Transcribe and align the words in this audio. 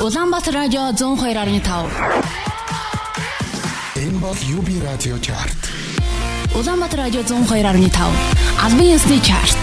Улаанбаатар 0.00 0.54
радио 0.54 0.90
102.5. 0.90 1.90
Энэ 3.96 4.18
бол 4.18 4.34
UB 4.34 4.82
радио 4.84 5.18
чарт. 5.18 5.70
Улаанбаатар 6.54 7.00
радио 7.00 7.20
102.5. 7.20 7.92
Албан 8.64 8.80
ёсны 8.80 9.20
чарт. 9.20 9.58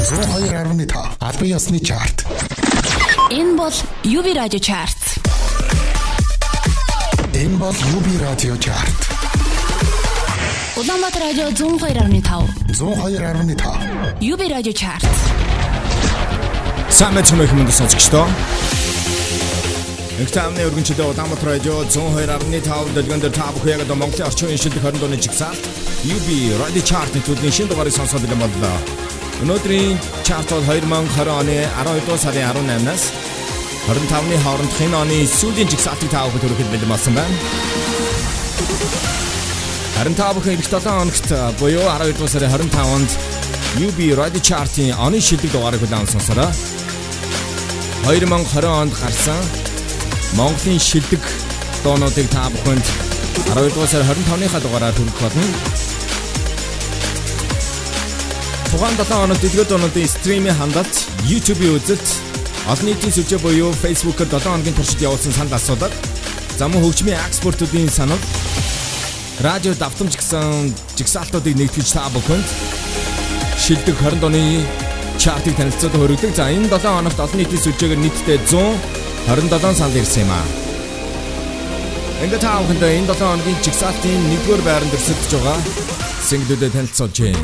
102.5 0.00 1.16
албан 1.20 1.48
ёсны 1.48 1.78
чарт. 1.80 2.26
Энэ 3.30 3.56
бол 3.56 3.72
UB 4.02 4.34
радио 4.34 4.58
чарт. 4.58 4.98
Энэ 7.32 7.56
бол 7.56 7.72
UB 7.72 8.20
радио 8.20 8.56
чарт. 8.56 9.10
Улаанбаатар 10.76 11.22
радио 11.22 11.48
102.5. 11.48 12.70
102.5 12.70 14.20
UB 14.20 14.48
радио 14.50 14.72
чарт. 14.72 15.06
Сайн 16.94 17.10
мэцмэх 17.18 17.50
мэнд 17.50 17.74
сонсогчдоо. 17.74 18.22
Эктамны 20.22 20.62
өргөнчдөө 20.62 21.10
Улаанбаатар 21.10 21.58
радио 21.58 21.82
102.5 21.90 22.94
дэлгэн 22.94 23.18
дээр 23.18 23.34
та 23.34 23.50
бүхэн 23.50 23.74
яг 23.74 23.82
одоо 23.82 23.98
Монголын 23.98 24.30
орчин 24.30 24.46
үеийн 24.46 24.62
шилдэг 24.62 24.78
20 24.78 25.02
дууны 25.02 25.18
чигсаалт 25.18 25.58
UB 26.06 26.28
Radio 26.62 26.82
Chart-ийн 26.86 27.26
төлөвийн 27.26 27.50
шинэ 27.50 27.74
дугаарыг 27.74 27.98
сонсоод 27.98 28.22
байгаа 28.22 28.46
боллоо. 28.46 28.78
Өнөөдрийн 29.42 29.98
чарт 30.22 30.46
бол 30.54 30.62
2020 30.70 31.34
оны 31.34 31.56
12 31.66 32.06
дугаар 32.06 32.22
сарын 32.22 32.62
18-наас 32.62 33.10
25-ны 33.90 34.36
хоорондох 34.46 34.80
энэ 34.86 34.94
оны 35.02 35.18
сүүлийн 35.26 35.66
чигсаалтыг 35.74 36.14
та 36.14 36.30
бүхэн 36.30 36.46
төрөхөд 36.46 36.70
бэлэн 36.78 36.92
болсон 36.94 37.14
байна. 37.18 37.34
Харин 39.98 40.14
та 40.14 40.30
бүхэн 40.30 40.62
эх 40.62 40.70
7 40.70 40.86
хоногт 40.86 41.26
буюу 41.58 41.90
12 41.90 42.14
дугаар 42.14 42.34
сарын 42.38 42.54
25-нд 42.54 43.10
UB 43.82 43.98
Radio 44.14 44.38
Chart-ийн 44.38 44.94
оны 44.94 45.18
шилдэг 45.18 45.50
дугаарыг 45.50 45.82
хүлээн 45.82 46.06
сонсороо. 46.06 46.54
2020 48.04 48.68
онд 48.68 48.92
гарсан. 49.00 49.40
Монголын 50.36 50.78
шилдэг 50.78 51.24
дуунуудыг 51.82 52.28
та 52.28 52.50
бүхэнд 52.52 52.84
12 53.48 53.72
дугаар 53.72 53.88
сарын 53.88 54.08
25-ныхаа 54.28 54.60
дугаараар 54.60 54.92
хүргэх 54.92 55.20
болно. 55.24 55.44
Тухайн 58.68 58.96
7 59.00 59.08
хоногт 59.08 59.40
дэлгэр 59.40 59.68
дуунуудын 59.68 60.08
стримийн 60.08 60.58
хандалт 60.60 60.94
YouTube-ийн 61.32 61.80
үзэлт 61.80 62.08
олон 62.68 62.86
нийтийн 62.92 63.14
сүлжээ 63.16 63.40
буюу 63.40 63.72
Facebook-оор 63.72 64.28
7 64.28 64.52
хоногийн 64.52 64.76
туршид 64.76 65.00
явуулсан 65.00 65.32
санал 65.32 65.56
асуулаад 65.56 65.94
зам 66.60 66.76
хөгжмийн 66.76 67.24
экспортуудын 67.24 67.88
санал. 67.88 68.20
Радио 69.40 69.72
давтамж 69.72 70.12
гэсэн 70.20 70.76
жигсаалтуудыг 71.00 71.56
нэгтгэж 71.56 71.88
та 71.96 72.12
бүхэнд 72.12 72.48
шилдэг 73.64 73.96
20 73.96 74.20
дооны 74.20 74.83
чартыг 75.24 75.56
танилцуулан 75.56 76.00
хөргөдөг. 76.00 76.32
За 76.36 76.44
энэ 76.52 76.68
7 76.68 76.84
хоногт 76.84 77.20
олон 77.24 77.38
нийтийн 77.40 77.64
сүлжээгээр 77.64 78.00
нийтдээ 78.04 78.38
127 78.44 79.80
санал 79.80 79.96
ирсэн 79.96 80.22
юм 80.24 80.32
аа. 80.36 80.44
Ингээд 82.24 82.44
та 82.44 82.60
бүхэнд 82.60 82.84
энэ 82.84 83.08
7 83.08 83.24
хоногийн 83.24 83.58
жигсаалтын 83.64 84.22
1-р 84.44 84.60
байранд 84.68 84.96
өрсөлдөж 84.96 85.32
байгаа 85.32 85.58
single-үүдээ 86.28 86.70
танилцуулж 86.76 87.16
байна. 87.24 87.40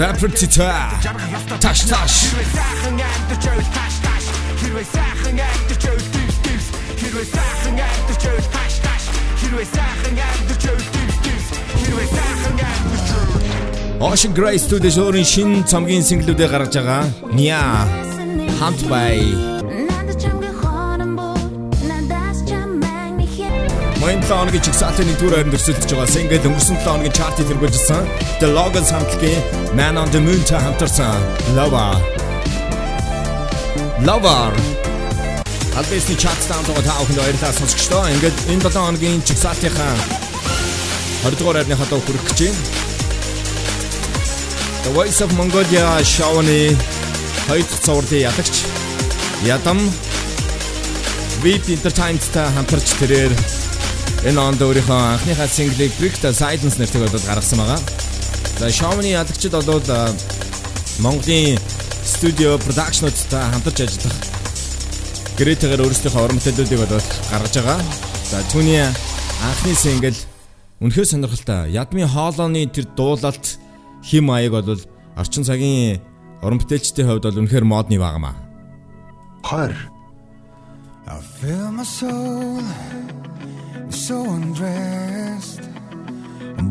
Rapper 0.00 0.30
Tita. 0.32 0.72
Tash 1.60 1.84
tash. 1.90 2.18
хэрвээ 4.74 4.86
сайхан 4.90 5.38
амьдарч 5.38 5.84
байвал 5.86 6.08
дивс 6.14 6.38
дивс 6.44 6.66
хэрвээ 6.98 7.26
сайхан 7.34 7.78
амьдарч 7.78 8.22
байвал 8.26 8.48
таш 8.56 8.74
таш 8.84 9.02
хэрвээ 9.40 9.68
сайхан 9.76 10.16
амьдарч 10.28 10.62
байвал 10.66 10.88
дивс 10.94 11.18
дивс 11.24 11.48
хэрвээ 11.78 12.08
сайхан 12.16 12.56
амьдарч 12.58 12.93
Ocean 14.00 14.34
Grey 14.34 14.58
Studio 14.58 14.90
өөрийн 15.06 15.22
шинэ 15.22 15.62
цомгийн 15.70 16.02
single-үүдээ 16.02 16.50
гаргаж 16.50 16.74
байгаа. 16.74 17.06
Nia 17.30 17.62
Hunt 18.58 18.82
by 18.90 19.22
Моин 24.02 24.20
тооногийн 24.26 24.66
чигсаалтын 24.66 25.06
нэгдүгээр 25.06 25.34
байранд 25.38 25.54
өрсөлдөж 25.54 25.90
байгаа 25.94 26.10
single 26.10 26.42
өнгөрсөн 26.42 26.76
7 26.82 26.90
хоногийн 26.90 27.14
чартыг 27.14 27.46
тэргүүлжсэн. 27.46 28.02
The 28.42 28.48
Logan 28.50 28.82
хамтлагийн 28.82 29.42
Man 29.78 29.94
on 29.94 30.10
the 30.10 30.18
Moon 30.18 30.42
та 30.42 30.58
хамтарсан 30.58 31.14
Lover. 31.54 31.94
Lover 34.02 34.50
Албасны 35.78 36.18
чарт 36.18 36.42
даун 36.50 36.66
байгаа 36.66 36.82
та 36.82 36.98
бүхэнд 36.98 37.20
баярлалаа 37.22 37.54
сонсогчдоо. 37.62 38.02
Ингээд 38.10 38.36
энэ 38.50 38.62
7 38.66 38.74
хоногийн 38.74 39.22
чигсаалтынхаа 39.22 39.94
20 41.30 41.38
дугаар 41.38 41.62
байрныхаа 41.62 41.88
доо 41.94 42.02
хүрэх 42.02 42.26
гэж 42.26 42.40
байна. 42.42 42.83
The 44.84 44.92
Voice 44.92 45.24
of 45.24 45.32
Mongolia 45.40 46.04
шоуны 46.04 46.76
хоёр 47.48 47.64
дахь 47.64 47.80
цувралын 47.80 48.20
ялагч 48.28 48.54
Ядам 49.48 49.80
Beat 51.40 51.64
Entertainment-тай 51.72 52.52
хамтарч 52.52 52.92
тэрээр 53.00 53.32
энэ 54.28 54.36
онд 54.36 54.60
өөрийнхөө 54.60 55.00
анхныхаа 55.16 55.48
single-ийг 55.48 55.92
Brick 55.96 56.20
the 56.20 56.36
Silence 56.36 56.76
нэртэйг 56.76 57.00
болоод 57.00 57.24
гаргасан 57.24 57.64
байгаа. 57.64 57.80
За 58.60 58.68
шоуны 58.68 59.08
ялагчид 59.08 59.56
болоод 59.56 59.88
Монголын 61.00 61.56
студио 62.04 62.60
production-уудтай 62.60 63.40
хамтарч 63.56 63.88
ажиллах 63.88 64.16
гэрээтэйгээр 65.40 65.80
өөрсдийнхөө 65.80 66.24
уран 66.28 66.38
бүтээлүүдийг 66.44 66.80
болоод 66.84 67.08
гаргаж 67.32 67.54
байгаа. 67.56 67.80
За 68.28 68.44
түүний 68.52 68.84
анхны 68.84 69.72
single 69.72 70.16
үнэхээр 70.84 71.08
сонирхолтой. 71.08 71.72
Ядмын 71.72 72.04
хоолойны 72.04 72.68
тэр 72.68 72.84
дуулалт 72.92 73.63
хим 74.04 74.24
маяг 74.28 74.52
бол 74.52 74.80
орчин 75.16 75.44
цагийн 75.44 76.00
уран 76.44 76.60
бүтээлчдийн 76.60 77.08
хувьд 77.08 77.24
бол 77.24 77.40
үнэхээр 77.40 77.64
модны 77.64 77.98
багмаа. 77.98 78.36
20 79.42 79.94
I 81.06 81.20
feel 81.20 81.70
my 81.70 81.84
soul 81.84 82.64
so 83.90 84.16
undressed. 84.36 85.62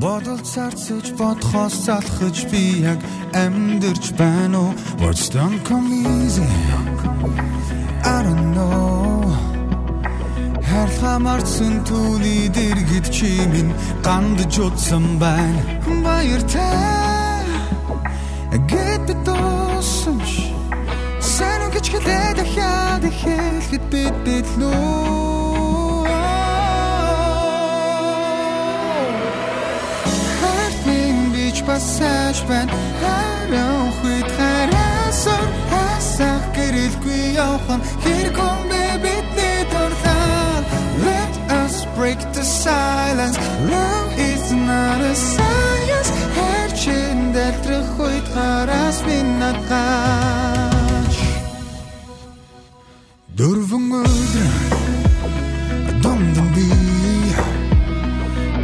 Бодол 0.04 0.42
царцж 0.42 1.14
бодхоос 1.20 1.86
залхаж 1.86 2.38
би 2.52 2.82
яг 2.82 3.00
амьдэрч 3.34 4.06
байна 4.18 4.60
уу? 4.60 4.74
Words 5.02 5.30
don't 5.30 5.62
come 5.70 5.90
easy. 5.94 6.50
I 8.16 8.18
don't 8.26 8.48
know. 8.58 9.30
Хайрлаа 10.70 11.18
марцсан 11.22 11.86
түүний 11.86 12.50
дэргэд 12.58 13.08
чимин 13.14 13.70
гандж 14.02 14.58
утсан 14.66 15.06
байна? 15.22 15.62
Баяртай 16.04 17.04
Get 17.04 17.12
the 18.53 19.16
досч 19.25 20.31
Сайн 21.19 21.72
гэж 21.74 21.86
хэлээд 21.90 22.36
дахиад 22.38 23.03
хэлэхэд 23.19 23.84
бид 23.90 24.16
бидлүү? 24.25 26.06
Хартын 30.40 31.18
бич 31.34 31.58
пассаж 31.66 32.38
бэн 32.50 32.69
харан 33.02 33.90
хүйт 33.97 34.30
харасан 34.38 35.47
хасах 35.72 36.44
гэрэлгүй 36.56 37.24
явхан 37.34 37.81
хэрэг 38.03 38.35
хүн 38.38 38.59
бэ 38.70 38.84
бидний 39.03 39.59
дуртай? 39.72 40.62
Let 41.09 41.34
us 41.64 41.75
break 41.97 42.20
the 42.38 42.44
silence. 42.44 43.38
Love 43.74 44.12
is 44.30 44.46
not 44.52 45.00
a 45.02 45.16
science 45.16 46.09
Хэрчэн 47.34 47.50
дэлтрэх 47.50 47.88
хүйт 47.98 48.28
хараас 48.34 48.98
минатгаач 49.08 49.66
Дөрвөн 53.38 53.86
өдөр 54.02 54.54
Домдом 56.04 56.48
би 56.54 56.68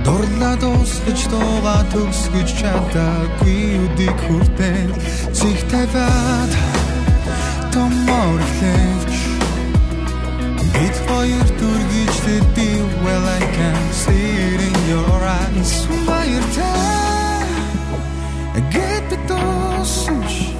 Дурлаа 0.06 0.56
дуусгаж 0.62 1.22
дууга 1.32 1.78
төгсгөж 1.94 2.50
чадаагүй 2.62 3.62
үдик 3.86 4.18
хүртэл 4.26 4.94
Цэг 5.34 5.60
тавиад 5.72 6.52
Томор 7.74 8.42
хэлж 8.58 9.14
Бид 10.74 10.96
хоёр 11.10 11.48
дүргэж 11.60 12.14
төдий 12.26 12.78
Well 13.02 13.26
I 13.26 13.42
can 13.56 13.82
see 14.02 14.30
it 14.54 14.62
in 14.70 14.78
your 14.94 15.22
eyes. 15.26 15.72
Баяртай 16.06 17.09
Get 18.68 19.08
the 19.10 19.18
досч 19.30 20.52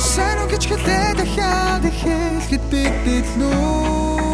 Сайн 0.00 0.38
уу 0.40 0.48
гэж 0.48 0.62
хэлээ 0.72 1.08
дахиад 1.20 1.84
хэлэхэд 2.00 2.62
бид 2.72 2.94
бидлүү 3.04 4.25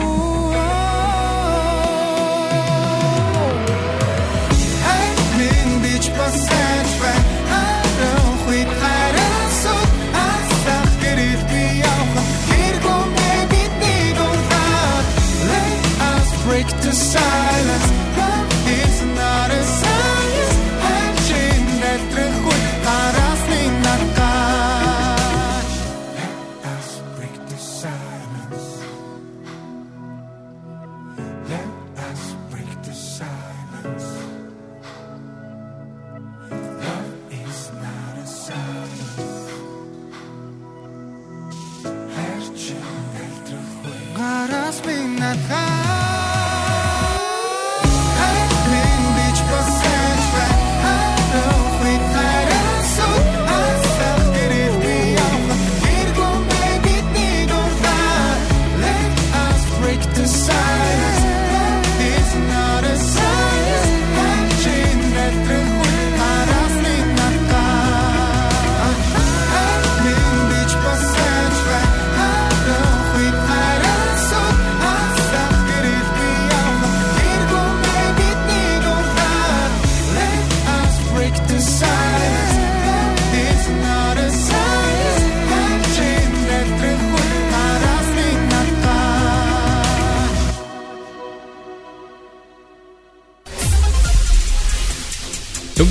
that. 45.34 45.71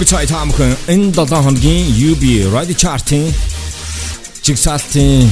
Дөнгөж 0.02 0.18
цай 0.18 0.26
таамхан 0.26 0.74
энэ 0.90 1.14
7 1.14 1.46
хоногийн 1.46 1.86
UB 1.94 2.24
Radio 2.50 2.74
Chart-ийн 2.74 3.30
жигсаалтын 4.42 5.30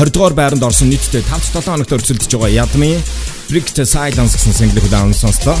20 0.00 0.14
дугаар 0.16 0.32
байранд 0.32 0.64
орсон 0.64 0.88
нийтдээ 0.88 1.20
5-7 1.28 1.68
хоногт 1.68 1.92
өрсөлдөж 1.92 2.32
байгаа 2.32 2.64
Ядмын 2.64 2.96
Brick 3.52 3.68
to 3.76 3.84
Silence 3.84 4.40
гэсэн 4.40 4.56
single 4.56 4.80
хүлээн 4.80 5.12
сонслоо. 5.12 5.52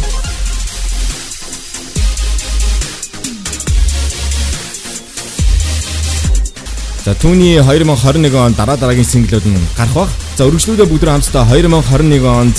За 7.04 7.12
түүний 7.20 7.60
2021 7.60 8.40
онд 8.40 8.56
дараа 8.56 8.80
дараагийн 8.80 9.04
синглүүд 9.04 9.52
нь 9.52 9.60
гарах 9.76 10.08
бах. 10.08 10.12
За 10.40 10.48
өргөжлүүдээ 10.48 10.88
бүгд 10.88 11.04
хамтдаа 11.12 11.44
2021 11.44 12.24
онд 12.24 12.56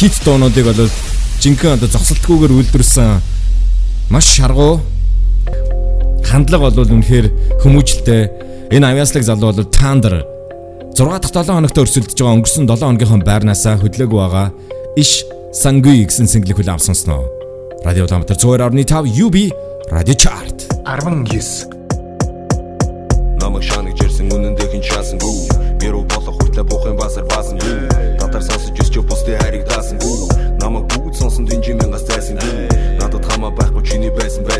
хит 0.00 0.16
дуунуудыг 0.24 0.64
бол 0.64 0.88
жинхэнэ 1.44 1.76
одоо 1.76 1.92
зогсолтгүйгээр 1.92 2.56
үйлдвэрсэн 2.56 3.20
маш 4.08 4.24
шаргуу 4.24 4.80
хандлага 6.30 6.70
бол 6.70 6.94
үнэхээр 6.94 7.26
хүмүүжлтэй. 7.66 8.22
Энэ 8.70 8.86
авьяаслаг 8.86 9.26
залуу 9.26 9.50
бол 9.50 9.66
Тандер 9.66 10.22
6 10.94 11.34
дахь 11.34 11.34
7 11.34 11.58
хоногт 11.58 11.74
өрсөлдөж 11.74 12.14
байгаа 12.14 12.36
өнгөрсөн 12.38 12.70
7 12.70 12.86
хоногийнхоо 12.86 13.20
байрнаасаа 13.26 13.82
хөдлөөг 13.82 14.12
байгаа 14.14 14.54
Иш 14.94 15.26
Сангуй 15.50 16.06
гэсэн 16.06 16.30
single 16.30 16.54
хүлээн 16.54 16.78
авсан 16.78 16.94
сноо. 16.94 17.26
Радио 17.82 18.06
Улаанбаатар 18.06 18.38
102.5 18.38 19.10
UB 19.26 19.36
Radio 19.90 20.14
Chart. 20.14 20.56
19 20.86 21.80
намайг 23.40 23.64
шанаг 23.64 23.96
жирсэн 23.96 24.30
үнэндээ 24.30 24.68
хин 24.70 24.84
шаасангүй 24.84 25.34
би 25.80 25.88
рүү 25.88 26.04
болох 26.12 26.36
хүртлэ 26.38 26.62
буухын 26.70 26.96
басар 27.00 27.24
баасан 27.24 27.56
юу 27.64 27.88
татар 28.20 28.42
сонсож 28.44 28.76
өсч 28.76 29.00
бусдын 29.00 29.40
хайрыг 29.40 29.64
даасан 29.64 29.96
гүү 29.96 30.60
намайг 30.60 30.84
бүгд 30.92 31.16
сонсон 31.16 31.48
динжи 31.48 31.72
мянгаас 31.72 32.04
зайсан 32.04 32.36
гүү 32.36 33.00
надад 33.00 33.24
хамаа 33.32 33.50
байхгүй 33.56 33.82
чиний 33.88 34.12
байсан 34.12 34.44
байсан 34.44 34.59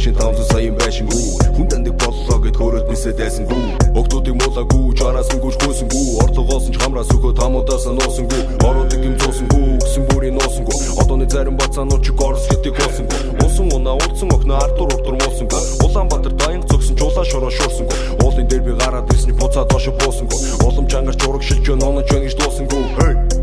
хоёрцан 0.00 0.14
сая 0.14 0.14
машин 0.14 0.14
тавсан 0.14 0.44
сая 0.46 0.72
байшин 0.72 1.06
гүү 1.08 1.54
хүн 1.56 1.68
дандаг 1.68 1.94
боллоо 2.00 2.38
гэд 2.40 2.56
хөрөөд 2.56 2.88
нисэд 2.88 3.16
дайсан 3.16 3.44
гүү 3.46 4.00
октодыг 4.00 4.34
муулаагүй 4.34 4.94
чараас 4.96 5.28
нь 5.34 5.40
гүш 5.40 5.56
хөөсөн 5.60 5.88
гүү 5.92 6.24
орлогоос 6.24 6.68
нь 6.68 6.78
хамраас 6.80 7.10
өгөө 7.12 7.32
тамуудаас 7.36 7.84
нь 7.86 7.96
нуусан 7.98 8.26
гүү 8.30 8.42
ороодаг 8.64 9.04
юм 9.04 9.16
зуусан 9.20 9.48
гүү 9.52 9.76
гэсэн 9.84 10.04
бүрийн 10.08 10.34
нуусан 10.40 10.64
гүү 10.64 10.78
одооны 11.04 11.26
зарим 11.28 11.56
бацаанууд 11.60 12.02
чи 12.04 12.12
горс 12.16 12.48
хоосон 12.48 13.06
гүү 13.10 13.20
уусан 13.44 13.66
унаа 13.76 13.94
урдсан 14.00 14.32
огно 14.32 14.54
ардур 14.56 14.88
урдур 14.94 15.16
муусан 15.20 15.46
гүү 15.52 15.62
Улаанбаатар 15.84 16.32
даян 16.32 16.62
зөксөн 16.70 16.96
чулаа 16.96 17.24
шороо 17.24 17.50
шуурсан 17.50 17.86
гүү 17.88 18.24
уулын 18.24 18.48
дээр 18.48 18.62
би 18.64 18.72
гараад 18.80 19.12
ирсний 19.12 19.36
буцаа 19.36 19.64
доош 19.68 19.90
буусан 20.00 20.26
гүү 20.30 20.64
улам 20.68 20.88
чангарч 20.88 21.20
ураг 21.28 21.42
шилж 21.42 21.68
нонож 21.76 22.08
байна 22.08 22.24
гэж 22.24 22.34
дуусан 22.40 22.66
гүү 22.72 23.40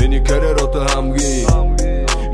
Миний 0.00 0.22
карьер 0.24 0.56
одоо 0.62 0.86
хамгийн 0.94 1.47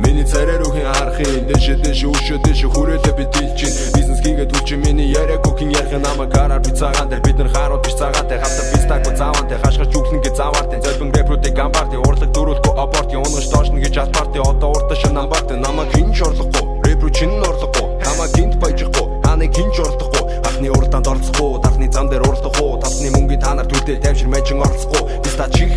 Миний 0.02 0.24
царай 0.24 0.58
руухийн 0.58 0.86
арахын 0.86 1.46
дэшэ 1.46 1.78
дэшэ 1.84 2.06
өшөө 2.10 2.38
дэшэ 2.42 2.66
хүрээлээ 2.74 3.14
би 3.14 3.24
дэлчин 3.30 3.72
бизнес 3.94 4.20
хийгээд 4.24 4.54
үлчин 4.56 4.80
миний 4.82 5.08
яриаг 5.14 5.46
үхэн 5.46 5.70
ярих 5.70 5.94
намаа 6.02 6.26
гараар 6.26 6.60
би 6.60 6.74
цагаан 6.74 7.08
дээр 7.08 7.22
бид 7.22 7.38
нар 7.38 7.50
харууд 7.54 7.82
биш 7.86 7.94
цагаатай 7.94 8.38
хатар 8.42 8.66
би 8.72 8.78
стак 8.82 9.04
цаавантай. 9.14 9.58
Хашгирч 9.62 9.94
үглэн 9.94 10.20
гэ 10.20 10.30
заваартай 10.34 10.80
золбин 10.82 11.14
рэпрүүдийг 11.14 11.54
гамбарти 11.54 11.96
урлаг 11.96 12.30
дөрүүлэхгүй 12.34 12.74
аборти 12.74 13.16
унгаж 13.16 13.46
доошно 13.50 13.78
гэж 13.78 13.94
албарти 14.02 14.38
одоо 14.42 14.70
уртаа 14.74 14.96
шин 14.98 15.14
намбартай 15.14 15.56
намаа 15.58 15.86
хинж 15.94 16.18
орлохгүй. 16.26 16.64
Рэпрүү 16.90 17.10
чин 17.14 17.30
орлохгүй. 17.38 17.86
Намаа 18.04 18.28
гинт 18.34 18.54
баяжихгүй. 18.58 19.06
Хааны 19.24 19.46
хинж 19.54 19.76
орлохгүй. 19.78 20.24
Анхны 20.44 20.68
уралдаанд 20.74 21.08
оролцохгүй. 21.08 21.62
Тархны 21.62 21.86
зам 21.94 22.10
дээр 22.10 22.26
урлахгүй. 22.28 22.70
Талсны 22.82 23.08
мөнгөний 23.14 23.40
та 23.40 23.54
нар 23.54 23.66
төлдөө 23.70 24.02
тайвшир 24.02 24.28
мэжин 24.28 24.44
чих 24.44 24.58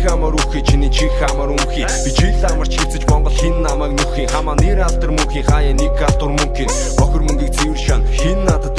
хамар 0.04 0.34
үхий 0.34 0.62
чиний 0.62 0.90
чих 0.90 1.12
хамар 1.18 1.50
үхий 1.50 1.86
би 2.04 2.10
жил 2.14 2.44
амарч 2.50 2.78
хийцэж 2.78 3.02
монгол 3.10 3.32
хин 3.32 3.62
намайг 3.62 3.92
нүхий. 3.98 4.26
Хамаа 4.26 4.54
нэр 4.54 4.80
алтар 4.86 5.10
мөнхийн 5.10 5.44
хаяа 5.44 5.74
нэг 5.74 6.02
алтар 6.02 6.30
мөнхийн. 6.30 6.70
Бохор 6.98 7.22
мөнгийг 7.22 7.52
цэвэр 7.54 7.78
шан 7.78 8.02
хин 8.06 8.44
надад 8.44 8.77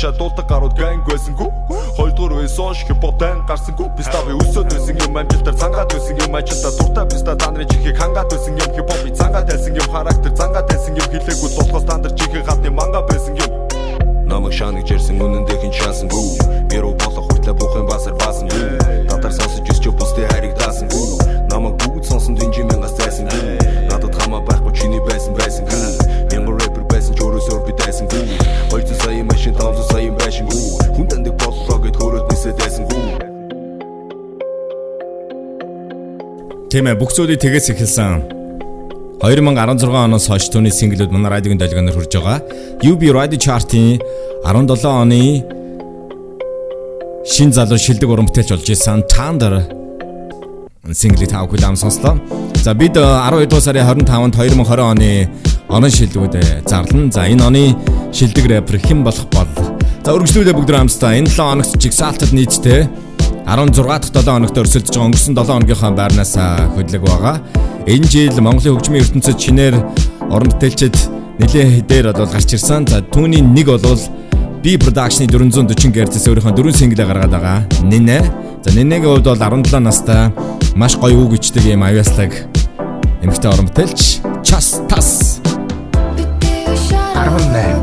чи 0.00 0.06
Тийм 36.70 36.86
ээ 36.86 36.94
бүх 36.94 37.10
зүйлийг 37.10 37.42
тэгээс 37.42 37.74
эхэлсэн. 37.74 38.30
2016 39.26 39.90
оноос 39.90 40.30
хойш 40.30 40.46
түүний 40.54 40.70
синглүүд 40.70 41.10
манай 41.10 41.34
радиогийн 41.34 41.58
долгионоор 41.58 41.98
хурж 41.98 42.14
байгаа. 42.14 42.38
UB 42.86 43.10
Radio 43.10 43.42
Chart-ийн 43.42 43.98
17 44.46 44.86
оны 44.86 45.42
шин 47.26 47.50
залуу 47.50 47.74
шилдэг 47.74 48.06
уран 48.06 48.30
бүтээлч 48.30 48.54
болж 48.54 48.70
исэн 48.70 49.02
Thunder 49.10 49.66
синглийг 50.94 51.34
тав 51.34 51.50
хүлэм 51.50 51.74
сонслоо. 51.74 52.22
За 52.62 52.70
бид 52.70 52.94
12 52.94 53.50
дугаар 53.50 53.66
сарын 53.66 54.06
25-нд 54.06 54.38
2020 54.38 54.94
оны 54.94 55.26
оноо 55.66 55.90
шилдэгүүд 55.90 56.70
зарлан. 56.70 57.10
За 57.10 57.26
энэ 57.26 57.42
оны 57.50 57.64
шилдэг 58.14 58.46
рэпер 58.46 58.78
хэн 58.78 59.02
болох 59.02 59.26
бол 59.34 59.50
За 60.06 60.14
үргэлжлүүлээ 60.14 60.54
бүгд 60.54 60.70
хамтдаа 60.70 61.18
энэ 61.18 61.34
7 61.34 61.50
хоногт 61.50 61.74
жигсаалтад 61.82 62.30
нийтдээ 62.30 62.80
16 63.50 63.82
дахь 64.14 64.22
7 64.22 64.30
хоногт 64.30 64.58
өрсөлдөж 64.62 64.94
байгаа 64.94 65.06
өнгөрсөн 65.10 65.34
7 65.34 65.50
хоногийнхаа 65.50 65.90
байрнаас 65.90 66.34
хөдлөг 66.78 67.02
байгаа. 67.02 67.36
Энэ 67.90 68.06
жил 68.06 68.38
Монголын 68.38 68.78
хөгжмийн 68.78 69.02
ертөнцид 69.02 69.42
шинээр 69.42 69.74
орон 70.30 70.54
бүтээлчд 70.54 70.96
нэлээд 71.42 71.82
хэдээр 71.82 72.14
бол 72.14 72.30
гарч 72.30 72.54
ирсэн. 72.54 72.86
За 72.86 73.02
түүний 73.02 73.42
нэг 73.42 73.74
бол 73.74 73.98
B 74.62 74.78
Production-ы 74.78 75.26
440 75.26 75.66
Hz-с 75.98 76.30
өөрийнхөө 76.30 76.54
дөрвөн 76.54 76.78
синглээ 76.78 77.10
гаргаад 77.10 77.34
байгаа. 77.34 77.66
Нинэ. 77.82 78.22
За 78.62 78.70
Нинэгийн 78.70 79.18
хувьд 79.18 79.26
бол 79.26 79.42
17 79.42 79.82
настай 79.82 80.30
маш 80.78 80.94
гоё 80.94 81.18
үг 81.26 81.34
ичдэг 81.42 81.66
юм 81.66 81.82
аюулслаг 81.82 82.30
эмэгтэй 83.18 83.50
орон 83.50 83.66
бүтээлч 83.66 84.22
Час 84.46 84.78
Тас 84.86 85.40
18 87.18 87.79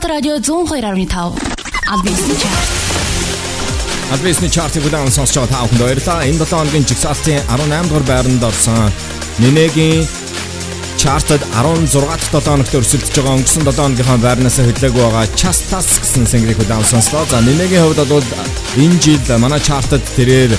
радио 0.00 0.36
102.5 0.36 1.12
Албисны 1.86 2.34
чарт. 2.34 2.68
Албисны 4.12 4.48
чартыг 4.48 4.86
удаан 4.86 5.10
сонсч 5.12 5.36
байгаа 5.36 5.52
та 5.52 5.62
бүхэнд 5.68 5.82
баярлалаа. 5.82 6.24
Энэ 6.24 6.38
7 6.38 6.56
хоногийн 6.56 6.86
жигсаалтын 6.88 7.40
18 7.52 7.88
дугаар 7.88 8.06
байранд 8.08 8.42
орсон 8.42 8.92
Нинегийн 9.38 10.08
чартад 10.96 11.44
16 11.52 11.92
дахь 12.08 12.24
7 12.32 12.40
хоногт 12.40 12.74
өрсөлдөж 12.74 13.12
байгаа 13.16 13.36
өнгөрсөн 13.36 13.64
7 13.68 13.76
хоногийнхаа 13.76 14.18
байрнаас 14.24 14.58
хөдлөөг 14.64 14.96
байгаа 14.96 15.26
Chastas 15.36 15.88
гэсэн 16.00 16.24
single-ийг 16.24 16.64
удаан 16.64 16.84
сонслоо. 16.88 17.26
За 17.28 17.40
Нинегийн 17.44 17.84
хувьд 17.84 18.00
бол 18.08 18.24
энэ 18.80 18.96
жил 18.96 19.20
манай 19.38 19.60
чартад 19.60 20.00
тэрээр 20.16 20.56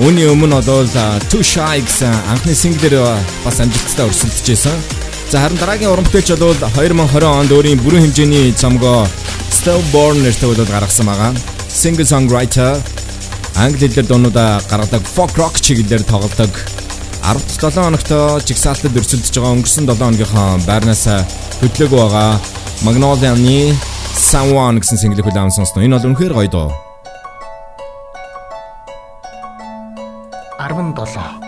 Үүний 0.00 0.32
өмнө 0.32 0.64
бол 0.64 0.88
Too 1.28 1.44
Shy 1.44 1.84
гэсэн 1.84 2.08
анхны 2.32 2.56
single-ээр 2.56 3.20
бас 3.44 3.60
амжилттай 3.60 4.08
өрсөлдөж 4.08 4.48
байсан. 4.48 4.99
За 5.30 5.38
харин 5.38 5.60
дараагийн 5.62 5.92
уран 5.94 6.06
бүтээлч 6.10 6.42
бол 6.42 6.58
2020 6.58 7.22
онд 7.22 7.52
өөрийн 7.54 7.78
бүрэн 7.86 8.02
хэмжээний 8.02 8.50
цомгоо 8.50 9.06
Stillborn 9.54 10.26
нэртэй 10.26 10.50
болоод 10.50 10.66
гаргасан 10.66 11.06
байгаа. 11.06 11.30
Single 11.70 12.02
songwriter 12.02 12.74
англи 13.54 13.86
хэлээр 13.86 14.10
дуунуудаа 14.10 14.58
гаргадаг 14.66 15.06
folk 15.06 15.38
rock 15.38 15.62
чиглэлээр 15.62 16.02
тоглодог. 16.10 16.50
17 17.22 17.78
хоногт 17.78 18.10
жигсаалтад 18.42 18.90
өрсөлдөж 18.98 19.30
байгаа 19.38 19.54
өнгөрсөн 19.54 19.86
7 19.86 20.02
хоногийнхоо 20.02 20.66
байрнаас 20.66 21.06
хөдлөөг 21.62 21.92
байгаа 21.94 22.30
Magnolia-ны 22.82 23.78
Someone 24.10 24.82
гэсэн 24.82 24.98
single-ийг 24.98 25.30
хүлээн 25.30 25.54
сонсноо. 25.54 25.86
Энэ 25.86 25.94
бол 25.94 26.10
үнэхээр 26.10 26.34
гоё 26.34 26.50
доо. 26.50 26.68
17 30.58 31.39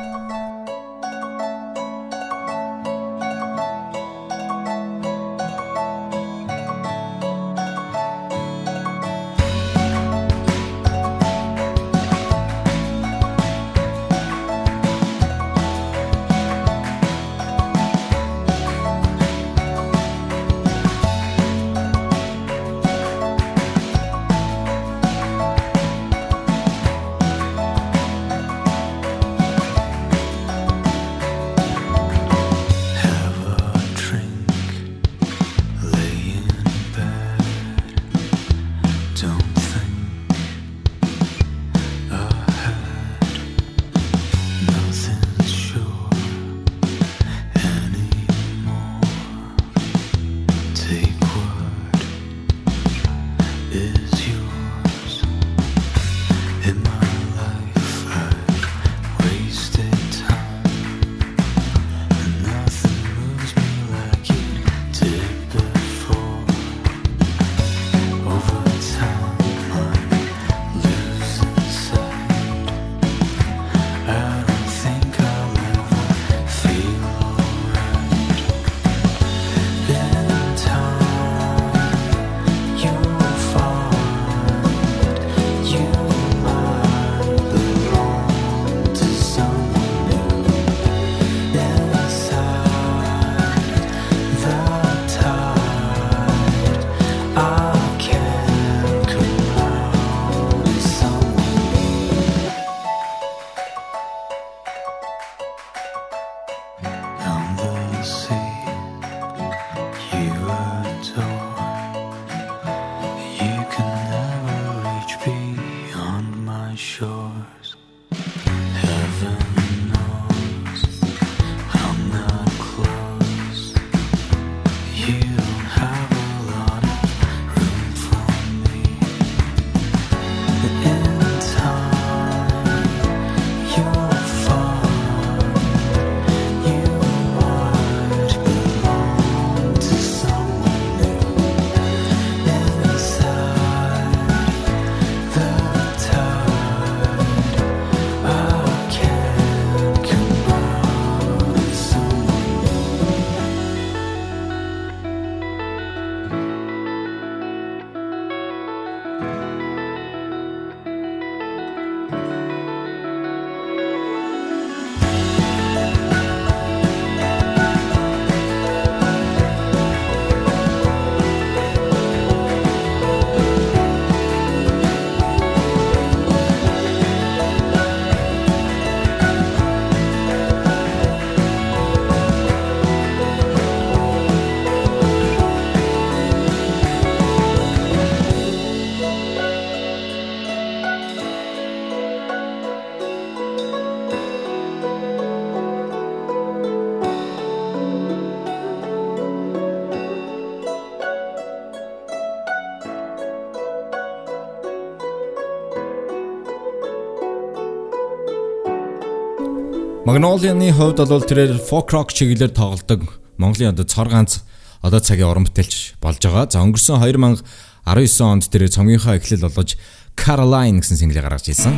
Magnolia-ны 210.12 210.68
хувьд 210.76 211.08
бол 211.08 211.24
тэрээр 211.24 211.56
folk 211.56 211.88
rock 211.88 212.12
чиглэлээр 212.12 212.52
тоглодог 212.52 213.16
Монголын 213.40 213.72
одоо 213.72 213.88
цор 213.88 214.12
ганц 214.12 214.44
одоо 214.84 215.00
цагийн 215.00 215.24
уран 215.24 215.48
бүтээлч 215.48 215.96
болж 216.04 216.20
байгаа. 216.20 216.52
За 216.52 216.60
өнгөрсөн 216.60 217.00
2019 217.00 218.20
онд 218.20 218.44
тэр 218.44 218.68
цомгийнхаа 218.68 219.16
эхлэл 219.16 219.48
болгож 219.48 219.80
Caroline 220.12 220.84
гэсэн 220.84 221.00
single 221.00 221.16
гаргаж 221.16 221.48
ирсэн. 221.48 221.72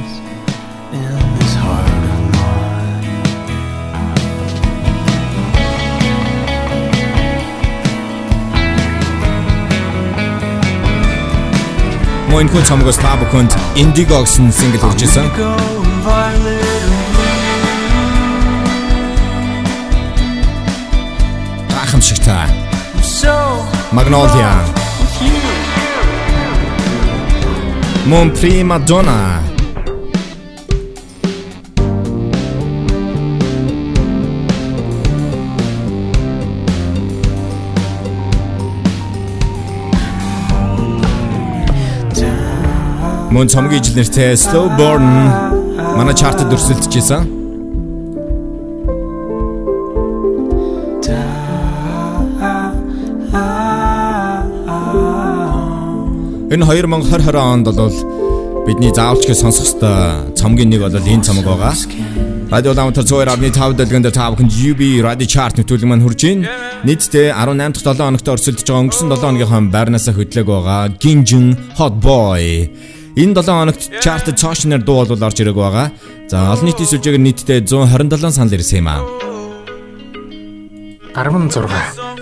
Мөн 12.34 12.50
хүн 12.50 12.66
цомгоос 12.66 12.98
та 12.98 13.14
бүхэнд 13.14 13.54
Indigo 13.78 14.26
гэсэн 14.26 14.50
single 14.50 14.82
хүрч 14.82 15.06
гайхамшигтай. 22.04 22.48
Magnolia. 23.92 24.52
Mon 28.06 28.30
prima 28.30 28.78
donna. 28.78 29.40
Мөн 43.30 43.48
цомгийн 43.48 43.82
ижил 43.82 43.96
нэртэй 43.96 44.34
Slow 44.38 44.70
Burn 44.78 45.02
манай 45.96 46.14
чартад 46.14 46.52
өрсөлдөж 46.54 47.43
Энэ 56.54 56.66
2020 56.70 57.34
онд 57.34 57.66
бол 57.74 57.90
бидний 58.62 58.94
заавалчгүй 58.94 59.34
сонсох 59.34 59.66
ёстой 59.66 60.30
цомгийн 60.38 60.70
нэг 60.70 60.86
бол 60.86 60.94
энэ 60.94 61.26
цомог 61.26 61.50
байгаа. 61.50 61.74
Радио 62.46 62.70
Ламтар 62.78 63.02
102.5 63.02 63.74
дэлгэнд 63.74 64.14
та 64.14 64.30
бүхэнд 64.30 64.54
UB 64.54 65.02
Radio 65.02 65.26
Chart 65.26 65.58
нөтөлөг 65.58 65.90
маань 65.90 66.06
хүрж 66.06 66.22
байна. 66.22 66.54
Нийтдээ 66.86 67.34
18 67.34 67.82
дахь 67.82 67.98
7 67.98 68.06
хоногт 68.06 68.28
орсолдож 68.30 68.62
байгаа 68.62 68.82
өнгөрсөн 68.86 69.10
7 69.10 69.18
хоногийнхаа 69.18 69.66
байрнасаа 69.74 70.14
хөдлөг 70.14 70.46
байгаа 70.46 70.94
Ginjin 71.02 71.58
Hot 71.74 71.98
Boy. 71.98 72.70
Энэ 73.18 73.34
7 73.34 73.50
хоногт 73.50 73.82
чарт 73.98 74.30
цоошнэр 74.30 74.86
дуу 74.86 75.02
бол 75.10 75.26
орж 75.26 75.38
ирэг 75.42 75.58
байгаа. 75.58 75.90
За 76.30 76.54
олон 76.54 76.70
нийтийн 76.70 76.86
сүлжээгээр 76.86 77.26
нийтдээ 77.34 77.66
127 77.66 78.30
санал 78.30 78.54
ирсэн 78.54 78.78
юм 78.78 78.94
аа. 78.94 79.02
16 81.18 82.14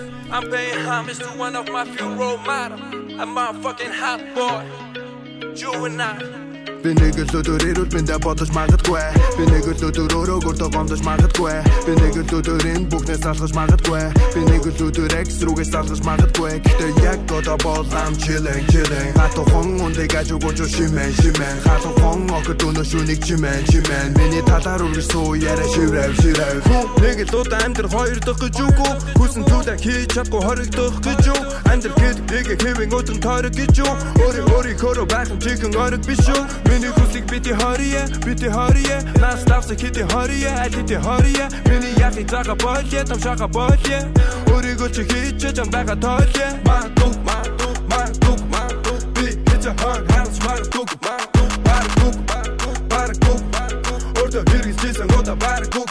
a 3.22 3.24
motherfucking 3.24 3.92
hot 3.92 4.20
boy. 4.34 5.54
You 5.54 5.84
and 5.84 6.02
I. 6.02 6.41
Би 6.82 6.90
нэг 6.98 7.14
л 7.14 7.30
өдөр 7.38 7.62
ирүүл 7.62 7.90
биндэ 7.94 8.16
бодож 8.18 8.50
магадгүй. 8.50 8.98
Би 9.38 9.44
нэг 9.46 9.68
л 9.70 9.84
өдөр 9.86 10.14
өөрөө 10.18 10.38
гөрдөө 10.42 10.70
гомдож 10.74 11.02
магадгүй. 11.06 11.54
Би 11.86 11.92
нэг 11.94 12.16
л 12.18 12.32
өдөр 12.42 12.64
энэ 12.74 12.90
бүхнээс 12.90 13.22
алхаж 13.22 13.54
магадгүй. 13.54 14.02
Би 14.34 14.40
нэг 14.50 14.66
л 14.66 14.82
өдөр 14.90 15.14
экс 15.14 15.38
рүүгээс 15.46 15.78
алхаж 15.78 16.02
магадгүй. 16.02 16.58
Гэтэ 16.58 16.88
яг 17.06 17.22
одоо 17.30 17.54
бол 17.62 17.86
ам 17.86 18.18
chilling 18.18 18.66
chilling. 18.66 19.14
Хату 19.14 19.46
хон 19.54 19.78
үндэ 19.78 20.10
гаж 20.10 20.34
өгөөж 20.34 20.58
шимэн 20.74 21.14
шимэн. 21.22 21.62
Хату 21.62 21.94
хон 22.02 22.26
огт 22.34 22.58
өнөө 22.66 22.82
шүнийг 22.82 23.22
чимэн 23.30 23.62
чимэн. 23.70 24.18
Миний 24.18 24.42
талаар 24.42 24.82
үргэлж 24.82 25.06
суу 25.06 25.38
яриа 25.38 25.62
шиврэв 25.70 26.18
шиврэв. 26.18 26.66
Нэг 26.98 27.30
л 27.30 27.46
удаа 27.46 27.62
амьдр 27.62 27.86
хоёр 27.86 28.18
дахь 28.26 28.42
гэж 28.42 28.58
үгүй. 28.58 28.92
Хүсэн 29.22 29.46
зүйлээ 29.46 29.78
хийж 29.78 30.18
чадгүй 30.18 30.42
хоригдох 30.42 30.98
гэж 30.98 31.20
юу 31.30 31.40
Амьдр 31.70 31.94
гэд 31.94 32.18
нэг 32.26 32.46
хэвэн 32.58 32.90
өдрөн 32.90 33.20
тойрог 33.22 33.54
гэж 33.54 33.74
юу 33.80 33.94
Өөрийн 34.18 34.46
өөрийнхөө 34.50 35.06
байх 35.08 35.30
юм 35.30 35.38
чихэн 35.40 35.72
орог 35.78 36.02
биш 36.04 36.20
юу 36.28 36.42
Миний 36.72 36.88
хүсийг 36.88 37.26
бити 37.30 37.52
хорие, 37.52 38.06
бити 38.24 38.48
хорие. 38.48 39.02
Нас 39.20 39.44
давсаг 39.44 39.78
хити 39.78 40.02
хорие, 40.10 40.48
аль 40.48 40.72
хити 40.72 40.94
хорие. 40.94 41.46
Миний 41.66 41.92
яхи 41.98 42.26
зага 42.30 42.54
болие, 42.54 43.04
том 43.04 43.20
шаха 43.20 43.46
болие. 43.46 44.00
Өөрийгөө 44.48 44.88
чи 44.94 45.04
хийж 45.04 45.52
чам 45.56 45.68
байгаа 45.68 45.96
тоолие. 46.00 46.48
Маа 46.64 46.88
тук, 46.96 47.14
маа 47.28 47.44
тук, 47.60 47.76
маа 47.90 48.08
тук, 48.24 48.40
маа 48.52 48.68
тук. 48.84 49.00
Би 49.14 49.36
хийж 49.44 49.64
хаа 49.80 50.00
хаалж 50.08 50.36
маа 50.44 50.56
тук, 50.72 50.90
маа 51.04 51.20
тук, 51.34 51.52
маа 51.66 51.84
тук, 51.98 52.16
маа 52.90 53.12
тук, 53.20 53.40
маа 53.52 53.68
тук. 53.84 54.00
Ордо 54.22 54.40
хэрэгжсэн 54.48 55.06
гота 55.12 55.34
баар 55.36 55.66
тук. 55.66 55.90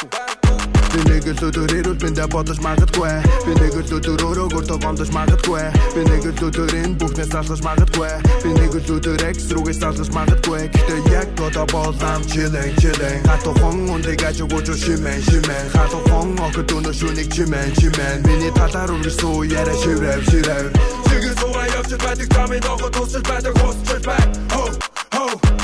Би 0.92 1.00
нэг 1.08 1.24
л 1.32 1.44
өдөр 1.48 1.72
ирүүл 1.72 2.00
биндэ 2.04 2.26
бодож 2.28 2.60
магадгүй. 2.60 3.14
Би 3.48 3.54
нэг 3.56 3.76
л 3.80 3.94
өдөр 3.96 4.24
өрөөгөр 4.28 4.66
то 4.68 4.76
гомдож 4.76 5.12
магадгүй. 5.16 5.64
Би 5.96 6.02
нэг 6.04 6.26
л 6.28 6.44
өдөр 6.48 6.74
энэ 6.82 7.00
бүхнээс 7.00 7.32
алхаж 7.32 7.62
магадгүй. 7.64 8.12
Би 8.44 8.50
нэг 8.60 8.76
л 8.76 8.92
өдөр 9.00 9.24
экс 9.30 9.48
рүүгээс 9.56 9.82
алхаж 9.88 10.12
магадгүй. 10.12 10.68
Гэтэ 10.76 10.96
яг 11.16 11.32
одоо 11.40 11.66
бол 11.72 11.96
ам 12.12 12.22
chilling 12.28 12.76
chilling. 12.84 13.24
Хату 13.24 13.56
хон 13.64 13.88
үндэ 13.88 14.20
гаж 14.20 14.44
өгөөж 14.44 14.68
шимэн 14.84 15.24
шимэн. 15.32 15.66
Хату 15.72 16.04
хон 16.12 16.36
огт 16.44 16.68
өнөө 16.76 16.92
шүнийг 16.92 17.32
чимэн 17.32 17.72
чимэн. 17.80 18.28
Миний 18.28 18.52
талаар 18.52 18.92
үргэлж 18.92 19.16
суу 19.16 19.48
яриа 19.48 19.76
шиврэв 19.80 20.28
шиврэв. 20.28 20.76
Чигээ 21.08 21.34
суугаа 21.40 21.68
явж 21.80 21.92
байдаг 22.04 22.28
тамийн 22.36 22.62
догоо 22.68 22.90
тусч 22.92 23.24
байдаг 23.24 23.56
хусч 23.64 23.88
бай 24.04 24.24
Ho 24.52 24.68
ho 25.16 25.61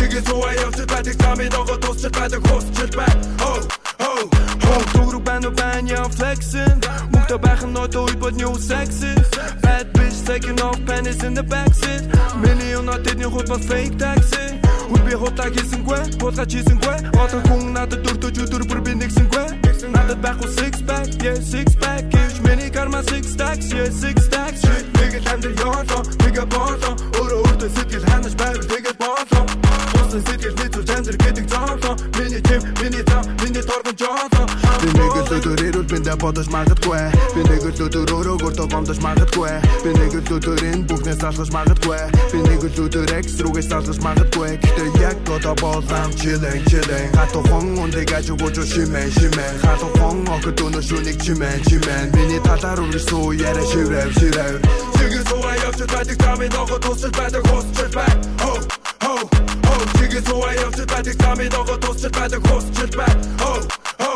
ho 0.00 0.06
Чигээ 0.06 0.22
суугаа 0.26 0.54
явж 0.64 0.78
байдаг 0.88 1.16
тамийн 1.16 1.50
догоо 1.50 1.76
тусч 1.76 2.02
байдаг 2.08 2.40
хусч 2.48 2.96
бай. 2.96 3.12
Ho 3.40 3.52
Дүүрэг 4.94 5.22
байна 5.24 5.48
уу 5.48 5.54
байна 5.54 5.88
яа 5.90 6.08
flexing 6.08 6.80
Мөхтө 7.12 7.36
байх 7.38 7.62
нь 7.66 7.76
одоо 7.76 8.06
үе 8.06 8.16
бод 8.16 8.34
new 8.36 8.54
sexy 8.56 9.12
Bad 9.62 9.92
bitch 9.92 10.24
taking 10.24 10.60
off 10.60 10.78
panties 10.86 11.22
in 11.22 11.34
the 11.34 11.42
backseat. 11.42 12.06
Миний 12.40 12.74
өнөө 12.80 13.02
тэдний 13.04 13.28
хут 13.28 13.48
бас 13.48 13.66
fake 13.66 13.98
taxi 13.98 14.56
Үл 14.90 15.02
би 15.06 15.14
хотаа 15.14 15.50
хийсэнгүй, 15.50 16.16
хутга 16.20 16.46
чийсэнгүй 16.46 16.96
Одоо 17.14 17.40
хүн 17.48 17.72
надад 17.74 18.00
дөртөж 18.06 18.36
өдөр 18.46 18.64
бүр 18.68 18.80
би 18.80 18.94
нэгсэнгүй 18.94 19.59
Надад 20.10 20.22
байх 20.22 20.42
уу 20.42 20.48
six 20.48 20.82
pack, 20.82 21.06
yeah 21.22 21.38
six 21.38 21.76
pack. 21.76 22.02
Гэж 22.10 22.42
миний 22.42 22.68
карма 22.68 23.00
six 23.04 23.30
stacks, 23.30 23.70
yeah 23.70 23.86
six 23.94 24.26
stacks. 24.26 24.62
Нэг 24.98 25.22
л 25.22 25.22
хамдэр 25.22 25.54
ёолоо, 25.62 26.02
нэг 26.26 26.36
болоо 26.50 26.94
Өөрөө 27.14 27.38
өөртөө 27.46 27.70
сэтгэл 27.76 28.06
ханаж 28.10 28.34
байвал 28.34 28.66
тэгээд 28.66 28.98
болоо 28.98 29.44
Усан 30.02 30.22
сэтгэл 30.26 30.58
нийцүүл 30.58 30.86
чандэр 30.90 31.16
гэдэг 31.22 31.46
зоолоо 31.46 31.94
Миний 32.18 32.42
тим, 32.42 32.62
миний 32.82 33.04
зам, 33.06 33.22
миний 33.38 33.62
торгон 33.62 33.94
жоолоо 34.02 34.46
Би 35.30 35.36
нэг 35.36 35.46
л 35.46 35.52
өдөр 35.54 35.62
ирүүл 35.62 35.86
биндэ 35.86 36.14
бодож 36.18 36.48
магадгүй. 36.50 37.02
Би 37.38 37.42
нэг 37.46 37.62
л 37.62 37.82
өдөр 37.86 38.10
өөрөөгөр 38.18 38.54
то 38.58 38.64
гомдож 38.66 38.98
магадгүй. 38.98 39.52
Би 39.86 39.90
нэг 39.94 40.14
л 40.18 40.30
өдөр 40.34 40.58
энэ 40.58 40.82
бүхнээс 40.90 41.22
алхаж 41.22 41.52
магадгүй. 41.54 42.02
Би 42.34 42.38
нэг 42.50 42.66
л 42.66 42.80
өдөр 42.82 43.14
экс 43.14 43.38
рүүгээс 43.38 43.70
алхаж 43.70 43.98
магадгүй. 44.02 44.58
Гэтэ 44.58 44.84
яг 44.98 45.22
одоо 45.30 45.54
бол 45.62 45.86
ам 45.86 46.10
chilling 46.18 46.66
chilling. 46.66 47.14
Хату 47.14 47.46
хон 47.46 47.78
үндэ 47.78 48.10
гаж 48.10 48.26
өгөөж 48.34 48.58
шимэн 48.74 49.06
шимэн. 49.14 49.54
Хату 49.62 49.86
хон 50.02 50.26
огт 50.34 50.58
өнөө 50.66 50.82
шүнийг 50.82 51.22
чимэн 51.22 51.62
чимэн. 51.62 52.10
Миний 52.18 52.42
талаар 52.42 52.82
үргэлж 52.82 53.06
суу 53.06 53.30
яриа 53.30 53.62
шиврэв 53.70 54.10
шиврэв. 54.18 54.58
Чигээ 54.98 55.22
суугаа 55.30 55.54
явж 55.62 55.78
байдаг 55.86 56.18
тамийн 56.18 56.50
ногоо 56.58 56.78
тусч 56.82 57.06
байдаг 57.14 57.46
хусч 57.46 57.78
бай 57.94 58.10
Ho 58.42 58.79
ho 60.00 60.06
ho 60.06 60.06
Чигээ 60.06 60.22
суугаа 60.26 60.54
явж 60.54 60.78
байдаг 60.88 61.16
тамийн 61.18 61.52
ногоо 61.52 61.76
тусч 61.76 62.02
байдаг 62.08 62.40
хусч 62.48 62.96
бай. 62.96 63.12
Ho 63.40 63.52
ho 64.00 64.12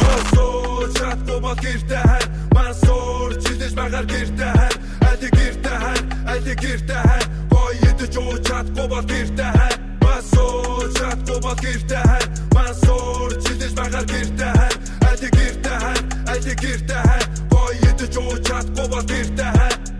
Хосоо 0.00 0.88
чатко 0.98 1.40
бол 1.40 1.54
гэртэ 1.54 1.98
хай. 2.06 2.22
Мансуур 2.54 3.30
чилдэж 3.42 3.72
багаар 3.74 4.06
гэртэ 4.06 4.48
хай. 4.56 4.72
Али 5.08 5.28
гэртэ 5.30 5.72
хай 5.82 5.98
Али 6.26 6.54
гэртэ 6.54 6.94
хай. 6.94 7.22
Бой 7.50 7.76
идэж 7.88 8.16
уу 8.16 8.38
чатко 8.38 8.88
бол 8.88 9.02
гэртэ 9.02 9.46
хай. 9.56 9.74
Мансуур 10.02 10.92
чатко 10.98 11.34
бол 11.40 11.54
гэртэ 11.54 12.00
хай. 12.06 12.22
Мансуур 12.54 13.30
чилдэж 13.42 13.72
багаар 13.78 14.06
гэртэ 14.06 14.48
хай. 14.56 14.72
Али 15.10 15.28
гэртэ 15.36 15.72
хай 15.82 15.98
Али 16.32 16.54
гэртэ 16.54 16.98
хай. 17.06 17.22
Бой 17.50 17.74
идэж 17.88 18.16
уу 18.18 18.38
чатко 18.42 18.82
бол 18.90 19.02
гэртэ 19.02 19.46
хай 19.56 19.97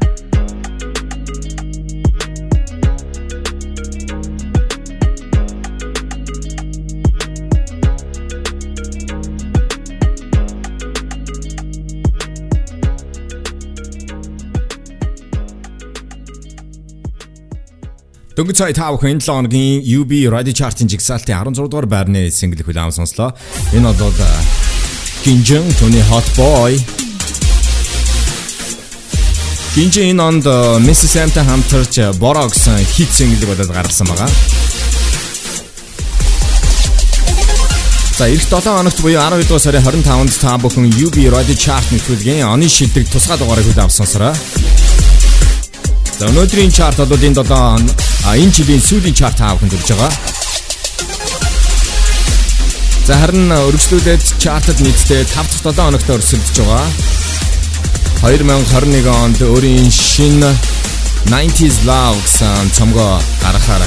Дөнгөж 18.39 18.55
цай 18.55 18.71
тав 18.71 18.95
хүн 19.03 19.19
7 19.19 19.35
хоногийн 19.35 19.83
UB 19.83 20.13
Radio 20.31 20.55
Chart-ын 20.55 20.87
жигсаалтын 20.87 21.35
16 21.35 21.67
дугаар 21.67 21.89
байрны 21.91 22.31
single 22.31 22.63
хүлээм 22.63 22.95
сонслоо. 22.95 23.35
Энэ 23.75 23.91
бол 23.99 24.15
Ginjin 25.27 25.67
Tony 25.75 25.99
Hot 26.07 26.23
Boy. 26.39 26.79
Ginjin 29.75 30.15
энэ 30.15 30.23
онд 30.23 30.47
Mrs. 30.87 31.19
Sam-тай 31.19 31.43
хамтарч 31.51 31.99
Boroo 32.23 32.47
гэсэн 32.47 32.79
хит 32.87 33.11
single 33.11 33.51
болоод 33.51 33.75
гаргасан 33.75 34.07
байгаа. 34.07 34.31
За 38.23 38.31
эх 38.31 38.47
7 38.47 38.63
хоногт 38.63 39.03
буюу 39.03 39.19
12 39.19 39.51
дугаар 39.51 39.67
сарын 39.67 39.83
25-нд 39.83 40.39
та 40.39 40.55
бүхэн 40.63 40.87
UB 40.95 41.27
Radio 41.35 41.59
Chart 41.59 41.91
нэвтрүүлгийн 41.91 42.47
оны 42.47 42.71
шилдэг 42.71 43.11
тусгай 43.11 43.35
дугаарыг 43.35 43.67
авсан 43.75 44.07
сонсороо. 44.07 44.78
За 46.19 46.27
өнөөдрийн 46.27 46.73
чарт 46.75 46.99
бол 46.99 47.15
энэ 47.15 47.39
7 47.47 47.55
а 48.27 48.35
энэ 48.35 48.51
жилийн 48.51 48.83
сүүлийн 48.83 49.15
чарт 49.15 49.39
таа 49.39 49.55
бүхэнд 49.55 49.71
хүрж 49.71 49.89
байгаа. 49.95 50.13
За 53.07 53.15
харин 53.23 53.47
өргөжлүүлээд 53.55 54.25
чартад 54.43 54.83
нийтдээ 54.83 55.23
5 55.31 55.63
дахь 55.63 55.63
7 55.63 55.79
хоногт 55.79 56.11
өрсөлдөж 56.11 56.57
байгаа. 56.59 56.91
2021 58.27 59.07
онд 59.07 59.39
өөрийн 59.47 59.87
шинэ 59.87 60.51
90s 61.31 61.87
Love 61.87 62.19
гэсэн 62.27 62.67
цомгоо 62.75 63.23
гаргахаар 63.39 63.87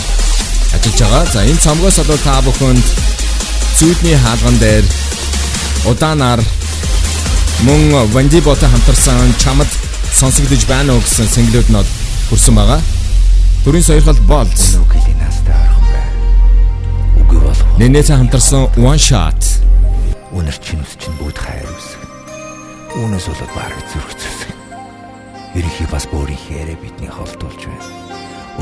ажиллаж 0.72 1.00
байгаа. 1.04 1.24
За 1.36 1.44
энэ 1.44 1.60
цомгоос 1.60 2.00
одоо 2.00 2.15
та 2.24 2.39
бүхэнд 2.48 2.88
зүүдний 3.76 4.15
хаалган 4.15 4.56
дээр 4.63 4.86
удаанаар 5.84 6.39
мөн 7.67 8.08
Вандиботой 8.15 8.72
хамтарсан 8.72 9.36
чамд 9.36 9.67
сонсогдож 10.15 10.63
байна 10.72 10.96
уу 10.96 11.04
гэсэн 11.04 11.28
single-үүд 11.28 11.76
нь 11.76 12.01
хүрсэн 12.32 12.56
байгаа. 12.56 12.80
Төрийн 13.67 13.84
сойрхол 13.84 14.20
болц. 14.24 14.80
Нүглийн 14.80 15.20
настай 15.20 15.52
орхон 15.52 15.84
бай. 15.91 16.08
Үгүй 17.20 17.39
болох. 17.44 17.67
Нэнэтэй 17.76 18.15
хамтарсан 18.15 18.72
One 18.80 18.96
Shot. 18.96 19.60
Үнэр 20.32 20.56
чинь 20.63 20.80
ус 20.80 20.96
чинь 20.96 21.12
бүгд 21.20 21.36
хайр 21.36 21.67
үсэг. 21.67 22.00
Үүнээс 22.96 23.28
болоод 23.28 23.52
бараг 23.52 23.84
зүрх 23.91 24.15
зүсэг. 24.15 24.56
Ерөнхий 25.60 25.88
бас 25.91 26.08
өөрийнхөө 26.15 26.80
бидний 26.80 27.12
холдуулж 27.12 27.67
байна. 27.67 27.91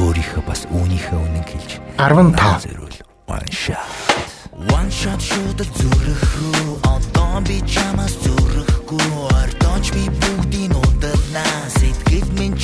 Өөрийнхөө 0.01 0.43
бас 0.49 0.65
үүнийхээ 0.73 1.19
үнэн 1.21 1.45
хэлж 1.45 1.71
15 2.01 2.65
зэрүүл 2.65 2.97
One 3.29 3.53
Shot. 3.53 4.29
One 4.59 4.91
shot 4.91 5.23
шууд 5.23 5.63
зүрх 5.77 6.25
рүү 6.35 6.73
одоо 6.83 7.39
би 7.47 7.63
чамаас 7.63 8.11
зүрхгүй 8.19 9.07
ардооч 9.39 9.87
би 9.95 10.03
бүгдийн 10.11 10.75
удалнаа 10.75 11.71
сэтгэл 11.79 12.27
минь 12.35 12.58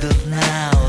чам 0.00 0.08
руу 0.32 0.79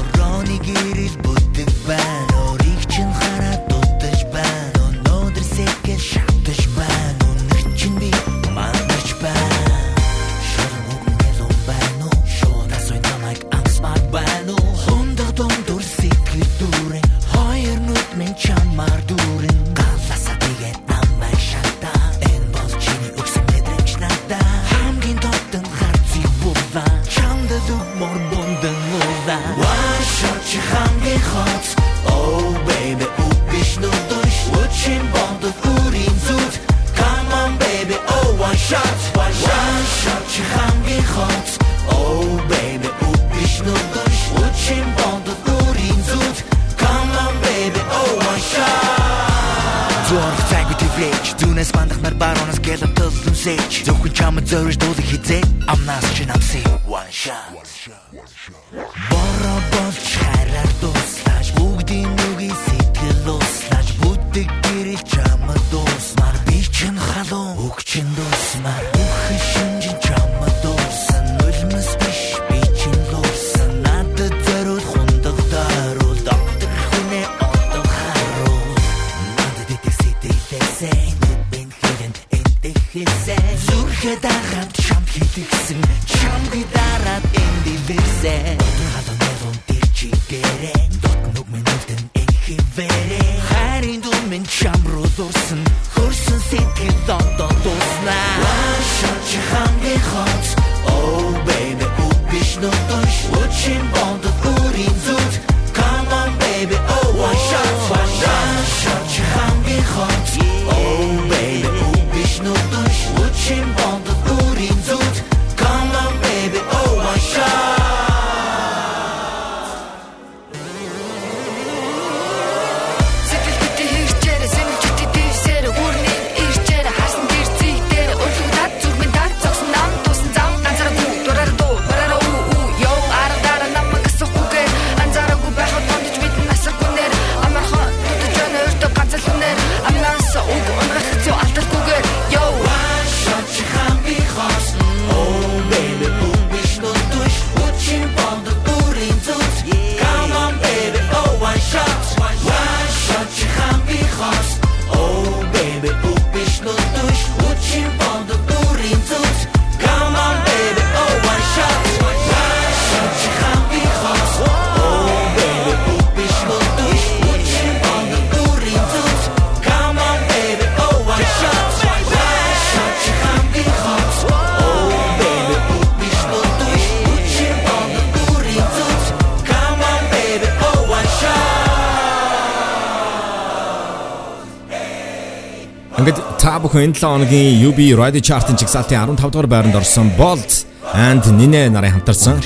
бүхэн 186.62 186.94
энэ 186.94 186.98
7 186.98 187.10
хоногийн 187.10 187.58
UB 187.66 187.80
Radio 187.98 188.22
Chart-ын 188.22 188.54
жигсаалтын 188.54 189.18
15 189.18 189.34
дугаар 189.34 189.50
байранд 189.50 189.76
орсон 189.76 190.14
Bolt 190.14 190.70
and 190.94 191.26
Nine 191.34 191.74
нарын 191.74 191.98
хамтарсан 191.98 192.38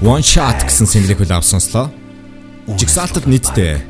One 0.00 0.24
Shot 0.24 0.64
гэсэн 0.64 0.88
single-ийг 0.88 1.20
хүлээн 1.20 1.36
авсан 1.36 1.60
сонслоо. 1.60 1.92
Жигсаалтад 2.72 3.28
нийтдээ 3.28 3.84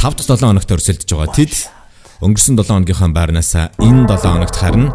5 0.00 0.16
дахь 0.16 0.28
7 0.32 0.40
хоногт 0.40 0.72
өрсөлдөж 0.72 1.10
байгаа. 1.12 1.36
Тэд 1.36 1.52
өнгөрсөн 2.24 2.56
7 2.56 2.72
хоногийнхаа 2.72 3.12
байрнаас 3.12 3.52
энэ 3.76 4.08
7 4.08 4.32
хоногт 4.32 4.56
харин 4.56 4.88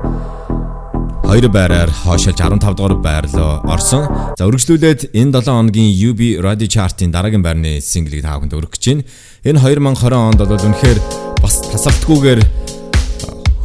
хоёр 1.29 1.45
байраар 1.53 1.93
хойшилж 1.93 2.41
15 2.41 2.73
дугаар 2.73 2.97
байр 2.97 3.25
руу 3.29 3.61
орсон. 3.69 4.33
За 4.33 4.49
үргэлжлүүлээд 4.49 5.13
энэ 5.13 5.37
7 5.37 5.45
хоногийн 5.45 5.93
UB 6.09 6.41
Radio 6.41 6.65
Chart-ын 6.65 7.13
дараагийн 7.13 7.45
байрны 7.45 7.77
single-ийг 7.85 8.25
та 8.25 8.41
бүхэнд 8.41 8.57
гэж 8.57 8.83
байна. 8.89 9.05
Энэ 9.45 9.61
2020 9.61 10.17
онд 10.17 10.41
бол 10.41 10.57
үнэхээр 10.57 10.99
бас 11.37 11.61
тасалтгүйгээр 11.69 12.58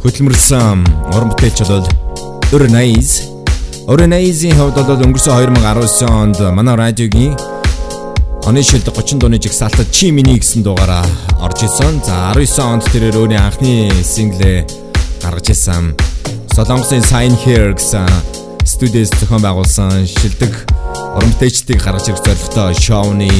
хөдөлмөрлсөн 0.05 0.83
уран 1.15 1.31
бүтээлч 1.33 1.65
бол 1.65 1.85
Uranize. 2.53 3.25
Uranize-ийн 3.89 4.53
хувьд 4.53 4.77
бол 4.77 5.01
өнгөрсөн 5.01 5.33
2019 5.33 6.05
онд 6.13 6.37
манай 6.53 6.77
радиогийн 6.77 7.33
Оны 8.45 8.61
шилдэг 8.61 8.93
30 8.93 9.17
дууны 9.17 9.41
жигсаалтад 9.41 9.89
Чи 9.89 10.11
миний 10.13 10.37
гэсэн 10.37 10.61
дугаараа 10.61 11.01
орж 11.41 11.65
исэн. 11.65 11.97
За 12.05 12.29
19 12.37 12.61
онд 12.61 12.85
тэрээр 12.85 13.17
өөрийн 13.17 13.41
анхны 13.41 13.89
синглээ 14.05 14.69
гаргаж 15.25 15.49
исэн. 15.49 15.97
Солонгосын 16.53 17.01
Sign 17.01 17.33
Here 17.41 17.73
гэсэн 17.73 18.05
студиэс 18.61 19.09
зохион 19.17 19.41
байгуулсан 19.41 20.05
шилдэг 20.05 20.53
уран 21.17 21.33
бүтээлчдийг 21.33 21.81
гаргаж 21.81 22.13
ирэх 22.13 22.21
зорилготой 22.21 22.77
шоуны 22.77 23.33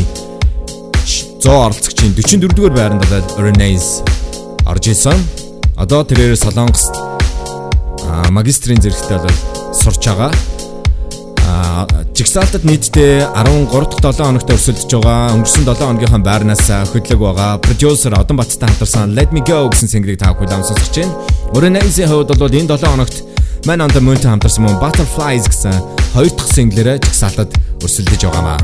100 1.05 1.45
оролцогчийн 1.45 2.17
44-р 2.17 2.73
байранд 2.73 3.05
болоод 3.05 3.29
Renaissance 3.37 4.01
орж 4.65 4.89
исэн. 4.89 5.44
Одоо 5.75 6.03
тэрээр 6.07 6.35
Солонгост 6.39 6.95
магистрийн 8.31 8.79
зэрэгтэй 8.79 9.19
бол 9.19 9.37
сурч 9.75 10.07
байгаа 10.07 10.31
жигсаалтад 12.15 12.63
нийтдээ 12.63 13.27
13 13.35 13.99
дахь 13.99 14.15
7 14.15 14.23
хоногт 14.23 14.47
өрсөлдөж 14.47 14.91
байгаа. 15.03 15.35
Өнгөрсөн 15.35 15.67
7 15.67 15.83
хоногийнхаа 15.83 16.23
байрнаас 16.23 16.63
хөдлөг 16.95 17.19
байгаа. 17.19 17.59
Продюсер 17.59 18.15
Одон 18.15 18.39
Баттай 18.39 18.71
хамтарсан 18.71 19.11
Let 19.11 19.35
Me 19.35 19.43
Go 19.43 19.67
гэсэн 19.67 19.91
single-ийг 19.91 20.23
та 20.23 20.31
бүхэн 20.31 20.63
сонсож 20.63 20.95
байна. 20.95 21.11
Original-ийн 21.51 22.07
хувьд 22.07 22.31
бол 22.39 22.55
энэ 22.55 22.71
7 22.71 22.87
хоногт 22.87 23.15
Man 23.67 23.83
on 23.83 23.91
the 23.91 23.99
Moon 23.99 24.15
хамтарсан 24.15 24.63
мөн 24.63 24.79
Butterflies 24.79 25.43
гэсэн 25.51 25.75
хоёр 26.15 26.31
дахь 26.31 26.55
single-ээр 26.55 27.03
жигсаалтад 27.03 27.51
өрсөлдөж 27.83 28.23
байгаамаа. 28.23 28.59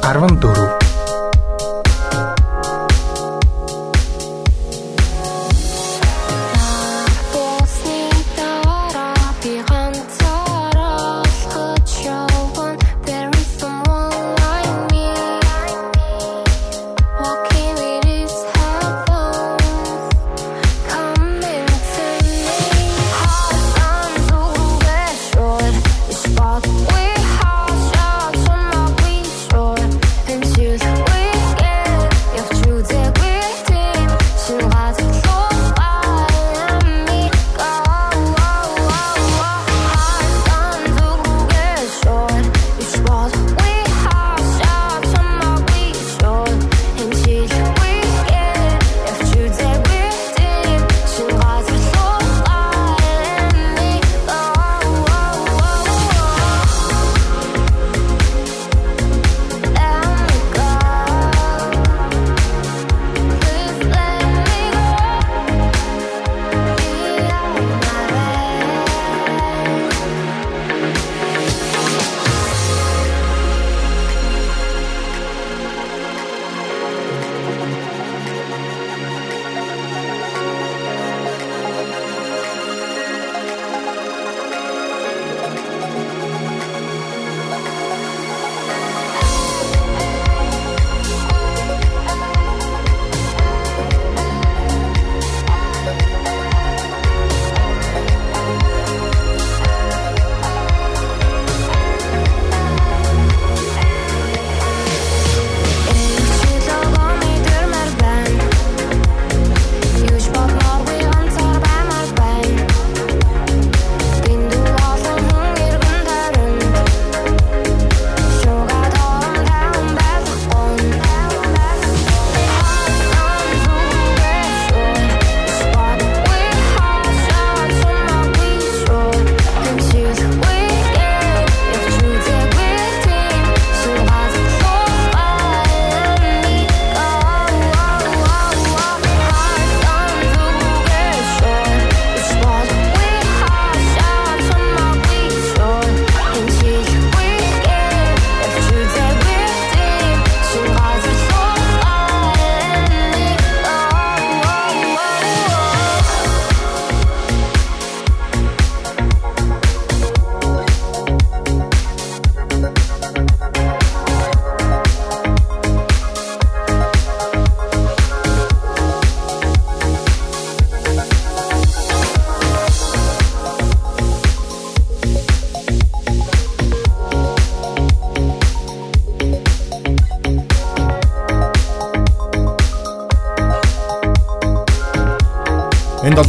14 0.00 0.85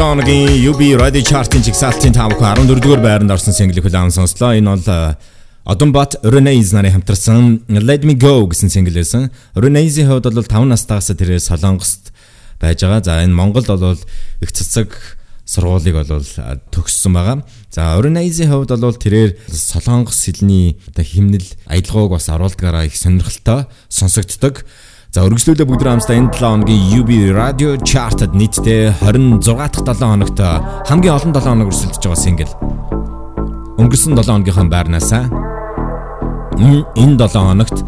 хоногийн 0.08 0.63
UB 0.63 0.80
Radio 0.96 1.20
Chart-ын 1.20 1.65
жигсаалтын 1.67 2.13
5 2.15 2.39
хүн 2.39 2.70
14-р 2.72 3.02
байранд 3.04 3.34
орсон 3.34 3.52
single 3.52 3.84
хүлээн 3.84 4.13
сонслоо. 4.15 4.56
Энэ 4.56 4.72
бол 4.72 5.20
Одонбат 5.67 6.15
Renaissance 6.24 6.72
нарын 6.72 6.96
хамтарсан 6.96 7.67
Let 7.67 8.08
Me 8.08 8.15
Go 8.15 8.48
гэсэн 8.48 8.72
single 8.72 8.96
байсан. 8.96 9.28
Renaissance-ийн 9.60 10.08
хувьд 10.08 10.32
бол 10.32 10.48
5 10.48 10.63
настайгаас 10.72 11.12
тэрээр 11.12 11.43
Солонгост 11.43 12.15
байж 12.56 12.88
байгаа. 12.88 13.04
За 13.04 13.20
энэ 13.20 13.36
Монголд 13.36 13.67
бол 13.67 14.00
их 14.39 14.52
цэцэг 14.56 14.96
сургуулийг 15.43 16.00
бол 16.00 16.24
төгссөн 16.72 17.12
байгаа. 17.12 17.43
За 17.67 18.00
Renaissance-ийн 18.00 18.48
хувьд 18.48 18.80
бол 18.80 18.96
тэрээр 18.96 19.36
Солонгос 19.52 20.24
хэлний 20.24 20.80
оо 20.96 21.04
химнэл 21.04 21.52
аялгауг 21.67 22.15
бас 22.15 22.32
оруулдгаараа 22.32 22.88
их 22.88 22.96
сонирхолтой 22.96 23.67
сонсогддог. 23.91 24.63
За 25.15 25.24
өргөжлүүлээ 25.24 25.63
бүгд 25.63 25.88
хамтдаа 25.88 26.20
энэ 26.20 26.36
7 26.36 26.67
хоногийн 26.67 26.84
UB 27.00 27.32
Radio 27.32 27.80
Chart-д 27.80 28.36
нийтдээ 28.36 29.00
26 29.00 29.88
дахь 29.88 30.04
7 30.04 30.04
хоногт 30.04 30.36
хамгийн 30.84 31.15
олон 31.15 31.32
7 31.32 31.48
хоног 31.48 31.72
өрсөлдөж 31.72 32.04
байгаа 32.04 32.20
single. 32.20 32.52
Өнгөрсөн 33.80 34.20
7 34.20 34.28
хоногийнхаа 34.28 34.67
байрнаас 34.67 35.08
энэ 35.15 35.32
7 37.24 37.32
хоногт 37.32 37.88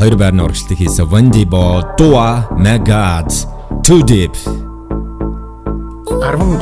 хоёр 0.00 0.16
байрны 0.16 0.48
урагшлыг 0.48 0.80
хийсэн 0.80 1.04
Wendy 1.12 1.44
Bo, 1.44 1.84
Dua, 2.00 2.48
Megad, 2.56 3.28
Too 3.84 4.00
Deep. 4.00 4.32
13 6.08 6.56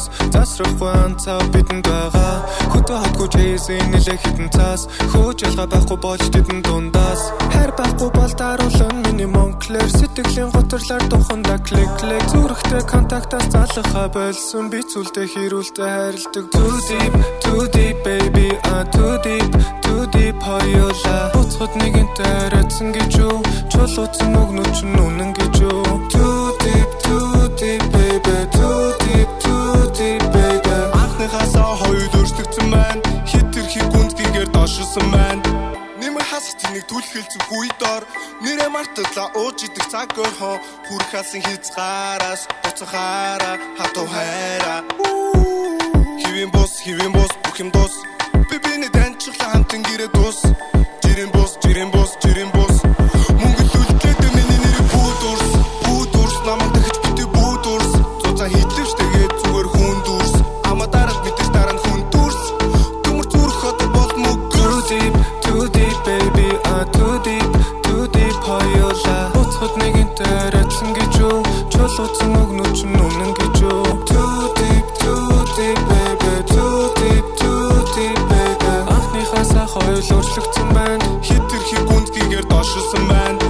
Just 0.00 0.32
засрахгүй 0.32 0.92
анцаа 1.04 1.40
бидэнд 1.52 1.84
байгаа. 1.84 2.34
Хөтө 2.72 2.94
хотгүй 3.02 3.28
чейсэн 3.34 3.92
нэлээ 3.92 4.18
хитэн 4.22 4.48
цаас 4.56 4.82
хөөж 5.12 5.38
ялгаа 5.44 5.68
байхгүй 5.72 5.98
болж 6.00 6.24
тэдэн 6.32 6.60
дундаас. 6.64 7.22
Хайр 7.52 7.72
байхгүй 7.76 8.10
бол 8.16 8.32
даруулан 8.40 8.96
миний 9.04 9.28
монклэр 9.28 9.90
сэтгэлийн 9.98 10.50
готрлаар 10.56 11.04
туханда 11.12 11.56
клик 11.68 11.92
клик. 12.00 12.24
Зүрхтэй 12.32 12.82
контактаас 12.88 13.46
залхаа 13.52 14.08
болсон. 14.08 14.70
Би 14.72 14.80
зүйлдэ 14.80 15.22
хэрүүлдэ 15.32 15.84
хайрладаг. 15.84 16.44
Too 16.56 16.76
deep 16.88 17.14
too 17.44 17.62
deep 17.74 17.96
baby. 18.04 18.48
Ah 18.72 18.84
too 18.94 19.14
deep 19.26 19.52
too 19.84 20.02
deep 20.14 20.36
хоёулаа. 20.40 21.22
Буцхад 21.34 21.72
нэгэнтэй 21.76 22.32
арайцсан 22.48 22.88
гэж 22.96 23.12
юу? 23.20 23.36
Чулууцсан 23.72 24.32
өгнөч 24.32 24.76
нүнэн 24.94 25.30
гэж 25.36 25.54
юу 25.68 25.90
Хит 33.70 33.82
тэрхий 33.82 33.90
гүндгийгээр 33.94 34.50
дошилсон 34.50 35.06
байна. 35.14 35.46
Нэмэр 36.02 36.24
хасах 36.26 36.58
нэг 36.74 36.84
түлхэлцэн 36.90 37.42
хүйдор 37.46 38.02
Нэрэ 38.42 38.66
марталаа 38.66 39.30
ууж 39.38 39.62
идэх 39.62 39.86
цаг 39.86 40.10
өрхөө 40.18 40.56
Хүрх 40.88 41.14
алсын 41.14 41.42
хязгаараас 41.46 42.50
Буцахаараа. 42.64 43.56
Хатуу 43.78 44.06
хайраа. 44.10 44.82
Хивэн 46.18 46.50
бос 46.50 46.82
хивэн 46.82 47.12
бос 47.14 47.30
бүх 47.44 47.60
юм 47.62 47.70
дус 47.70 47.94
Би 48.50 48.58
биний 48.58 48.90
таньчлаа 48.90 49.54
хамтан 49.54 49.86
гэрээ 49.86 50.10
дус 50.18 50.42
Жирэн 51.04 51.30
бос 51.30 51.54
жирэн 51.62 51.90
бос 51.94 52.10
жирэн 52.22 52.50
бос 52.50 52.74
Мөнгөл 53.38 53.79
Чулууцсан 72.00 72.32
өгнөч 72.32 72.78
нүнэн 72.96 73.32
гэж 73.36 73.56
юу? 73.60 73.84
Too 74.08 74.48
deep, 74.56 74.86
too 75.04 75.20
deep, 75.52 75.80
baby, 75.84 76.32
too 76.48 76.88
deep, 76.96 77.26
too 77.36 77.68
deep, 77.92 78.20
baby 78.30 78.72
Анхныхаасаа 78.88 79.66
хоёул 79.68 80.00
өөрчлөгдсөн 80.00 80.68
байна. 80.72 81.04
Хит 81.20 81.44
тэрхий 81.52 81.82
гүндгийгээр 81.84 82.46
дошилсон 82.48 83.04
байна. 83.04 83.44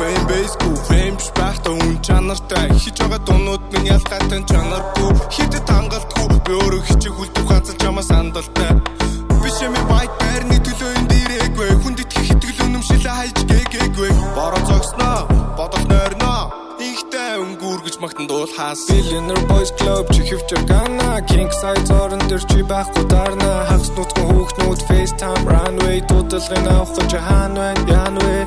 Fame 0.00 0.24
base 0.32 0.56
гүй 0.64 0.76
fame 0.88 1.20
байхдаа 1.36 1.76
үн 1.76 2.00
чанартай. 2.00 2.72
Хич 2.80 2.96
байгаа 3.04 3.20
дуунууд 3.28 3.68
минь 3.68 3.92
ялгаатай 3.92 4.40
чанаргүй. 4.48 5.12
Хитэд 5.36 5.68
хангалтгүй. 5.68 6.40
Би 6.48 6.52
өөрөө 6.56 6.82
хичээх 6.88 7.14
хүлдэх 7.20 7.44
ганцхан 7.52 7.76
чамаа 7.84 8.04
сандалтай. 8.08 8.80
Биш 9.44 9.56
юм 9.64 9.76
байт 9.92 10.12
байрны 10.20 10.56
төлөө 10.64 10.90
энэ 11.00 11.08
дээрээгүй 11.12 11.70
Хүнд 11.80 12.00
итгэх 12.04 12.28
итгэл 12.32 12.60
үнэмшилээ 12.64 13.14
хайж 13.16 13.38
гээгээгүй 13.48 14.10
Бороо 14.36 14.60
зогсноо 14.68 15.24
бодол 15.56 15.84
нойрноо 15.88 16.19
Ихтэй 17.80 17.88
өнгүүр 17.88 17.96
гэж 17.96 18.00
магтан 18.04 18.26
дуулахаас 18.28 18.80
Billionaire 18.92 19.46
Boys 19.48 19.72
Club 19.80 20.12
чи 20.12 20.20
хөвчөр 20.28 20.62
гана 20.68 21.24
King 21.24 21.48
size 21.48 21.88
орон 21.88 22.20
дээр 22.28 22.44
чи 22.52 22.60
байхгүй 22.60 23.04
дарна. 23.08 23.64
Хагас 23.72 23.88
нутгийн 23.96 24.28
хүүхнүүд 24.28 24.80
FaceTime 24.84 25.44
runway 25.48 26.04
Дуудлагын 26.04 26.68
авах 26.68 27.08
чи 27.08 27.16
хаан 27.16 27.56
байна 27.56 27.80
яан 27.88 28.16
вэ 28.20 28.44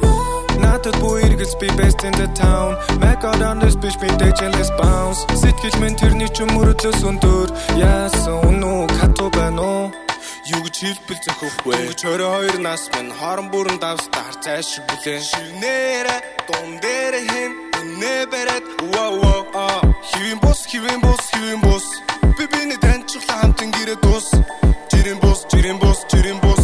Надад 0.61 0.95
бүү 1.01 1.17
иргэлс 1.25 1.55
би 1.57 1.67
best 1.73 2.05
in 2.05 2.13
the 2.13 2.29
town. 2.37 2.77
Mac 3.01 3.25
out 3.25 3.41
on 3.41 3.57
this 3.57 3.73
bitch 3.73 3.97
би 3.97 4.07
DJ-лес 4.21 4.69
bounce. 4.77 5.25
Сэтгэл 5.41 5.81
минь 5.81 5.97
тэрний 5.97 6.29
ч 6.29 6.45
мөрөдлөөс 6.45 7.01
өндөр. 7.01 7.49
Яасан 7.81 8.37
үнүү 8.53 9.01
хатуу 9.01 9.33
байна 9.33 9.65
уу? 9.65 9.83
Юу 10.45 10.61
гэж 10.61 10.75
хэлбэл 10.77 11.21
зөхөхгүй 11.25 11.73
Өнгөч 11.73 12.01
22 12.05 12.61
нас 12.61 12.85
минь. 12.93 13.09
Хорон 13.17 13.49
бүрэн 13.49 13.81
давстаар 13.81 14.37
цааш 14.45 14.77
шиг 14.77 14.83
бүлээ 14.93 15.19
Ширнээрэ 15.25 16.17
дун 16.45 16.77
дээр 16.77 17.17
хэн 17.33 17.72
барад 17.99 18.63
wow 18.93 19.21
wow 19.21 19.45
а. 19.53 19.81
Хивэн 20.03 20.39
бус 20.39 20.65
хивэн 20.65 20.99
бус 21.01 21.19
хивэн 21.33 21.61
бус. 21.61 21.85
Би 22.37 22.45
биний 22.47 22.77
таньчлаа 22.77 23.41
хамтан 23.41 23.71
гэрээ 23.71 23.97
дус 24.01 24.31
жирэн 24.91 25.19
бус 25.19 25.45
жирэн 25.51 25.77
бус 25.79 25.99
жирэн 26.11 26.39
бус 26.39 26.62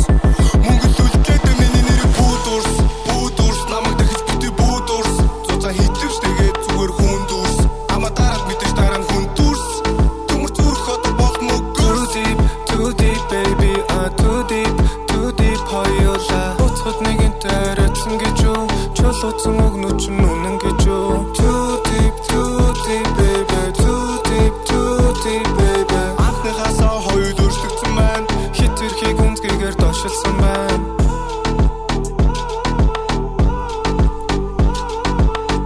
Чулууцсан 19.19 19.59
өгнөч 19.59 20.03
нүнэн 20.15 20.55
гэж 20.63 20.87
юу? 20.87 21.27
Too 21.35 21.83
deep, 21.91 22.15
too 22.31 22.71
deep, 22.87 23.09
baby, 23.19 23.63
too 23.75 24.15
deep, 24.31 24.53
too 24.63 25.11
deep, 25.19 25.47
baby 25.59 25.99
Анхныхаасаа 26.23 27.03
хоёр 27.03 27.35
өөрчлөгдсөн 27.35 27.93
байна. 27.99 28.23
Хит 28.55 28.71
тэрхий 28.79 29.11
гүнзгийгээр 29.19 29.75
дошилсан 29.75 30.35
байна. 30.39 30.87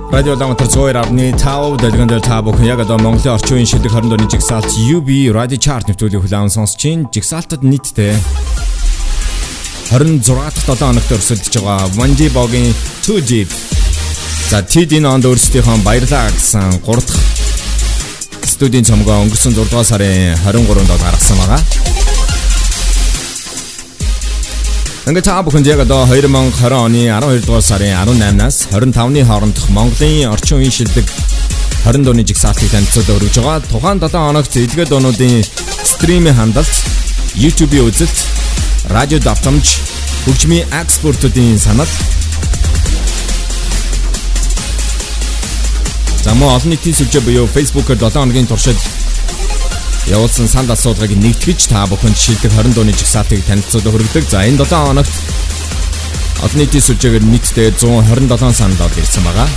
Радио 0.10 0.34
Улаанбаатар 0.34 0.70
102.5 0.74 1.78
дэлгэн 1.78 2.10
дээр 2.10 2.26
та 2.26 2.41
бүхэн 2.41 2.74
яг 2.74 2.82
одоо 2.82 2.97
Монголын 2.97 3.38
орчин 3.38 3.62
үеийн 3.62 3.70
шилдэг 3.70 3.93
20 3.93 4.10
дууны 4.10 4.30
жигсаалт 4.34 4.74
UB 4.82 5.30
Radio 5.30 5.62
Chart 5.62 5.86
нэвтрүүлгийг 5.86 6.26
хүлээн 6.26 6.49
сонсч 6.49 6.82
чинь 6.82 7.06
жигсаалтад 7.14 7.62
нийтдээ 7.62 8.18
26 9.93 10.65
дахь 10.65 10.65
7 10.65 10.89
хоногт 10.89 11.11
өрсөлдөж 11.13 11.55
байгаа 11.61 11.85
Wandy 12.01 12.27
Bog-ийн 12.33 12.73
Too 13.05 13.21
Deep. 13.21 13.51
За 14.49 14.65
тэд 14.65 14.97
энэ 14.97 15.05
онд 15.05 15.25
өөрсдийнхөө 15.29 15.85
баярлаа 15.85 16.33
гэсэн 16.33 16.81
3 16.81 17.05
дахь 17.05 17.21
студийн 18.49 18.89
цомгоо 18.89 19.21
өнгөрсөн 19.21 19.53
6 19.53 19.69
дугаар 19.69 19.85
сарын 19.85 20.33
23-нд 20.41 20.97
гаргасан 20.97 21.37
байгаа. 21.37 21.61
Ингээд 25.13 25.27
та 25.29 25.45
бүхэнд 25.45 25.69
яг 25.69 25.85
одоо 25.85 26.09
2020 26.09 26.73
оны 26.73 27.05
12 27.13 27.45
дугаар 27.45 27.61
сарын 27.61 27.93
18-наас 27.93 28.73
25-ны 28.73 29.21
хоорондох 29.29 29.69
Монголын 29.69 30.33
орчин 30.33 30.57
үеийн 30.57 30.73
шилдэг 30.73 31.05
20 31.85 32.01
дууны 32.01 32.25
жигсаалтыг 32.25 32.73
танилцуулаад 32.73 33.21
өргөж 33.21 33.37
байгаа. 33.45 33.61
Тухайн 33.69 34.01
7 34.01 34.09
хоногт 34.09 34.57
эдгээр 34.57 34.89
дуунуудын 34.89 35.45
стримийн 35.85 36.33
хандлт, 36.33 36.73
YouTube-ийн 37.37 37.85
үзэлт, 37.93 38.17
радио 38.89 39.19
давтамж, 39.19 39.79
хөгжмийн 40.25 40.67
экспортуудын 40.81 41.59
санал 41.59 41.88
За 46.23 46.34
мөн 46.34 46.55
олон 46.55 46.69
нийтийн 46.71 46.95
сүлжээ 46.95 47.21
буюу 47.23 47.47
Facebook-оор 47.47 47.99
7 47.99 48.19
хоногийн 48.19 48.47
туршид 48.47 48.79
явуулсан 50.07 50.47
санд 50.47 50.71
асуудлыг 50.71 51.11
нэгтгэж 51.15 51.67
та 51.67 51.84
бүхэнд 51.88 52.15
шилдэг 52.15 52.51
20 52.51 52.75
дууны 52.75 52.95
жигсаалтыг 52.95 53.43
танилцуулах 53.43 53.91
хүргэдэг. 53.91 54.23
За 54.31 54.47
энэ 54.47 54.63
7 54.63 54.88
хоногт 54.88 55.15
олон 56.43 56.59
нийтийн 56.59 56.84
сүлжээгээр 56.84 57.25
нийтдээ 57.27 57.75
127 57.75 58.55
санал 58.55 58.84
орж 58.88 58.95
ирсэн 58.99 59.23
байгаа. 59.23 59.47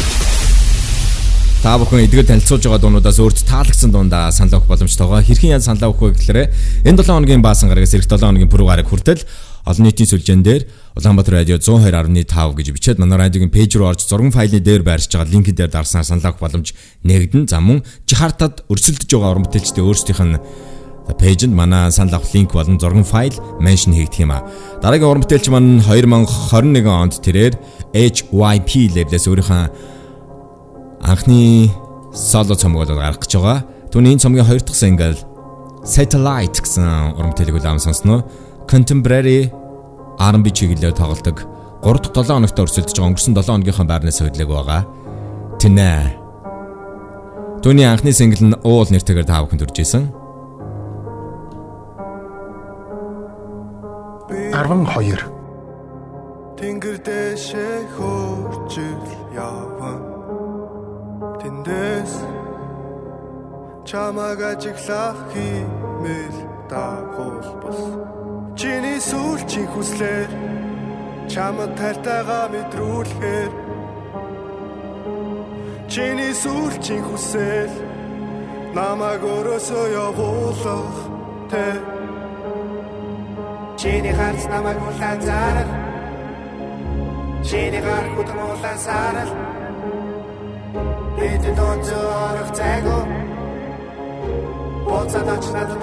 Та 1.63 1.77
бүхэн 1.81 2.05
эдгээр 2.07 2.29
танилцуулж 2.29 2.65
байгаа 2.69 2.83
дуунуудаас 2.83 3.19
өөрт 3.21 3.41
таалагдсан 3.49 3.91
дундаа 3.91 4.31
санал 4.31 4.61
өгөх 4.61 4.71
боломжтойгоо 4.71 5.21
хэрхэн 5.25 5.57
ян 5.57 5.65
санал 5.65 5.91
өгөх 5.91 6.15
вэ 6.15 6.19
гэхээр 6.21 6.41
энэ 6.85 7.01
7 7.03 7.11
хоногийн 7.11 7.43
баасан 7.43 7.73
гарагаас 7.73 7.97
эх 7.97 8.05
7 8.05 8.23
хоногийн 8.23 8.53
пүрэв 8.53 8.69
гараг 8.71 8.87
хүртэл 8.87 9.25
олон 9.67 9.83
нийтийн 9.83 10.07
сүлжээн 10.07 10.43
дээр 10.47 10.63
Улаанбаатар 10.95 11.43
радио 11.43 11.59
102.5 11.59 12.55
гэж 12.55 12.69
бичээд 12.71 12.99
манай 13.03 13.19
радиогийн 13.27 13.51
пэйж 13.51 13.77
руу 13.77 13.91
орж 13.91 14.07
зургийн 14.07 14.31
файлны 14.31 14.63
дээр 14.63 14.87
байршиж 14.87 15.19
байгаа 15.19 15.33
линкэн 15.35 15.59
дээр 15.59 15.71
дарснаар 15.75 16.07
санал 16.07 16.31
авах 16.31 16.39
боломж 16.39 16.71
нэгдэн. 17.03 17.51
За 17.51 17.59
мөн 17.59 17.83
жихартад 18.07 18.63
өрсөлдөж 18.71 19.11
байгаа 19.11 19.35
уран 19.35 19.45
бүтээлчдээ 19.51 19.83
өөрсдийнх 19.83 20.23
нь 20.23 20.39
пэйжэнд 21.19 21.55
манай 21.55 21.91
санал 21.91 22.23
авах 22.23 22.31
линк 22.31 22.55
болон 22.55 22.79
зургийн 22.79 23.05
файл 23.05 23.35
меншн 23.59 23.91
хийгдэх 23.91 24.23
юм 24.23 24.39
а. 24.39 24.47
Дараагийн 24.83 25.11
уран 25.11 25.23
бүтээлч 25.27 25.51
маань 25.51 25.83
2021 25.83 26.87
онд 26.87 27.15
тэрээр 27.27 27.55
HYP 27.91 28.71
лейблээс 28.95 29.27
өөрийнхөө 29.27 29.96
анхны 31.07 31.71
соло 32.13 32.59
цомгоо 32.59 32.85
гаргах 32.85 33.23
гэж 33.23 33.33
байгаа. 33.39 33.63
Түүний 33.95 34.19
энэ 34.19 34.23
цомгийн 34.27 34.47
хоёр 34.47 34.63
дахь 34.67 34.75
сингл 34.75 35.15
Satellite 35.87 36.59
гэсэн 36.59 37.15
бүтээлийг 37.15 37.63
улаан 37.63 37.79
сонсноо. 37.79 38.27
Contemporary 38.67 39.47
R&B 40.19 40.47
чиглэлээр 40.51 40.99
тоглодог 40.99 41.47
3 41.87 42.11
дахь 42.11 42.27
7 42.27 42.43
хоногт 42.43 42.59
өрсөлдөж 42.59 42.99
байгаа 42.99 43.11
өнгөрсөн 43.15 43.39
7 43.39 43.47
хоногийнхаа 43.55 43.87
байрнаас 43.87 44.19
хөдлөг 44.19 44.51
байгаа. 44.51 44.83
Тинэ. 45.63 46.19
Түүний 47.63 47.87
анхны 47.87 48.11
сингл 48.11 48.43
нь 48.43 48.59
уул 48.67 48.91
нэртэйгээр 48.91 49.31
та 49.31 49.47
бүхэнд 49.47 49.63
хүрж 49.63 49.79
исэн. 49.79 50.11
12 54.51 55.31
Тэнгэр 56.57 56.99
дэшээ 57.05 57.95
хөрчил 57.95 59.05
явна 59.37 60.16
Тэндээс 61.67 62.15
чамаг 63.89 64.41
ажиглах 64.51 65.19
химэл 65.33 66.37
дагуулбал 66.71 67.83
чиний 68.59 69.01
сүүлчийн 69.11 69.67
хүслээр 69.75 70.31
чамд 71.33 71.75
тартайгаа 71.79 72.47
мэдрүүлэхээр. 72.55 73.53
Чиний 75.91 76.35
сүүлчийн 76.43 77.03
хүсэл 77.09 77.75
намайг 78.79 79.23
өрөөсөө 79.35 79.85
явуулах 80.07 80.99
тэ 81.51 81.67
чиний 83.81 84.15
харц 84.19 84.43
намайг 84.55 84.79
улаан 84.87 85.21
зарах 85.29 85.71
чиний 87.49 87.83
гар 87.83 88.07
хүтэн 88.15 88.39
улаан 88.55 88.79
сарал 91.27 91.43
бид 91.43 91.55
донцорох 91.57 92.51
цайго 92.57 92.99
боцад 94.87 95.29
ач 95.29 95.45
надад 95.55 95.83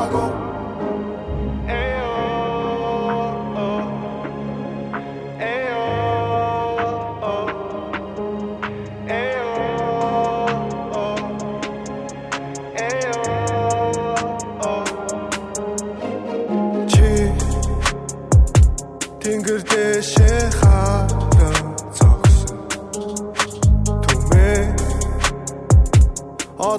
орон 0.00 0.43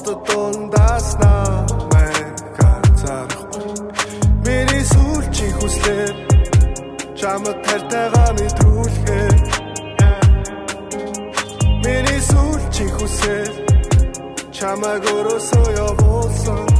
Одоо 0.06 0.22
дундаас 0.28 1.18
намайг 1.22 2.38
ганцаарахгүй 2.58 3.74
Миний 4.46 4.86
сүүлчийн 4.94 5.54
хүслээр 5.58 6.14
Чамд 7.20 7.58
тартайгаа 7.66 8.30
мэдрүүлэхээр 8.38 9.36
Миний 11.86 12.22
сүүлчийн 12.30 12.92
хүсэл 12.98 13.54
Чамайг 14.54 15.04
өрөөсөө 15.16 15.68
явуулсан 15.86 16.75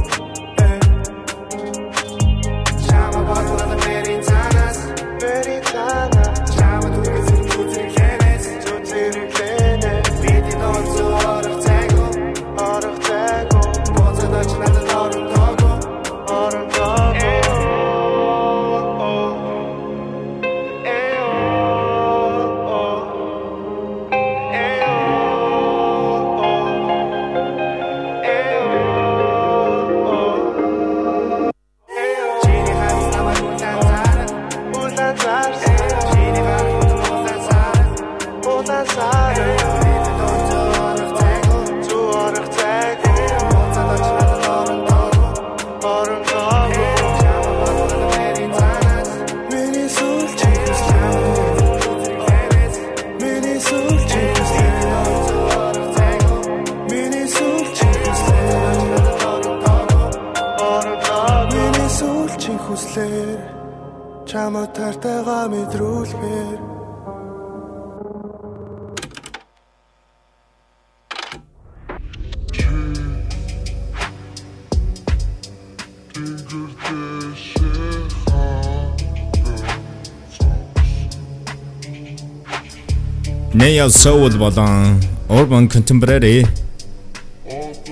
Neo 83.56 83.88
Soul 83.88 84.36
болон 84.36 85.00
Urban 85.32 85.64
Contemporary 85.72 86.44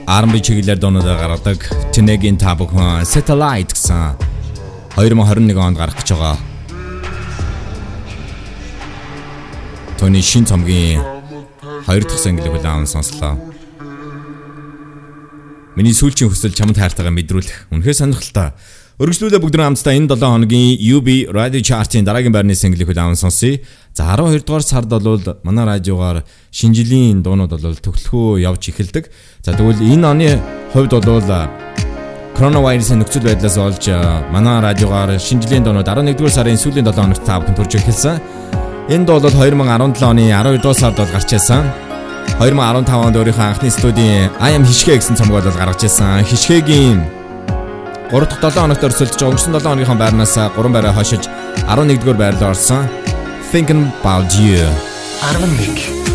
R&B 0.05 0.35
чиглэлээр 0.45 0.77
дуунуудаа 0.77 1.17
гаргадаг 1.17 1.57
Тинегийн 1.89 2.37
та 2.37 2.53
бүхэн 2.53 3.01
Satellite 3.09 3.73
гэсэн 3.73 4.13
2021 4.93 5.57
онд 5.57 5.81
гарах 5.81 5.97
гэж 5.97 6.13
байгаа. 6.13 6.37
Төний 9.97 10.21
шин 10.21 10.45
цомгийн 10.45 11.01
2 11.89 12.13
дахь 12.13 12.21
single 12.21 12.53
хүлээн 12.53 12.85
сонслоо. 12.85 13.41
Миний 15.81 15.97
сүүлчийн 15.97 16.29
хүсэл 16.29 16.53
чамд 16.53 16.77
хайртайгаа 16.77 17.09
мэдрүүлэх. 17.09 17.73
Үнэхээр 17.73 17.97
сонирхолтой. 18.05 18.53
Өргөжлүүлээ 18.95 19.43
бүгд 19.43 19.59
нэг 19.59 19.67
хамтдаа 19.75 19.95
энэ 19.99 20.07
7 20.15 20.23
хоногийн 20.23 20.79
UB 20.79 21.09
Radio 21.35 21.59
Chart-ийн 21.59 22.07
дараагийн 22.07 22.31
байрны 22.31 22.55
single 22.55 22.87
хүлээн 22.87 23.19
сонсъё. 23.19 23.59
За 23.91 24.07
12 24.07 24.47
дугаар 24.47 24.63
сард 24.63 24.87
бол 24.87 25.19
манай 25.43 25.67
радиогоор 25.67 26.23
шинжилийн 26.55 27.19
дуунууд 27.19 27.59
бол 27.59 27.75
төгөлхөө 27.75 28.47
явж 28.47 28.71
эхэлдэг. 28.71 29.11
За 29.43 29.51
тэгвэл 29.51 29.83
энэ 29.83 30.07
оны 30.07 30.29
хувьд 30.71 30.95
бол 30.95 31.27
коронавирусын 32.39 33.03
нөхцөл 33.03 33.27
байдлаас 33.27 33.59
олж 33.59 33.91
манай 34.31 34.63
радиогоор 34.63 35.19
шинжилийн 35.19 35.67
дуунууд 35.67 35.91
11 35.91 36.15
дугаар 36.15 36.31
сарын 36.31 36.55
сүүлийн 36.55 36.87
7 36.87 36.95
хоногт 36.95 37.27
бүхэн 37.27 37.59
төрж 37.59 37.75
эхэлсэн. 37.83 38.23
Энд 38.95 39.11
бол 39.11 39.19
2017 39.19 40.07
оны 40.07 40.31
12 40.31 40.63
дугаар 40.63 40.79
сард 40.79 41.03
бол 41.03 41.11
гарч 41.11 41.35
ирсэн. 41.35 41.67
2015 42.39 42.95
онд 42.95 43.19
өөрийнхөө 43.19 43.43
анхны 43.43 43.75
студийн 43.75 44.31
I 44.39 44.55
am 44.55 44.63
хишгэ 44.63 45.03
гэсэн 45.03 45.19
цомог 45.19 45.43
бол 45.43 45.51
гаргаж 45.51 45.83
ирсэн. 45.83 46.23
Хишгэгийн 46.23 47.14
3 48.11 48.27
дахь 48.29 48.41
7 48.45 48.61
хоногт 48.61 48.85
өрсөлдөж 48.85 49.23
өнгөрсөн 49.27 49.57
7 49.57 49.65
хоногийн 49.65 50.01
байрнаас 50.03 50.35
3 50.37 50.75
байраа 50.77 50.93
хошиж 50.93 51.25
11 51.65 52.01
дугаар 52.01 52.19
байрлал 52.23 52.51
орсон. 52.53 52.85
Thinking 53.53 53.89
about 54.03 54.31
you. 54.37 54.65
11 55.23 56.14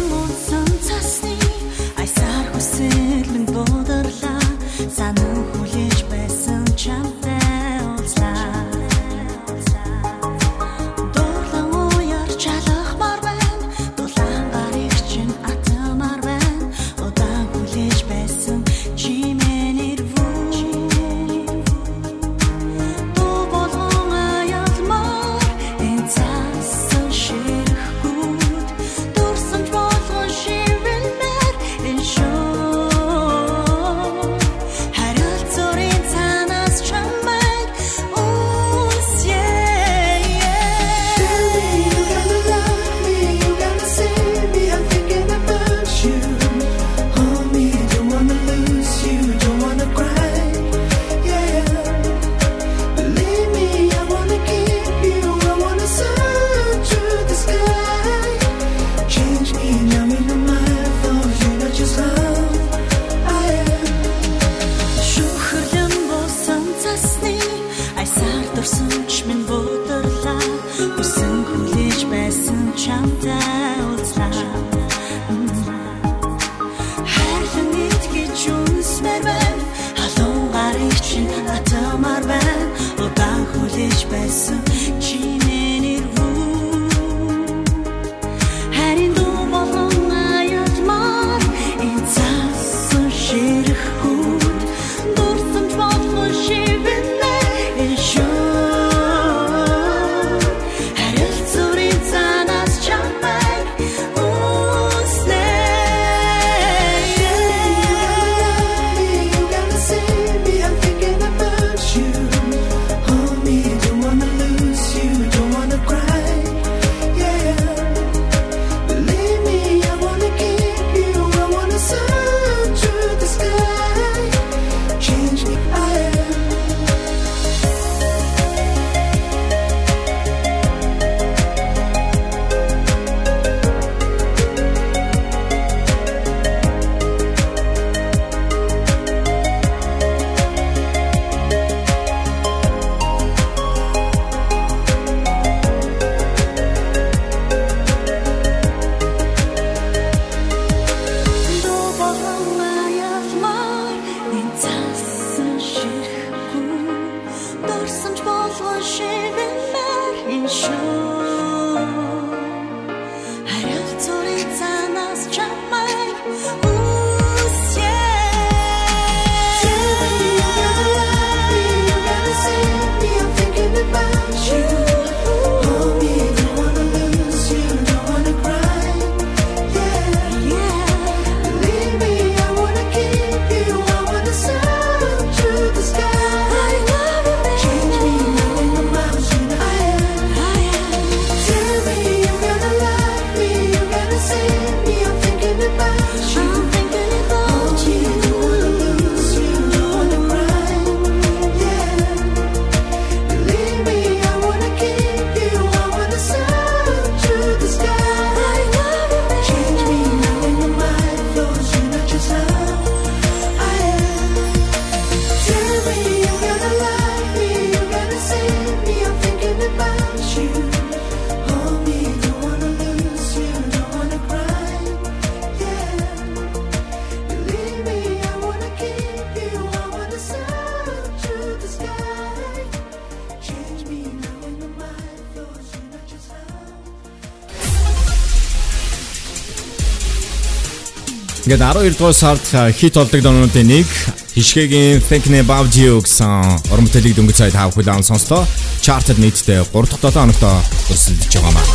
Ингээд 241.49 241.65
12 241.65 241.97
дугаар 241.97 242.13
сард 242.13 242.45
хит 242.77 242.93
болдог 242.93 243.25
донуудын 243.25 243.65
нэг 243.65 243.89
Хишгэгийн 244.37 245.01
Thinking 245.01 245.41
About 245.41 245.73
You 245.73 245.97
гэсэн 245.97 246.69
уран 246.69 246.85
бүтээлийг 246.85 247.17
дөнгөж 247.17 247.41
цайд 247.41 247.57
хаах 247.57 247.73
хүлээн 247.73 248.05
сонслоо. 248.05 248.45
Чартад 248.85 249.17
нийтдээ 249.17 249.65
3 249.65 249.73
дахь 249.73 250.13
7 250.13 250.29
хоногт 250.29 250.45
өрсөлдөж 250.93 251.33
байгаа 251.33 251.53
маа. 251.57 251.65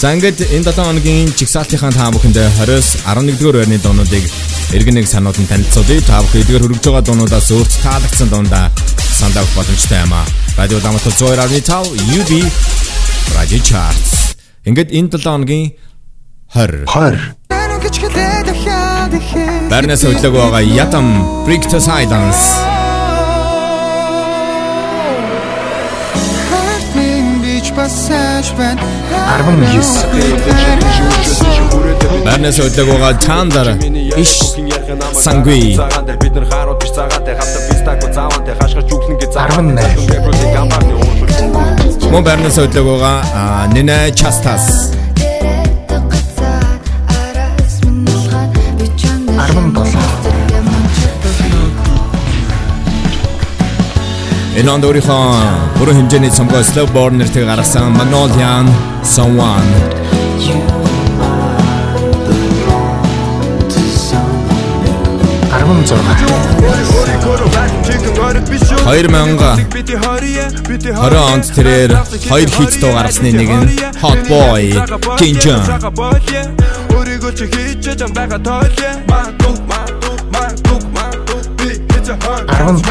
За 0.00 0.16
ингээд 0.16 0.56
энэ 0.56 0.72
7 0.72 0.72
хоногийн 0.72 1.28
чигсалтынхаа 1.36 1.92
та 1.92 2.08
бүхэндээ 2.16 2.48
20-с 2.64 3.04
11-р 3.04 3.56
байрны 3.60 3.76
дуунуудыг 3.76 4.24
эргэн 4.72 4.96
нэг 4.96 5.04
санууд 5.04 5.36
нь 5.36 5.44
танилцуулъя. 5.44 6.00
Та 6.00 6.24
бүхэн 6.24 6.40
эдгээр 6.40 6.64
хөргөж 6.64 6.80
байгаа 6.88 7.04
дуунуудаас 7.04 7.52
өөрт 7.52 7.72
таалагдсан 7.84 8.32
дундаа 8.32 8.72
сандаа 9.20 9.44
авах 9.44 9.52
боломжтой 9.52 10.00
юм 10.00 10.16
аа. 10.16 10.24
Радио 10.56 10.80
Дамтал 10.80 11.12
102.5 11.12 11.92
UB 12.16 12.32
Radio 13.36 13.60
Charts. 13.60 14.32
Ингээд 14.64 14.96
энэ 14.96 15.12
7 15.12 15.28
хоногийн 15.28 15.76
20 16.56 16.88
20 16.88 17.39
Барнас 19.70 20.02
хөдлөг 20.04 20.34
байгаа 20.34 20.60
Ятам 20.60 21.06
Break 21.46 21.64
to 21.70 21.78
Silence. 21.80 22.42
Барнас 32.24 32.56
хөдлөг 32.60 32.88
байгаа 32.92 33.12
Chandler 33.24 33.68
иш 34.16 34.32
Сангви. 35.14 35.78
бид 36.20 36.34
нар 36.34 36.44
харууд 36.50 36.78
биш 36.82 36.90
цагаатай 36.92 37.34
хатар 37.40 37.62
пистако 37.70 38.06
дээр 38.44 38.58
хашгирч 38.60 38.92
үглэн 38.92 39.16
гэж 39.22 39.32
18 39.32 40.54
гамбарны 40.54 40.92
уурмөр 41.00 42.10
Мөн 42.12 42.24
Барнас 42.24 42.56
хөдлөг 42.58 42.86
байгаа 42.86 43.16
а, 43.34 43.66
Nina 43.72 44.10
Энэ 54.60 54.68
онд 54.68 54.84
өөрийнхөө 54.84 55.24
бүрэн 55.78 55.96
хэмжээний 55.98 56.32
цомгоо 56.36 56.60
Slow 56.60 56.86
Burn 56.92 57.16
нэртэйг 57.16 57.48
гаргасан 57.48 57.96
Magnolian 57.96 58.66
Someone. 59.02 59.64
2000 60.36 60.80
20 71.00 71.32
онд 71.32 71.44
тэрээр 71.54 71.90
хоёр 72.28 72.50
хит 72.50 72.80
дуу 72.80 72.92
гаргасны 72.92 73.32
нэг 73.32 73.50
нь 73.50 73.68
Hot 74.02 74.20
Boy 74.28 74.74
Ginjan 75.18 75.62
Өөрийгөө 77.10 77.32
чи 77.38 77.46
хийж 77.50 77.86
чам 77.98 78.10
байгаа 78.14 78.38
тойлё 78.38 78.90
маа 79.10 79.26
дук 79.42 79.58
маа 79.70 79.86
дук 80.02 80.20
маа 80.34 80.50
дук 80.66 80.82
маа 80.94 81.10
дук 81.26 81.44
би 81.58 81.68
хийж 81.90 82.08
хаа 82.22 82.38
15 82.46 82.86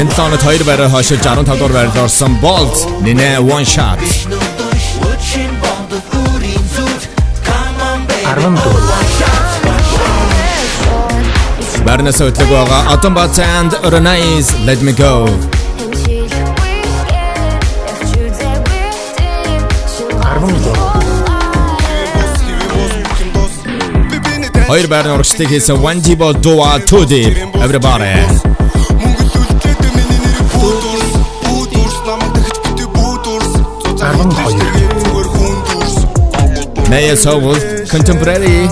Энэ 0.00 0.10
цаанад 0.16 0.42
хоёр 0.42 0.62
байраа 0.66 0.88
хойшилж 0.94 1.22
15 1.22 1.46
дугаар 1.46 1.72
байранд 1.78 1.98
орсон 2.04 2.32
Bolt 2.42 2.76
Nina 3.06 3.28
One 3.38 3.66
Shot. 3.74 4.00
14 4.02 4.26
Барнас 11.86 12.18
хөтлөг 12.18 12.50
байгаа 12.50 12.82
Autumn 12.92 13.14
Bats 13.14 13.38
and 13.38 13.70
Renais 13.94 14.46
Let 14.66 14.80
Me 14.82 14.92
Go 15.02 15.14
Хоёр 24.68 24.86
байрны 24.92 25.12
урагшлагыг 25.16 25.48
хийсэн 25.48 25.76
One 25.80 26.00
Dibo 26.04 26.32
Dua 26.32 26.80
Tudi 26.84 27.32
everybody. 27.64 28.12
Naya 36.90 37.16
Soul 37.16 37.56
Contemporary 37.88 38.68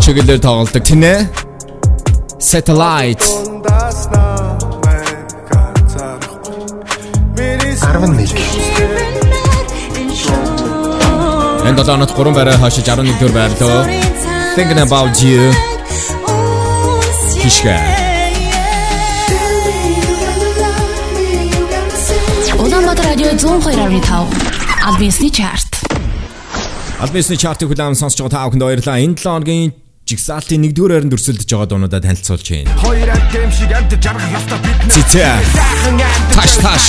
чиглэлээр 0.00 0.40
тоглолдог 0.40 0.82
тинэ. 0.84 1.28
Satellite 2.40 3.24
11 7.80 8.55
Энэ 11.66 11.82
7 11.82 11.90
онот 11.98 12.14
3 12.14 12.30
байраа 12.30 12.56
хашиж 12.62 12.86
11 12.86 13.18
дүгээр 13.18 13.34
байрлоо. 13.34 13.82
Thinking 14.54 14.78
about 14.86 15.18
you. 15.18 15.50
Хишгэ. 17.42 17.74
Улаанбаатар 22.62 23.06
радио 23.10 23.34
102.5 23.34 24.30
Альбинсны 24.86 25.28
чарт. 25.30 25.70
Альбисны 27.02 27.34
чартыг 27.36 27.66
хүлээн 27.68 27.98
сонсож 27.98 28.22
байгаа 28.22 28.30
та 28.30 28.46
бүхэнд 28.46 28.62
баярлалаа. 28.62 29.02
Энэ 29.02 29.18
7 29.18 29.26
хоногийн 29.26 29.74
жигсаалтын 30.06 30.62
1-р 30.70 30.90
байранд 30.94 31.18
өрсөлдөж 31.18 31.50
байгаа 31.50 31.66
дуунуудаа 31.66 31.98
танилцуулж 31.98 32.46
байна. 32.46 32.70
Хоёр 32.78 33.10
амт 33.10 33.26
гэм 33.34 33.50
шиг 33.50 33.72
амт 33.74 33.90
жаргах 33.98 34.30
ёстой 34.38 34.58
бид. 34.62 34.78
Цэцээ. 34.94 35.34
Таш, 36.30 36.52
таш. 36.62 36.84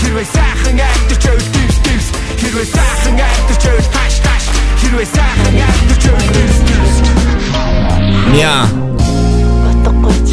Хэрвээ 0.00 0.26
сайхан 0.34 0.78
амт 0.90 1.10
чөв 1.22 1.40
дивс 1.54 1.78
дивс. 1.84 2.08
Хэрвээ 2.40 2.66
сайхан 2.76 3.18
амт 3.28 3.50
чөв 3.62 3.84
таш 3.94 4.14
таш. 4.24 4.44
Хэрвээ 4.80 5.08
сайхан 5.16 5.56
амт 5.66 5.90
чөв 6.02 6.20
дивс 6.34 6.58
дивс. 6.68 6.96
Ня. 8.34 8.54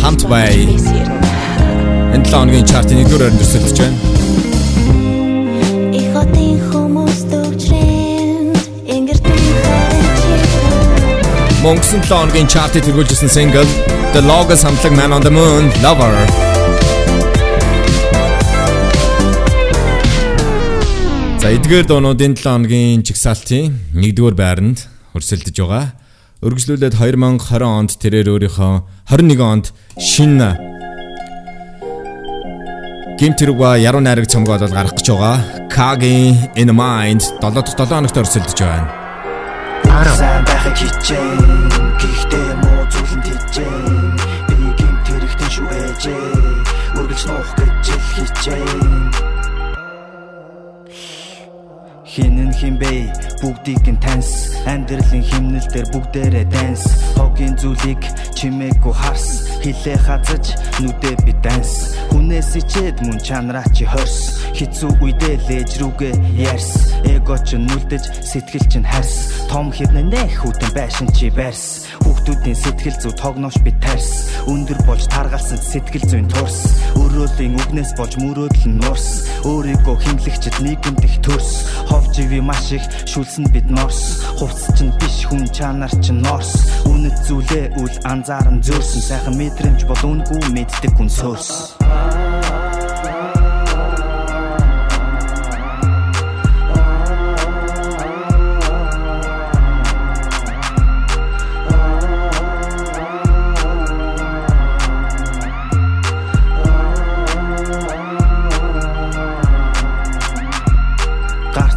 Хамт 0.02 0.24
бай. 0.28 0.54
Энэ 2.14 2.26
7 2.26 2.32
хоногийн 2.32 2.66
чартын 2.66 2.98
1-р 3.04 3.20
байранд 3.20 3.42
өрсөлдөж 3.42 3.78
байна. 3.82 3.98
Hat 6.14 6.30
den 6.36 6.62
Humus 6.70 7.20
durchtrennt, 7.32 8.70
ingert 8.86 9.26
Мөнгөсөн 11.64 12.02
7 12.06 12.12
хоногийн 12.12 12.48
чартыг 12.48 12.84
тэргүүлжсэн 12.86 13.32
single 13.34 13.66
The 14.14 14.22
Logos 14.22 14.62
хамтлаг 14.62 14.94
Man 14.94 15.12
on 15.16 15.22
the 15.26 15.32
Moon 15.32 15.72
Lover. 15.82 16.53
За 21.44 21.52
эдгээр 21.52 21.84
дуунуудын 21.92 22.38
7 22.40 22.48
хоногийн 22.48 23.04
жигсаалтын 23.04 23.74
1-р 24.00 24.32
байранд 24.32 24.88
өрсөлдөж 25.12 25.58
байгаа. 25.60 25.92
Өргөжлүүлээд 26.40 26.96
2020 26.96 27.68
онд 27.68 27.92
тэрээр 28.00 28.32
өөрийнхөө 28.32 28.72
21 29.12 29.44
онд 29.44 29.76
шинэ 30.00 30.56
Гимтэрва 33.20 33.76
яруу 33.76 34.00
найраг 34.00 34.32
цомгоо 34.32 34.56
бол 34.56 34.72
гаргах 34.72 34.96
гэж 34.96 35.08
байгаа. 35.12 35.68
Kagi 35.68 36.32
in 36.56 36.72
Mind 36.72 37.28
7 37.44 37.60
дахь 37.60 37.76
7 37.76 37.92
хоногт 37.92 38.16
өрсөлдөж 38.24 38.60
байна. 38.64 38.88
Сайн 40.16 40.48
байхыг 40.48 40.80
хичээн 40.80 41.44
Гэхдээ 42.00 42.50
муу 42.64 42.88
зүйлэн 42.88 43.20
тийчээн 43.20 44.16
Би 44.48 44.72
гин 44.80 44.96
тэрэгтэн 45.12 45.50
шүү 45.52 45.68
ээжээ 45.76 46.24
Үргэлж 47.04 47.24
нуух 47.28 47.52
гэж 47.60 47.84
ил 52.14 52.24
хичээн 52.24 52.34
Хинэн 52.34 52.54
химбэ 52.54 53.14
бүгдийг 53.42 53.88
нь 53.90 53.98
таньс. 53.98 54.54
Амьдралын 54.66 55.24
химнэл 55.24 55.68
дээр 55.74 55.88
бүгдээрээ 55.94 56.46
данс 56.46 56.84
Хогийн 57.18 57.58
зүйлийг 57.58 58.02
чимээгүй 58.38 58.94
харс. 58.94 59.50
Хилээ 59.64 59.98
хазаж 59.98 60.54
нүдээ 60.80 61.16
би 61.26 61.34
данс 61.42 61.98
Хүнээс 62.12 62.56
ичээд 62.60 63.02
мөн 63.02 63.20
чанараа 63.20 63.66
чи 63.74 63.86
хорс. 63.86 64.46
Хитсүү 64.54 64.92
үедээ 65.02 65.36
лээж 65.50 65.72
рүүгээ 65.82 66.14
ярс 66.38 66.94
Эго 67.10 67.38
ч 67.42 67.58
нүлдэж 67.58 68.04
сэтгэл 68.22 68.68
чинь 68.70 68.86
харс. 68.86 69.48
Том 69.50 69.74
хэрнээ 69.74 70.06
нэх 70.06 70.46
хүтэн 70.46 70.72
байшин 70.78 71.10
чи 71.14 71.30
барьс 71.34 71.90
Хүүхдүүдийн 72.06 72.58
сэтгэл 72.58 72.98
зүй 73.02 73.14
тогноош 73.18 73.58
би 73.66 73.74
тарс 73.82 74.30
Өндөр 74.46 74.80
болж 74.86 75.10
таргалсан 75.10 75.58
сэтгэл 75.58 76.06
зүйн 76.10 76.28
турс. 76.30 76.78
Өрөөлийн 76.98 77.58
үгнээс 77.58 77.92
болж 77.98 78.14
мөрөөдөл 78.22 78.70
нь 78.70 78.80
нурс 78.82 79.30
Өөрийгөө 79.46 79.98
химлэгчэд 80.00 80.58
нийгэмд 80.62 81.02
их 81.06 81.18
төрс 81.26 81.66
Ховж 82.04 82.20
иви 82.20 82.42
маш 82.42 82.72
их 82.72 82.84
шүлсэн 83.08 83.48
бид 83.54 83.70
норс. 83.72 84.20
Хувцс 84.38 84.68
чинь 84.76 84.92
биш 85.00 85.24
хүн 85.24 85.48
чанар 85.56 85.92
чинь 86.04 86.20
норс. 86.20 86.52
Үнэт 86.84 87.16
зүйлээ 87.28 87.80
үл 87.80 87.96
анзааран 88.04 88.60
зөөрсөн. 88.60 89.02
Сайхан 89.08 89.40
мэдрэмж 89.40 89.88
бол 89.88 90.04
үнгүй 90.12 90.44
мэддэг 90.52 90.92
хүн 91.00 91.08
сөөрс 91.08 91.80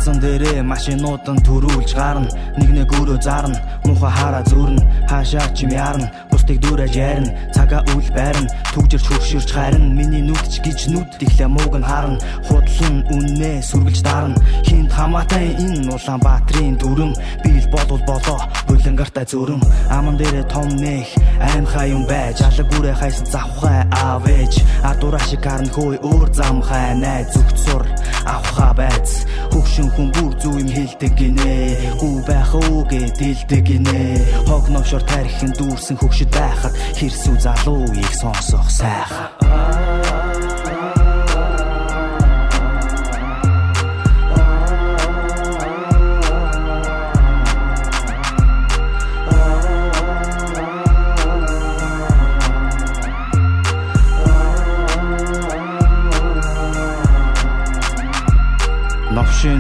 Гарцсан 0.07 0.23
дээрээ 0.23 0.63
машинууд 0.63 1.27
нь 1.35 1.43
төрүүлж 1.43 1.91
гарна. 1.99 2.31
Нэг 2.63 2.71
нэг 2.71 2.91
өрөө 2.95 3.19
зарна. 3.27 3.59
Муха 3.83 4.07
хараа 4.07 4.47
зүрн 4.47 4.79
Хаашаа 5.11 5.51
чим 5.51 5.75
ярна. 5.75 6.07
Бусдыг 6.31 6.63
дүүрэж 6.63 6.95
ярина. 6.95 7.35
Цагаа 7.51 7.83
үл 7.91 8.07
байрна. 8.15 8.47
Түгжирч 8.71 9.03
хөрширч 9.03 9.51
харин 9.51 9.99
Миний 9.99 10.23
нүдч 10.23 10.63
гэж 10.63 10.95
нүд 10.95 11.19
Тэглээ 11.19 11.51
мууг 11.51 11.75
нь 11.75 11.83
харна. 11.91 12.23
Худлан 12.47 13.03
үннээ 13.11 13.59
сүргэлж 13.67 14.01
дарна. 14.07 14.39
Хинт 14.63 14.95
хамаатай 14.95 15.59
энэ 15.59 15.91
Улаанбаатарын 15.91 16.79
дүрм. 16.79 17.11
Бийл 17.43 17.67
болвол 17.75 18.03
болоо 18.07 18.39
Булангартай 18.71 19.27
зүрм. 19.27 19.59
Аман 19.91 20.15
дээрээ 20.23 20.47
том 20.47 20.71
нэх 20.79 21.11
Аймхай 21.43 21.91
юм 21.91 22.07
байж. 22.07 22.47
Алаг 22.47 22.71
үрээ 22.79 22.95
хайсан 22.95 23.27
завхай 23.27 23.83
аавэж 23.91 24.63
Ардураа 24.87 25.25
шиг 25.27 25.43
харна 25.43 25.67
хөөй 25.75 25.99
өөр 25.99 26.31
замхай 26.31 26.95
Най 26.95 27.27
зүгт 27.27 27.59
сур 27.59 27.83
Авха 28.27 28.71
байц 28.77 29.25
Хөгшин 29.53 29.89
хүн 29.95 30.11
бүр 30.17 30.33
зүү 30.43 30.55
юм 30.63 30.71
хэлдэг 30.75 31.13
гинэ. 31.17 31.55
Гүү 32.01 32.17
байх 32.29 32.53
өөгээ 32.59 33.07
дэлдэг 33.19 33.63
гинэ. 33.71 34.03
Хог 34.51 34.69
новшор 34.75 35.03
тарихын 35.07 35.53
дүүрсэн 35.57 35.97
хөгшөд 36.01 36.31
байхад 36.35 36.75
Хэрсүү 36.99 37.37
залууийг 37.45 38.13
сонсох 38.21 38.69
сайхан 38.71 39.76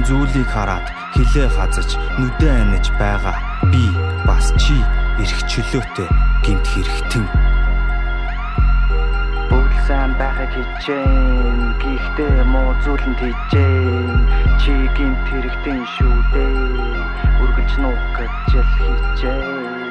зүйлийг 0.06 0.46
хараад 0.46 0.86
хилээ 1.14 1.48
хазаж 1.50 1.90
нүдэ 2.18 2.48
аниж 2.62 2.86
байгаа. 2.98 3.36
Би 3.70 3.84
бас 4.28 4.54
чи 4.62 4.78
эрх 5.18 5.40
чөлөөтэй 5.50 6.08
гинт 6.46 6.66
хэрэгтэн. 6.70 7.24
Бүгд 9.50 9.76
сайн 9.86 10.12
байхыг 10.18 10.50
хичээн 10.54 11.60
Гэхдээ 11.82 12.42
муу 12.46 12.74
зүйлэнд 12.82 13.18
хичээн 13.22 14.18
Чи 14.62 14.74
гинт 14.96 15.22
хэрэгтэн 15.30 15.78
шүү 15.94 16.16
дээ 16.34 17.06
Үргэлж 17.42 17.72
нуух 17.82 18.04
гэж 18.18 18.50
л 18.62 18.72
хичээн. 18.78 19.86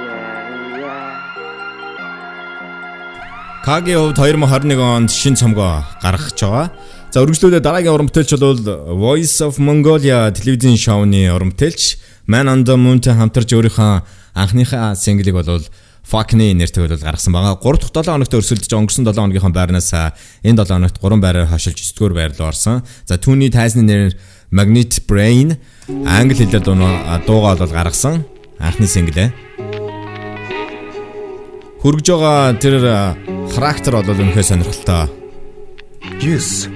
Кагийн 3.66 3.98
хувьд 3.98 4.18
2021 4.22 4.78
онд 4.78 5.10
шинэ 5.10 5.42
цомгоо 5.42 5.82
гаргах 5.98 6.30
гэж 6.30 6.40
байгаа. 6.46 6.70
За 7.16 7.24
үргэлжлүүлээ 7.24 7.64
дараагийн 7.64 7.96
уран 7.96 8.10
бүтээлч 8.12 8.36
бол 8.44 8.60
Voice 9.00 9.40
of 9.40 9.56
Mongolia 9.56 10.28
телевизийн 10.36 10.76
шоуны 10.76 11.32
уран 11.32 11.56
бүтээлч 11.56 11.96
Man 12.28 12.52
on 12.52 12.68
the 12.68 12.76
Moon-тэй 12.76 13.16
хамтарч 13.16 13.56
өөрийнхөө 13.56 14.04
анхныхаа 14.36 15.00
синглийг 15.00 15.40
бол 15.40 15.64
Fuckney 16.04 16.52
нэртэй 16.52 16.84
бол 16.84 16.92
гаргасан 16.92 17.32
байгаа. 17.32 17.56
3 17.56 17.88
дахь 17.88 18.04
7 18.04 18.20
хоногт 18.20 18.36
өрсөлдөж 18.36 18.68
өнгөрсөн 18.68 19.08
7 19.08 19.16
хоногийнхоо 19.16 19.48
байрнаас 19.48 19.96
энэ 20.44 20.60
7 20.60 20.76
хоногт 20.76 21.00
3 21.00 21.24
байраар 21.24 21.48
хашилж 21.48 21.80
9 21.80 21.96
дугаар 21.96 22.14
байр 22.20 22.32
руу 22.36 22.52
орсон. 22.52 22.84
За 23.08 23.16
түүний 23.16 23.48
тайзны 23.48 23.88
нэр 23.88 24.20
Magnet 24.52 25.08
Brain 25.08 25.56
англи 25.88 26.36
хэлээр 26.36 26.68
дуугаа 26.68 27.56
бол 27.56 27.72
гаргасан. 27.72 28.28
Анхны 28.60 28.92
синглээ. 28.92 29.32
Хөргөж 31.80 32.08
байгаа 32.12 32.60
тэр 32.60 32.76
характер 33.56 34.04
бол 34.04 34.20
үнэхээр 34.20 34.52
сонирхолтой. 34.52 35.08
Yes. 36.20 36.68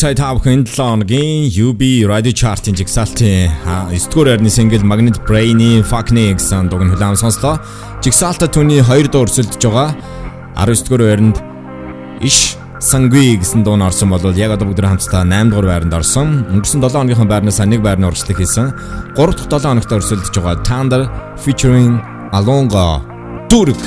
Сая 0.00 0.16
та 0.16 0.32
бүхэн 0.32 0.64
7 0.64 0.80
хоногийн 0.80 1.50
UB 1.52 2.08
Radio 2.08 2.32
Chart-ын 2.32 2.72
жигсаалтын 2.72 3.52
9 3.92 4.08
дугаар 4.08 4.32
байрны 4.32 4.48
single 4.48 4.80
Magnet 4.80 5.20
Brain-ийн 5.28 5.84
Fuckney 5.84 6.32
гэсэн 6.32 6.72
дугны 6.72 6.96
хүлээм 6.96 7.20
сонслоо. 7.20 7.60
Жигсаалтаа 8.00 8.48
түүний 8.48 8.80
2 8.80 9.12
дуу 9.12 9.28
өрсөлдөж 9.28 9.60
байгаа. 9.60 9.92
19 10.56 10.88
дугаар 10.88 11.04
байранд 11.04 11.36
Иш 12.24 12.56
Сангви 12.80 13.36
гэсэн 13.44 13.60
дуу 13.60 13.76
нь 13.76 13.84
орсон 13.84 14.08
бол 14.08 14.24
яг 14.32 14.56
одоо 14.56 14.72
бүгд 14.72 14.80
хамтдаа 14.80 15.20
8 15.28 15.52
дугаар 15.52 15.68
байранд 15.68 15.92
орсон. 15.92 16.48
Өнгөрсөн 16.48 16.80
7 16.80 16.96
хоногийн 16.96 17.28
байрнаас 17.28 17.60
нэг 17.60 17.84
байрны 17.84 18.08
урагшлаг 18.08 18.40
хийсэн. 18.40 18.72
3 19.20 19.36
дахь 19.36 19.52
7 19.52 19.68
хоногт 19.68 19.92
өрсөлдөж 20.00 20.32
байгаа 20.32 20.64
Thunder 20.64 21.02
featuring 21.36 22.00
Alonga 22.32 23.04
Турк. 23.52 23.84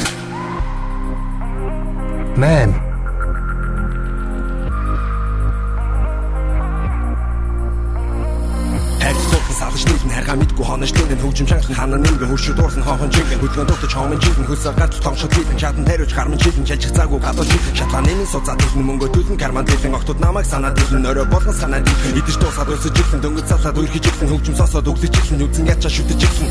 Man. 2.38 2.83
Төлн 19.34 19.40
карман 19.40 19.66
дэлэн 19.66 19.96
огтуд 19.96 20.20
намайг 20.20 20.46
санаад 20.46 20.76
дэлэн 20.76 21.06
орой 21.06 21.26
болгон 21.26 21.56
санаад 21.56 21.88
идэж 22.20 22.38
дуусаад 22.38 22.70
өсөж 22.70 22.94
ихэн 23.02 23.22
дөнгөж 23.22 23.46
цаслаад 23.50 23.78
үрхэж 23.78 24.06
ихэн 24.08 24.30
хөгжим 24.30 24.56
сосоод 24.56 24.88
өглөж 24.88 25.14
ихэн 25.18 25.42
үзэн 25.46 25.70
ячаа 25.74 25.92
шүтэж 25.96 26.22
ихэн 26.28 26.50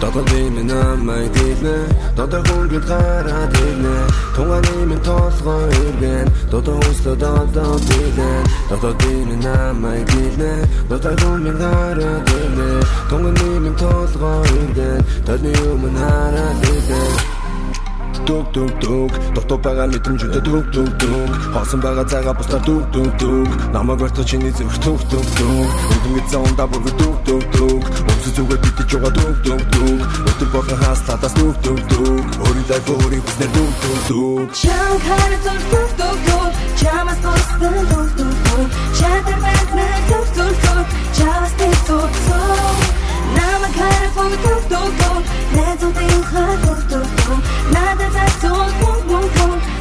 Додор 0.00 0.24
дэмэн 0.30 0.70
амай 0.70 1.24
дивнэ 1.34 1.76
Додор 2.16 2.42
хөнгөд 2.48 2.84
гараад 2.84 3.52
ирнэ. 3.64 3.96
Тунга 4.34 4.58
нэмэн 4.66 5.00
толгой 5.08 5.66
иргэн 5.84 6.28
Додор 6.50 6.78
усло 6.90 7.12
додор 7.16 7.80
дилэн 7.88 8.44
Додор 8.70 8.94
дэмэн 9.00 9.44
амай 9.46 10.00
дивнэ 10.12 10.52
Додор 10.90 11.14
хөнгөд 11.20 11.56
гараад 11.62 12.28
ирнэ. 12.40 12.68
Тунга 13.08 13.30
нэмэн 13.40 13.74
толгой 13.80 14.44
иргэн 14.60 15.00
Додор 15.26 15.54
юмэн 15.64 15.96
хараад 15.96 16.58
иргэн 16.72 17.37
Дүг 18.26 18.46
дүг 18.54 18.72
дүг 18.82 19.12
дотоо 19.34 19.58
байгаа 19.64 19.86
мэдрэмжүүдээ 19.92 20.42
дүг 20.48 20.66
дүг 20.74 20.90
дүг 21.00 21.30
хоосон 21.54 21.80
байгаа 21.84 22.06
цагаа 22.10 22.34
бусдаар 22.38 22.62
дүг 22.68 22.82
дүг 22.94 23.10
дүг 23.20 23.50
намайг 23.74 24.00
өртөө 24.04 24.24
чиний 24.30 24.52
зүрх 24.58 24.76
дүг 24.84 25.00
дүг 25.10 25.26
дүг 25.38 25.68
өдөнгөд 25.94 26.26
заундаа 26.32 26.66
бүр 26.70 26.82
дүг 27.00 27.16
дүг 27.26 27.44
дүг 27.56 27.82
өнцөг 28.10 28.32
зүгээр 28.36 28.60
битэж 28.64 28.90
байгаа 28.92 29.12
дүг 29.18 29.36
дүг 29.46 29.62
дүг 29.74 30.00
өдөр 30.30 30.48
болгон 30.54 30.80
хаас 30.84 31.00
татас 31.08 31.34
дүг 31.38 31.56
дүг 31.64 31.80
дүг 31.90 32.24
өөрийгөө 32.44 32.94
өөрийн 33.02 33.22
хүснээр 33.24 33.50
дүг 33.56 33.72
дүг 33.82 34.00
дүг 34.08 34.48
Чам 34.62 34.94
хар 35.06 35.32
зүр 35.44 35.60
зүр 35.68 35.88
Чамас 36.80 37.18
тусдан 37.24 37.74
зүр 37.90 38.08
зүр 38.16 38.34
зүр 38.46 38.66
Шатар 38.98 39.38
бэнтнэ 39.44 39.86
зүр 40.08 40.26
зүр 40.36 40.52
зүр 40.62 40.84
Чамас 41.16 41.52
тэ 41.58 41.68
зүр 41.86 42.10
зүр 42.26 42.97
Намайг 43.36 43.74
харах 43.78 44.12
фог 44.16 44.32
зүр 44.42 44.60
зүр 44.70 44.90
зүр 45.00 45.18
Найзуудын 45.56 46.22
хаа 46.30 46.54
зүр 46.64 46.80
зүр 46.90 47.06
зүр 47.18 47.38
Надад 47.74 48.10
зай 48.16 48.30
зүр 48.42 48.68
зүр 48.80 49.26
зүр 49.36 49.77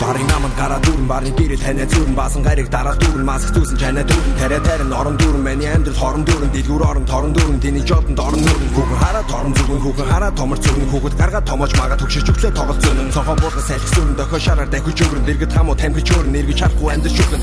Барын 0.00 0.26
наманд 0.32 0.54
гараа 0.56 0.80
дүүрэн 0.80 1.06
барын 1.12 1.34
гэрэл 1.36 1.60
танай 1.60 1.86
зүрэн 1.92 2.14
баасан 2.16 2.42
гариг 2.42 2.68
дараах 2.72 2.96
дүүрэн 3.02 3.26
маск 3.28 3.52
зүүсэн 3.52 3.76
чанай 3.82 4.04
дүүрэн 4.08 4.36
тарай 4.40 4.60
тарин 4.64 4.92
орон 5.00 5.16
дүүрэн 5.20 5.44
миний 5.44 5.68
амьдрал 5.68 6.00
хорон 6.00 6.24
дүүрэн 6.24 6.52
дэлгүүр 6.54 6.84
орон 6.90 7.04
торон 7.04 7.32
дүүрэн 7.36 7.60
тэний 7.60 7.84
жодонд 7.84 8.20
орон 8.26 8.40
дүүрэн 8.46 8.72
хүүхэн 8.72 8.98
хараа 9.04 9.24
торон 9.32 9.52
зүгэн 9.58 9.80
хүүхэн 9.84 10.08
хараа 10.12 10.32
томор 10.40 10.58
зүгэн 10.64 10.88
хүүхэд 10.88 11.18
гаргаа 11.20 11.42
томооч 11.50 11.72
магаа 11.76 11.98
төгшөж 12.00 12.26
өглөө 12.32 12.52
тоглол 12.56 12.80
зөнөн 12.84 13.12
цохоо 13.12 13.36
буулга 13.42 13.62
салхи 13.68 13.88
сүрэн 13.92 14.16
дохоо 14.16 14.40
шараар 14.40 14.70
дахиж 14.72 14.98
өврөн 15.04 15.24
дэргэд 15.28 15.52
хамуу 15.52 15.76
тамхиж 15.76 16.08
өөрн 16.16 16.38
эргэж 16.40 16.58
харахгүй 16.62 16.90
амьд 16.92 17.06
шүхэн 17.12 17.42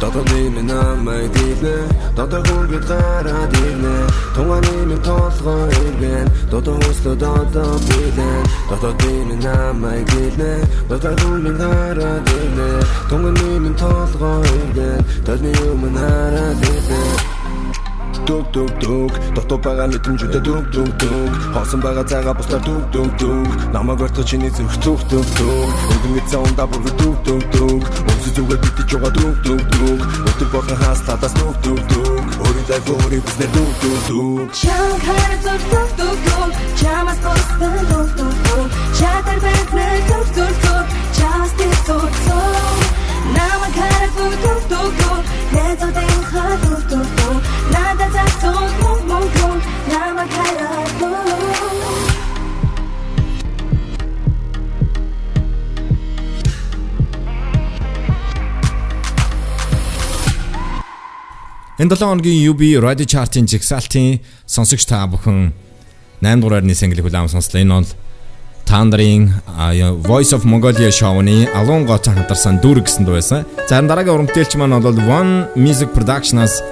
Додор 0.00 0.24
дэмэн 0.28 0.70
амай 0.70 1.24
дивнэ 1.34 1.76
Додор 2.16 2.42
хөнгөд 2.44 2.84
гараад 2.84 3.52
ирнэ. 3.64 3.94
Тунга 4.34 4.58
нэмэн 4.60 5.00
толгой 5.00 5.72
иргэн. 5.72 6.28
Додор 6.50 6.76
усло 6.90 7.14
додор 7.14 7.80
дилэн 7.88 8.44
Додор 8.68 8.94
дэмэн 9.00 9.46
амай 9.46 9.95
дивнэ 10.10 10.52
Додор 10.88 11.14
хөнгөд 11.20 11.56
гараад 11.62 12.26
ирнэ 12.38 12.68
Тунга 13.08 13.30
нэмэн 13.38 13.74
толгой 13.80 14.42
иргэн 14.60 15.00
Додор 15.26 15.52
юмэн 15.68 15.94
хараад 16.00 16.60
ирнэ 16.74 17.35
дүг 18.26 18.44
дүг 18.54 18.70
дүг 18.82 19.12
дотоо 19.36 19.58
байгаа 19.64 19.86
мэдрэмжүүдээ 19.92 20.42
дүг 20.48 20.64
дүг 20.74 20.90
дүг 21.02 21.32
хоосон 21.54 21.80
байгаа 21.84 22.04
цагаа 22.10 22.34
бусдаар 22.38 22.62
дүг 22.68 22.82
дүг 22.94 23.10
дүг 23.20 23.50
намайг 23.74 24.00
өртөө 24.04 24.24
чиний 24.28 24.50
зүрх 24.56 24.74
дүг 24.84 25.00
дүг 25.10 25.26
дүг 25.38 25.70
өдөнгөд 25.94 26.26
заундаа 26.32 26.66
бүр 26.70 26.82
дүг 27.00 27.16
дүг 27.26 27.42
дүг 27.54 27.82
өнцөг 28.10 28.32
зүгээр 28.36 28.60
битэж 28.64 28.90
байгаа 28.92 29.12
дүг 29.18 29.36
дүг 29.46 29.62
дүг 29.78 30.00
өдөр 30.28 30.48
болгон 30.52 30.78
хаас 30.82 31.00
татас 31.06 31.32
дүг 31.38 31.56
дүг 31.64 31.80
дүг 31.92 32.24
өөрийгөө 32.44 32.94
өөрийн 33.02 33.22
бүснээр 33.26 33.50
дүг 33.56 33.70
дүг 33.82 33.98
дүг 34.08 34.48
Чам 34.60 34.92
хар 35.06 35.32
зүр 35.44 35.60
зүр 35.70 35.88
зүр 35.98 36.16
зүр 36.26 36.50
Чамас 36.80 37.18
тусдан 37.24 37.78
зүр 37.90 38.06
зүр 38.16 38.34
зүр 38.46 38.66
Шатар 38.98 39.38
бэнтнэ 39.44 39.86
зүр 40.08 40.26
зүр 40.36 40.52
зүр 40.64 40.84
Чамас 41.18 41.52
тэ 41.58 41.68
зүр 41.86 42.10
зүр 42.24 42.78
Намайг 43.36 43.74
харах 43.78 44.12
фог 44.16 44.34
зүр 44.42 44.58
зүр 44.70 44.88
зүр 45.00 45.20
Найзуудын 45.54 46.18
хаа 46.32 46.54
зүр 46.64 46.82
зүр 46.90 47.06
зүр 47.10 47.15
Энэ 61.78 61.90
7 61.94 62.08
хоногийн 62.08 62.50
UB 62.50 62.60
Radio 62.80 63.06
Chart-ын 63.06 63.44
жигсаалтын 63.44 64.20
сонсогч 64.48 64.86
та 64.88 65.04
бүхэн 65.04 65.52
8 66.24 66.40
дугаар 66.40 66.64
байрны 66.64 66.72
single 66.72 67.02
хүлээм 67.04 67.28
сонслоо. 67.28 67.60
Энэ 67.60 67.74
бол 67.74 67.90
Тандарын 68.64 69.28
Voice 70.08 70.32
of 70.32 70.48
Mongolia 70.48 70.88
шоуны 70.88 71.46
Алон 71.52 71.84
гоц 71.84 72.08
хамтарсан 72.08 72.64
дүр 72.64 72.80
гэсэн 72.80 73.04
дуу 73.04 73.20
байсан. 73.20 73.44
За 73.68 73.82
дараагийн 73.82 74.14
урамтэлч 74.14 74.56
маань 74.56 74.80
бол 74.80 74.96
One 74.96 75.52
Music 75.54 75.92
Production-аас 75.92 76.64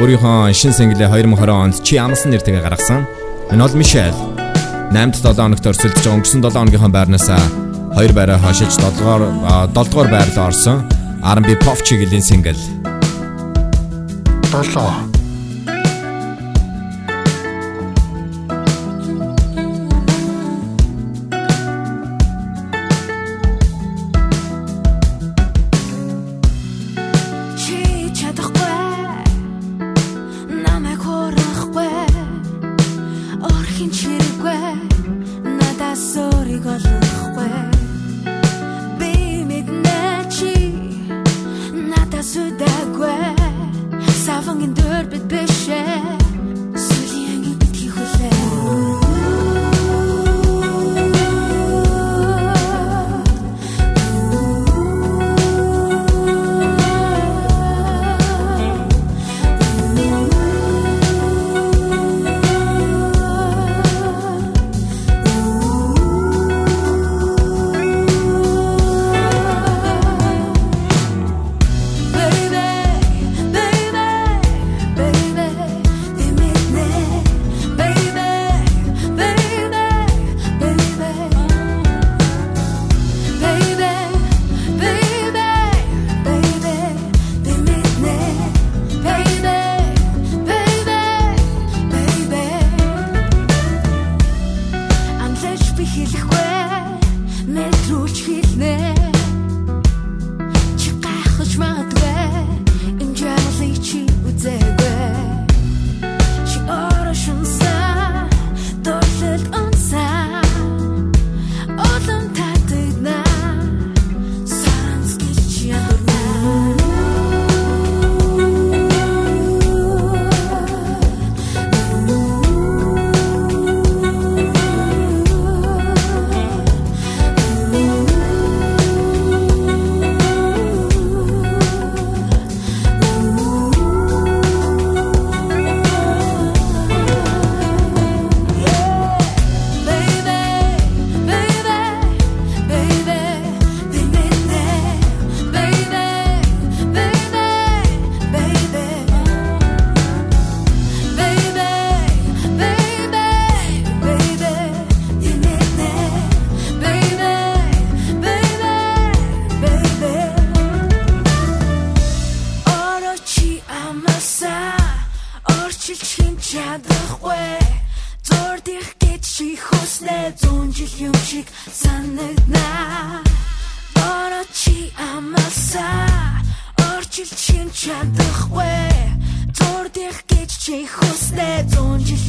өөрийнхөө 0.00 0.52
шин 0.56 0.72
single 0.72 0.96
2020 1.04 1.52
онд 1.52 1.82
Чи 1.84 1.98
амсан 2.00 2.32
нэртэйгээ 2.32 2.64
гаргасан. 2.64 3.04
Энэ 3.52 3.62
бол 3.62 3.76
Michelle 3.76 4.16
8-7 4.92 5.36
хоногт 5.36 5.68
өрсөлдөж 5.68 6.06
өнгөрсөн 6.08 6.40
7 6.40 6.56
хоногийнхаа 6.56 6.92
байрнаас 6.96 7.28
2 8.00 8.16
байраа 8.16 8.40
хашиж 8.40 8.72
7 8.80 8.96
дугаар 8.98 9.22
7 9.76 9.92
дугаар 9.92 10.08
байрлал 10.08 10.48
орсон. 10.48 10.84
R&B 11.22 11.60
Pop 11.60 11.78
чиглэлийн 11.84 12.24
single. 12.24 12.58
7 14.50 15.11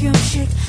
зүүн 0.03 0.15
жил 0.31 0.62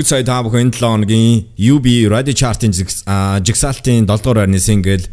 Дөнгөж 0.00 0.16
сая 0.16 0.24
та 0.24 0.40
бүхэн 0.40 0.72
7 0.72 0.80
хоногийн 0.80 1.44
UB 1.60 2.08
Radio 2.08 2.32
Chart-ын 2.32 2.72
жигс- 2.72 3.04
аа, 3.04 3.36
жигсаалтын 3.44 4.06
7 4.08 4.24
дугаар 4.24 4.48
байрны 4.48 4.56
single 4.56 5.04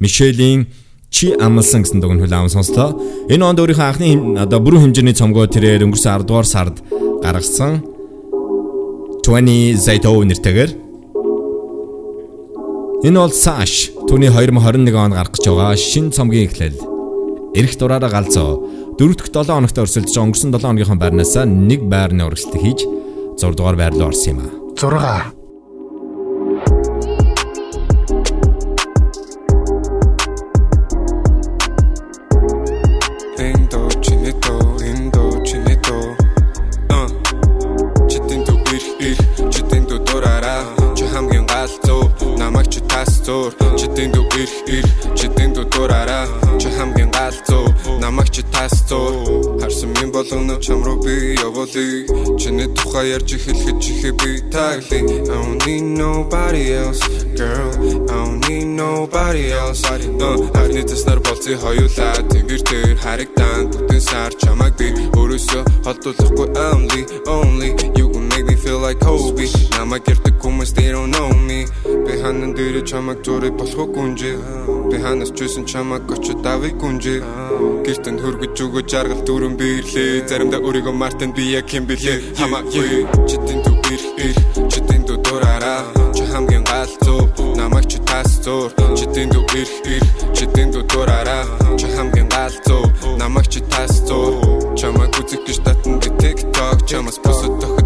Мишелийн 0.00 0.64
Чи 1.12 1.36
амлсан 1.36 1.84
гэсэн 1.84 2.00
дуг 2.00 2.16
нь 2.16 2.24
хүлээвэн 2.24 2.48
сонслоо. 2.48 2.96
Энэ 3.28 3.44
онд 3.44 3.60
өөрийнхөө 3.60 3.84
анхны 3.84 4.40
одоо 4.40 4.64
бүрэн 4.64 4.96
хэмжээний 4.96 5.12
цомгоо 5.12 5.44
тэрээр 5.44 5.84
өнгөрсөн 5.84 6.24
10 6.24 6.24
дугаар 6.24 6.48
сард 6.48 6.80
гаргасан 7.20 7.84
20 9.28 9.76
Zaito 9.76 10.08
нэртэйгээр 10.08 10.70
Энэ 13.04 13.20
бол 13.20 13.36
Sash 13.36 13.92
түүний 14.08 14.32
2021 14.32 14.96
онд 14.96 15.20
гарах 15.20 15.36
гэж 15.36 15.44
байгаа 15.52 15.76
шинэ 15.76 16.16
цомгийн 16.16 16.48
эхлэл. 16.48 16.80
Ирэх 17.52 17.76
дураараа 17.76 18.08
галзуу. 18.08 18.96
Дөрөвдөх 18.96 19.28
7 19.28 19.52
хоногт 19.52 19.76
өрсөлдөж 19.76 20.16
өнгөрсөн 20.16 20.48
7 20.56 20.64
хоногийнхоо 20.64 20.96
байрнаас 20.96 21.36
нэг 21.44 21.84
байрны 21.92 22.24
урагшлалт 22.24 22.56
хийж 22.56 22.80
6 23.40 23.56
дугаар 23.56 23.76
байр 23.80 23.92
руу 23.92 24.08
орсон 24.08 24.32
юм 24.32 24.38
а. 24.44 24.46
6 24.76 25.39
читэн 43.30 43.76
чидэн 43.78 44.10
дүү 44.10 44.26
ирх 44.42 44.56
ир 44.66 44.86
чидэн 45.14 45.50
дүү 45.54 45.66
дураараа 45.70 46.26
чи 46.58 46.68
хамгийн 46.76 47.10
галзуу 47.14 47.66
намайг 48.02 48.28
чи 48.34 48.42
тасцуу 48.42 49.54
харсан 49.60 49.90
минь 49.94 50.10
болгоно 50.10 50.58
чам 50.58 50.82
руу 50.82 50.98
би 51.04 51.38
явуулъя. 51.38 52.10
Чиний 52.40 52.66
тухай 52.74 53.14
ярьж 53.14 53.30
эхлэхэд 53.36 53.78
чихээ 53.84 54.12
би 54.18 54.30
таглая 54.50 55.02
I 55.06 55.22
don't 55.30 55.66
need 55.66 55.84
nobody 56.02 56.74
else 56.74 57.02
girl. 57.38 57.70
I 57.70 58.18
don't 58.18 58.48
need 58.48 58.66
nobody 58.66 59.52
else. 59.52 59.82
Харны 59.86 60.82
таснаар 60.82 61.20
болцсон 61.22 61.56
хоёулаа. 61.62 62.14
Тэнгэр 62.32 62.62
дээр 62.66 62.96
харагдан 62.98 63.70
бүтэн 63.70 64.00
сар 64.00 64.32
чамайг 64.42 64.74
би. 64.74 64.90
Өөрөөсөө 65.14 65.62
холдуулахгүй 65.86 66.48
only 66.68 67.02
only. 67.26 67.70
You 67.94 68.19
make 68.42 68.56
me 68.56 68.62
feel 68.62 68.78
like 68.78 68.98
Kobe. 69.00 69.44
Намайг 69.76 70.08
ярьдаг 70.08 70.36
хүмүүс 70.40 70.72
they 70.72 70.92
don't 70.92 71.10
know 71.12 71.28
me. 71.48 71.66
Би 71.84 72.20
ханан 72.20 72.54
дээр 72.54 72.84
чамайг 72.84 73.20
зураг 73.24 73.56
болох 73.56 73.90
гүнжээ 73.92 74.36
би 74.90 74.96
ханаас 75.02 75.32
чүйсэн 75.36 75.64
чамайг 75.66 76.08
очиж 76.08 76.40
давыг 76.44 76.76
гүнжээ 76.80 77.20
гэртэн 77.84 78.16
хөргөж 78.22 78.56
өгөө 78.64 78.82
жаргал 78.88 79.22
дүүрэн 79.26 79.54
бирлээ 79.60 80.26
заримдаа 80.28 80.60
өөрийгөө 80.60 80.94
мартан 80.94 81.32
би 81.36 81.52
яг 81.52 81.68
юм 81.74 81.84
бэлээ 81.90 82.18
хамаагүй 82.38 83.04
читэн 83.28 83.60
дүү 83.64 83.76
ир 83.94 84.36
читэн 84.72 85.02
дүү 85.06 85.18
дураараа 85.26 85.84
чи 86.16 86.24
хамгийн 86.32 86.64
галзуу 86.64 87.22
намайг 87.60 87.86
чи 87.92 87.98
тасцуур 88.08 88.70
читэн 88.98 89.28
дүү 89.34 89.44
ир 89.60 89.70
читэн 90.36 90.72
дүү 90.72 90.84
дураараа 90.92 91.44
чи 91.76 91.86
хамгийн 91.96 92.28
галзуу 92.28 92.84
намайг 93.20 93.48
чи 93.52 93.60
тасцуур 93.72 94.60
чамайг 94.80 95.12
үзэх 95.20 95.44
гэж 95.46 95.58
татан 95.64 96.00
би 96.00 96.08
TikTok. 96.20 96.86
Чамаас 96.88 97.18
босод 97.22 97.60
TikTok 97.60 97.79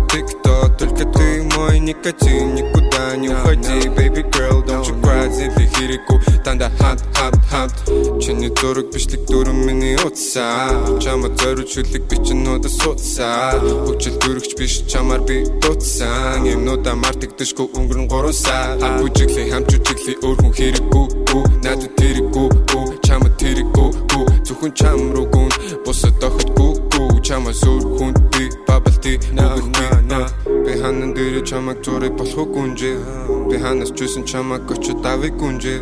только 0.95 1.19
ты 1.19 1.43
мой 1.57 1.79
никотин 1.79 2.55
никуда 2.55 3.17
не 3.17 3.29
уходи 3.29 3.89
baby 3.97 4.23
girl 4.31 4.63
don't 4.65 4.87
you 4.87 4.95
cry 5.03 5.29
зэли 5.29 5.67
хэрэггүй 5.75 6.19
дандаа 6.45 6.71
хат 6.79 7.01
хат 7.17 7.35
хат 7.51 7.73
чиний 8.23 8.51
дураг 8.51 8.87
бичлэг 8.93 9.27
дүрэн 9.27 9.57
миний 9.67 9.97
утсаа 9.97 10.71
чамаа 11.01 11.31
зориуд 11.39 11.69
шүлэг 11.69 12.05
би 12.11 12.17
чинөөдө 12.27 12.69
суудсаа 12.69 13.59
хүчил 13.87 14.17
дөрөгч 14.23 14.53
биш 14.59 14.75
чамаар 14.87 15.23
би 15.29 15.43
дутсан 15.63 16.47
юмнуудаа 16.47 16.95
мартагдашгүй 16.95 17.67
өнгөрн 17.79 18.07
3 18.09 18.33
сар 18.33 18.79
хам 18.83 18.95
бүжиглээ 19.01 19.51
хам 19.53 19.65
жүжиглээ 19.71 20.17
өөр 20.23 20.39
хүн 20.43 20.55
хэрэггүй 20.59 21.07
надад 21.65 21.93
тэрэггүй 21.99 22.49
чамаа 23.07 23.33
тэрэггүй 23.41 23.91
зөвхөн 24.47 24.73
чам 24.79 25.01
руу 25.15 25.27
гүн 25.33 25.51
бусад 25.85 26.23
охидгүй 26.23 26.84
үү 27.25 27.29
чамаа 27.29 27.57
сүр 27.57 27.83
хүн 27.97 28.13
би 28.37 28.45
нүгэн 29.33 29.69
на 30.09 30.29
би. 30.65 30.73
ханан 30.81 31.15
дээр 31.17 31.41
чамайг 31.49 31.81
зураг 31.85 32.13
болох 32.21 32.49
гүнжээ. 32.53 32.97
Би 33.49 33.57
ханаас 33.65 33.91
чүйсэн 33.97 34.25
чамайг 34.29 34.69
очиж 34.69 35.01
давыг 35.01 35.33
гүнжээ. 35.41 35.81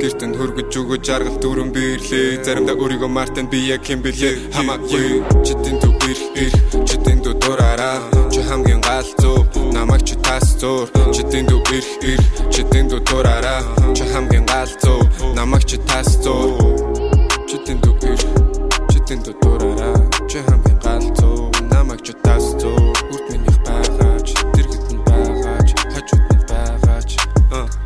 Гэртэн 0.00 0.32
хөргөж 0.38 0.72
өгөө 0.80 0.98
жаргал 1.04 1.36
дүүрэн 1.42 1.70
бирлээ. 1.76 2.40
Заримдаа 2.44 2.76
өөрийгөө 2.80 3.10
мартан 3.12 3.46
би 3.52 3.58
яг 3.68 3.84
юм 3.92 4.00
бэлээ 4.00 4.56
хамаагүй. 4.56 5.20
читэн 5.44 5.76
дүү 5.84 5.92
ир 6.10 6.20
ир 6.44 6.52
читэн 6.88 7.18
дүү 7.24 7.34
дураараа. 7.44 8.00
Чи 8.32 8.40
хамгийн 8.48 8.80
галзуу 8.80 9.44
намайг 9.76 10.02
чи 10.08 10.16
тасцуур 10.24 10.88
читэн 11.12 11.44
дүү 11.44 11.60
ир 11.76 11.86
ир 12.12 12.20
читэн 12.48 12.88
дүү 12.88 13.00
дураараа. 13.04 13.60
Чи 13.92 14.04
хамгийн 14.12 14.46
галзуу 14.48 15.04
намайг 15.36 15.64
чи 15.68 15.76
тасцуур 15.76 16.48
читэн 17.44 17.76
дүү 17.84 17.94
ир 18.12 18.20
читэн 18.88 19.20
дүү 19.20 19.59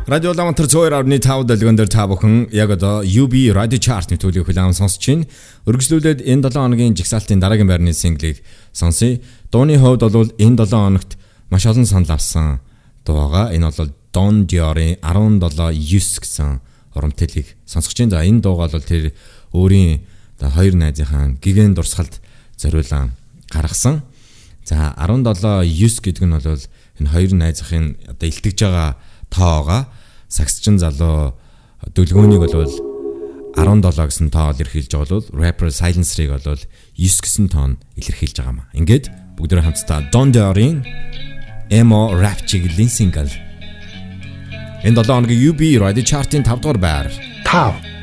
Радио 0.07 0.33
Ламтар 0.37 0.67
102.5 0.69 1.49
дэлгэн 1.49 1.77
дээр 1.81 1.89
та 1.89 2.05
бүхэн 2.05 2.53
яг 2.53 2.69
одоо 2.69 3.01
UB 3.01 3.49
Radio 3.57 3.81
Chart-ны 3.81 4.21
төлөв 4.21 4.45
хүлээм 4.45 4.69
сонсож 4.77 5.01
байна. 5.01 5.25
Өргөжлүүлээд 5.65 6.21
энэ 6.21 6.45
7 6.45 6.61
хоногийн 6.61 6.93
жигсаалтын 6.93 7.41
дараагийн 7.41 7.65
байрны 7.65 7.89
синглийг 7.89 8.45
сонсъё. 8.69 9.17
Дууны 9.49 9.81
хувьд 9.81 10.05
бол 10.05 10.29
энэ 10.37 10.61
7 10.61 10.77
хоногт 10.77 11.17
маш 11.49 11.65
олон 11.65 11.89
санал 11.89 12.21
авсан 12.21 12.61
дуу 13.01 13.17
байгаа. 13.17 13.57
Энэ 13.57 13.65
бол 13.73 13.89
Don 14.13 14.45
Dior-ийн 14.45 15.01
17 15.01 15.73
9 15.73 15.73
гэсэн 15.73 16.61
урамтэлийг 16.93 17.57
сонсож 17.65 17.97
байна. 17.97 18.21
За 18.21 18.29
энэ 18.29 18.45
дуугаа 18.45 18.69
бол 18.69 18.85
тэр 18.85 19.09
өөрийн 19.57 20.05
хоёр 20.37 20.73
найзынхаа 20.85 21.33
гигэн 21.41 21.73
дурсгалд 21.73 22.21
зориулан 22.61 23.17
гаргасан. 23.49 24.05
За 24.69 24.93
17 25.01 25.65
9 25.65 25.65
гэдэг 26.05 26.23
нь 26.29 26.37
бол 26.37 26.61
энэ 27.01 27.09
хоёр 27.09 27.31
найзын 27.33 27.97
одоо 28.05 28.29
илтгэж 28.29 28.69
байгаа 28.69 29.01
тоогоо 29.35 29.85
сагсчин 30.31 30.79
залуу 30.79 31.35
дүлгөөнийг 31.93 32.41
бол 32.41 32.71
17 33.55 34.07
гэсэн 34.07 34.29
тоол 34.35 34.55
илэрхийлж 34.55 34.91
байгаа 34.91 35.15
бол 35.15 35.27
rapper 35.31 35.71
Silencer-ыг 35.71 36.31
бол 36.31 36.59
9 36.95 37.23
гэсэн 37.23 37.47
тоон 37.51 37.79
илэрхийлж 37.95 38.35
байгаа 38.39 38.55
маа. 38.63 38.67
Ингээд 38.75 39.11
бүгдээ 39.39 39.63
хамтдаа 39.63 40.11
Don 40.11 40.31
Dior-ийн 40.35 40.83
Emo 41.71 42.13
rap 42.13 42.43
чиглэлийн 42.45 42.91
single. 42.91 43.31
Энэ 44.83 45.01
7 45.01 45.07
хоногийн 45.07 45.41
UB 45.49 45.61
Radio 45.79 46.03
Chart-ын 46.03 46.43
5 46.43 46.61
дугаар 46.61 46.79
байр. 46.79 47.07
5 47.47 47.94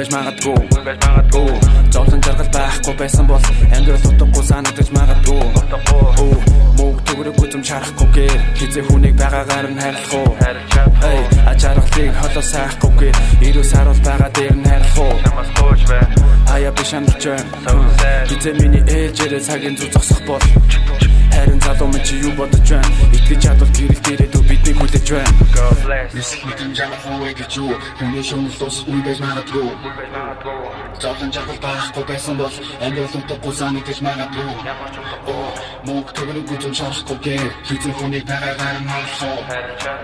байж 0.00 0.10
магадгүй. 0.14 0.84
Байж 0.84 0.98
магадгүй. 1.04 1.52
Зовлон 1.92 2.20
жаргал 2.24 2.50
байхгүй 2.54 2.94
байсан 3.00 3.26
бол 3.28 3.44
амьдрал 3.76 4.06
утгагүй 4.10 4.44
санагдаж 4.50 4.88
магадгүй. 4.96 5.42
Утгагүй. 5.60 6.32
Мөг 6.78 6.96
төгрөг 7.06 7.36
үзм 7.44 7.62
чарахгүйгээр 7.68 8.40
хизээ 8.58 8.84
хүнийг 8.88 9.14
байгаагаар 9.20 9.66
нь 9.68 9.80
хайрлах 9.80 10.14
уу? 10.16 10.30
Эй, 11.10 11.20
ачаархлыг 11.52 12.12
холоо 12.20 12.44
сайхгүйгээр 12.52 13.16
ирүү 13.48 13.64
саруул 13.72 14.00
байгаа 14.06 14.30
дээр 14.36 14.56
нь 14.56 14.68
хайрлах 14.70 14.98
уу? 15.04 15.14
Хаяа 16.48 16.72
биш 16.72 16.90
байна. 17.28 17.44
Хизээ 18.30 18.54
миний 18.56 18.84
ээлжээрээ 18.88 19.42
цагийн 19.48 19.76
зүг 19.76 19.90
зогсох 19.92 20.20
бол 20.24 20.44
Харин 21.40 21.60
залуу 21.60 21.88
минь 21.88 22.04
чи 22.04 22.16
юу 22.20 22.32
бодож 22.32 22.68
байна? 22.68 22.84
Итгэж 23.16 23.40
чадвал 23.42 23.72
гэрэл 23.72 24.00
дээрээ 24.04 24.28
бидний 24.44 24.74
хүлээж 24.76 25.08
байна. 25.08 25.32
Юус 26.12 26.32
хитэн 26.36 26.74
жамах 26.76 27.04
үе 27.16 27.32
гэж 27.32 27.52
юу 27.56 27.72
Хүний 27.96 28.22
шунал 28.22 28.52
тус 28.60 28.84
үе 28.84 29.00
байж 29.00 29.18
магадгүй 29.24 29.72
Зовлон 31.00 31.32
жаргал 31.32 31.60
байхгүй 31.64 32.04
байсан 32.04 32.36
бол 32.36 32.56
Амьдрал 32.84 33.16
утгагүй 33.16 33.52
санагдаж 33.56 33.98
магадгүй 34.04 34.48
Мөнх 35.86 36.12
төгрөг 36.12 36.52
үзэн 36.52 36.74
шарахгүйгээр 36.76 37.50
Хизэн 37.64 37.94
хүнийг 37.96 38.24
байгаагаар 38.28 38.78
нь 38.84 38.92
олох 39.00 39.48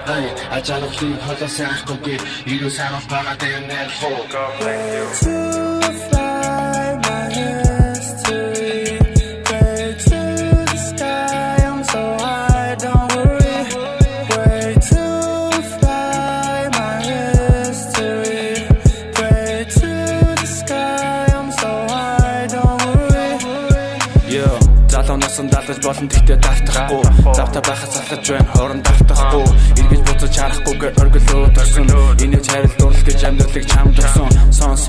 Ай, 0.08 0.24
ажаалхлыг 0.56 1.20
холоо 1.26 1.50
сайхгүйгээр 1.52 2.22
Ирүү 2.52 2.70
сарах 2.70 3.04
байгаа 3.12 3.36
дээр 3.36 3.62
нэлэх 3.68 4.00
Way 4.06 4.24
to 4.32 4.42
fly 4.56 5.65
далдаж 25.66 25.82
болон 25.82 26.08
тэгтээ 26.08 26.38
давтахгүй. 26.38 27.02
Завта 27.34 27.60
байхад 27.66 27.90
салхаж 27.90 28.22
байна, 28.30 28.50
хорон 28.54 28.80
давтахгүй. 28.86 29.44
Иргэж 29.82 30.00
буцаж 30.06 30.34
харахгүйгээр 30.38 30.94
оргилөө 31.02 31.46
төрсөн. 31.58 31.86
Инээж 32.22 32.46
хайрал 32.46 32.74
дурлал 32.78 33.06
гэж 33.06 33.20
амьдралыг 33.26 33.64
чам 33.66 33.86
дурсан. 33.90 34.30
Сонс 34.54 34.82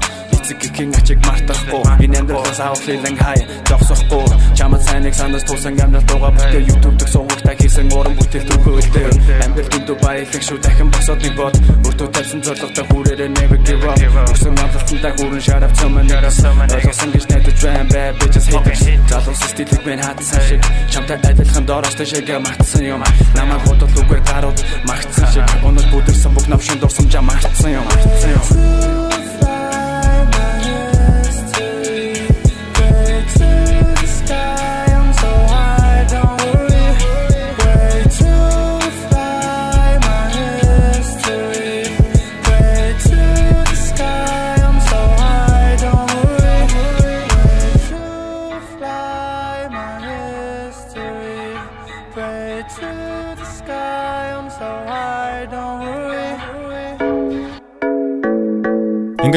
эцэг 0.47 0.59
гихэн 0.63 0.95
ачиг 0.95 1.19
мартахгүй. 1.27 1.83
Энэ 1.99 2.17
амьдралаас 2.19 2.59
авахлын 2.59 3.17
хай 3.19 3.39
зогсохгүй. 3.67 4.25
Чамд 4.55 4.81
сайныг 4.81 5.13
санаас 5.13 5.43
тусан 5.43 5.75
амьдрал 5.75 6.07
дууга 6.07 6.31
бүтээ 6.31 6.63
YouTube 6.71 6.97
дэх 6.97 7.09
суугтаа 7.11 7.55
хийсэн 7.59 7.91
уран 7.91 8.15
бүтээл 8.15 8.47
төгөөлтэй. 8.47 9.05
Амьдрал 9.43 9.69
дүндүү 9.75 9.97
баялаг 9.99 10.43
шүү 10.47 10.57
дахин 10.63 10.89
босоод 10.91 11.19
нэг 11.19 11.35
бод. 11.35 11.55
Өртөө 11.87 12.07
тавьсан 12.15 12.39
зорилготой 12.47 12.85
хүрээрээ 12.87 13.29
never 13.35 13.59
give 13.67 13.83
up. 13.83 14.31
Өсөн 14.31 14.55
амлалтандаа 14.55 15.11
хүрэн 15.19 15.43
шарав 15.43 15.73
цомон. 15.75 16.07
Ойлгосон 16.07 17.09
гэж 17.11 17.25
найдаж 17.27 17.57
байна 17.63 17.83
бай 17.91 18.07
bitches 18.15 18.47
haters. 18.47 18.81
Залуус 19.11 19.41
стилийг 19.51 19.83
мэн 19.83 19.99
хатсан 19.99 20.41
шиг. 20.47 20.61
Чамтай 20.87 21.17
адилхан 21.27 21.65
доороос 21.67 21.95
тэшээгээ 21.99 22.39
магтсан 22.39 22.83
юм. 22.87 23.03
Намайг 23.35 23.63
бодол 23.67 23.91
үгээр 23.99 24.23
гарууд 24.31 24.59
магтсан 24.87 25.27
шиг. 25.27 25.43
Өнөд 25.67 25.87
бүдэрсэн 25.91 26.31
бүх 26.31 26.47
навшин 26.47 26.79
дурсамжаа 26.79 27.21
магтсан 27.21 27.71
юм. 27.75 27.83
Магтсан 27.83 28.31
юм. 28.31 29.16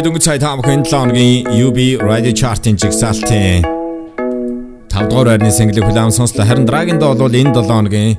Ингээд 0.01 0.17
өнгөц 0.17 0.25
цай 0.25 0.39
таамах 0.41 0.65
энэ 0.65 0.89
7 0.89 0.97
хоногийн 0.97 1.45
UB 1.61 1.79
Radio 2.01 2.33
Chart-ын 2.33 2.73
жигсаалтын 2.81 3.61
5 4.89 5.11
дугаар 5.13 5.37
байрны 5.37 5.53
single 5.53 5.85
хүлээм 5.85 6.09
сонслоо. 6.09 6.49
Харин 6.49 6.65
Dragon-д 6.65 7.05
бол 7.05 7.29
энэ 7.29 7.53
7 7.53 7.69
хоногийн 7.69 8.17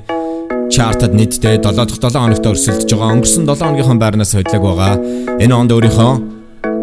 чартад 0.70 1.10
нийтдээ 1.10 1.58
7 1.58 1.74
дахь 1.74 1.98
7 1.98 2.22
хоногт 2.22 2.46
өрсөлдөж 2.46 2.86
байгаа. 2.86 3.18
Өнгөрсөн 3.18 3.50
7 3.50 3.66
хоногийнхоо 3.66 3.98
байрнаас 3.98 4.30
хөдлөг 4.30 4.62
байгаа. 4.62 4.94
Энэ 5.42 5.54
онд 5.58 5.74
өөрийнхөө 5.74 6.12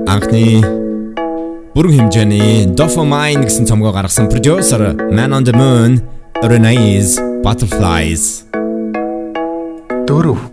анхны 0.03 0.67
бүрэн 1.79 1.95
хэмжээний 1.95 2.75
Dopamine 2.75 3.47
гэсэн 3.47 3.71
цомгоо 3.71 3.95
гаргасан 3.95 4.27
producer 4.27 4.99
Man 5.15 5.31
on 5.31 5.47
the 5.47 5.55
Moon 5.55 6.03
Renee's 6.43 7.23
Butterflies. 7.39 8.43
Дөрөв 10.03 10.48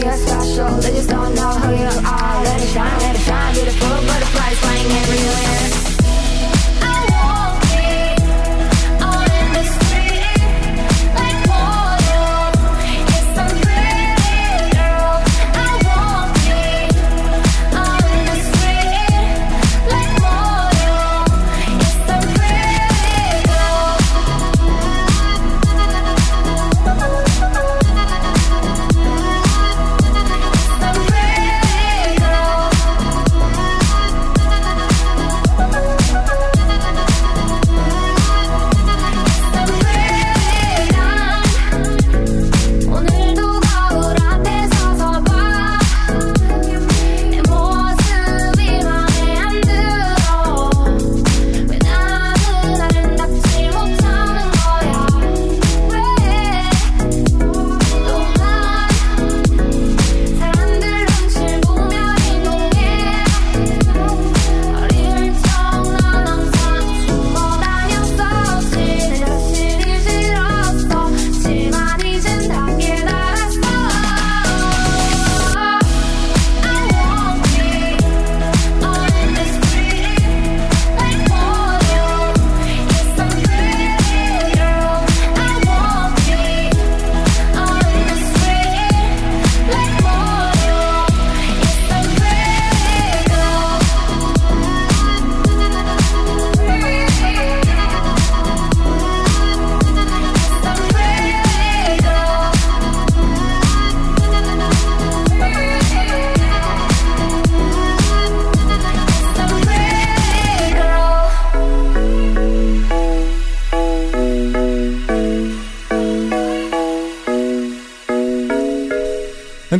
Are 0.00 0.06
you 0.06 0.16
special? 0.16 0.68
They 0.80 0.90
just 0.92 1.10
don't 1.10 1.34
know 1.34 1.49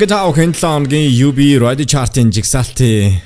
Ингээд 0.01 0.16
таа 0.16 0.32
охин 0.32 0.55
7 0.56 0.89
хоногийн 0.89 1.12
UB 1.12 1.60
Radio 1.60 1.85
Chart-ын 1.85 2.31
жигсаалтын 2.32 3.20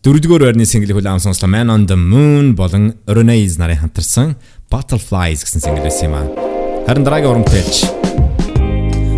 4-р 0.00 0.40
байрны 0.40 0.64
single 0.64 0.94
хүлээм 0.96 1.20
сонслоо 1.20 1.50
Man 1.52 1.68
on 1.68 1.84
the 1.84 2.00
Moon 2.00 2.54
болон 2.56 2.96
Renee's 3.04 3.60
нарын 3.60 3.76
хамтарсан 3.76 4.32
Butterflies 4.72 5.44
гэсэн 5.44 5.60
single 5.60 5.84
байсан 5.84 6.08
юм 6.08 6.16
аа. 6.16 6.24
Харин 6.88 7.04
дараагийн 7.04 7.28
урамтайч 7.28 7.92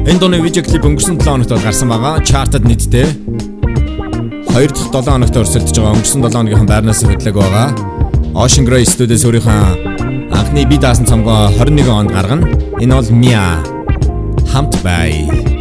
Энэ 0.03 0.19
дууны 0.19 0.43
видео 0.43 0.67
клип 0.67 0.83
өнгөрсөн 0.91 1.23
7 1.23 1.31
хоногт 1.31 1.55
гарсан 1.63 1.95
байгаа. 1.95 2.27
Chart-ад 2.27 2.67
нийтдээ 2.67 3.07
2 4.51 4.75
дахь 4.75 4.91
7 4.91 5.15
хоногт 5.15 5.39
өрсөлдөж 5.39 5.79
байгаа. 5.79 5.95
Өнгөрсөн 5.95 6.27
7 6.27 6.35
хоногийнхаа 6.35 6.71
байрнаас 6.75 7.07
хөдлөг 7.07 7.39
байгаа. 7.39 7.71
Ocean 8.35 8.67
Grey 8.67 8.83
студиэс 8.83 9.31
өөрийнхөө 9.31 10.35
анхны 10.35 10.67
би 10.67 10.75
даасан 10.75 11.07
цомгоо 11.07 11.55
21 11.55 11.87
онд 11.87 12.11
гаргана. 12.11 12.51
Энэ 12.83 12.99
бол 12.99 13.15
Mia 13.15 13.63
хамт 14.51 14.75
бай. 14.83 15.60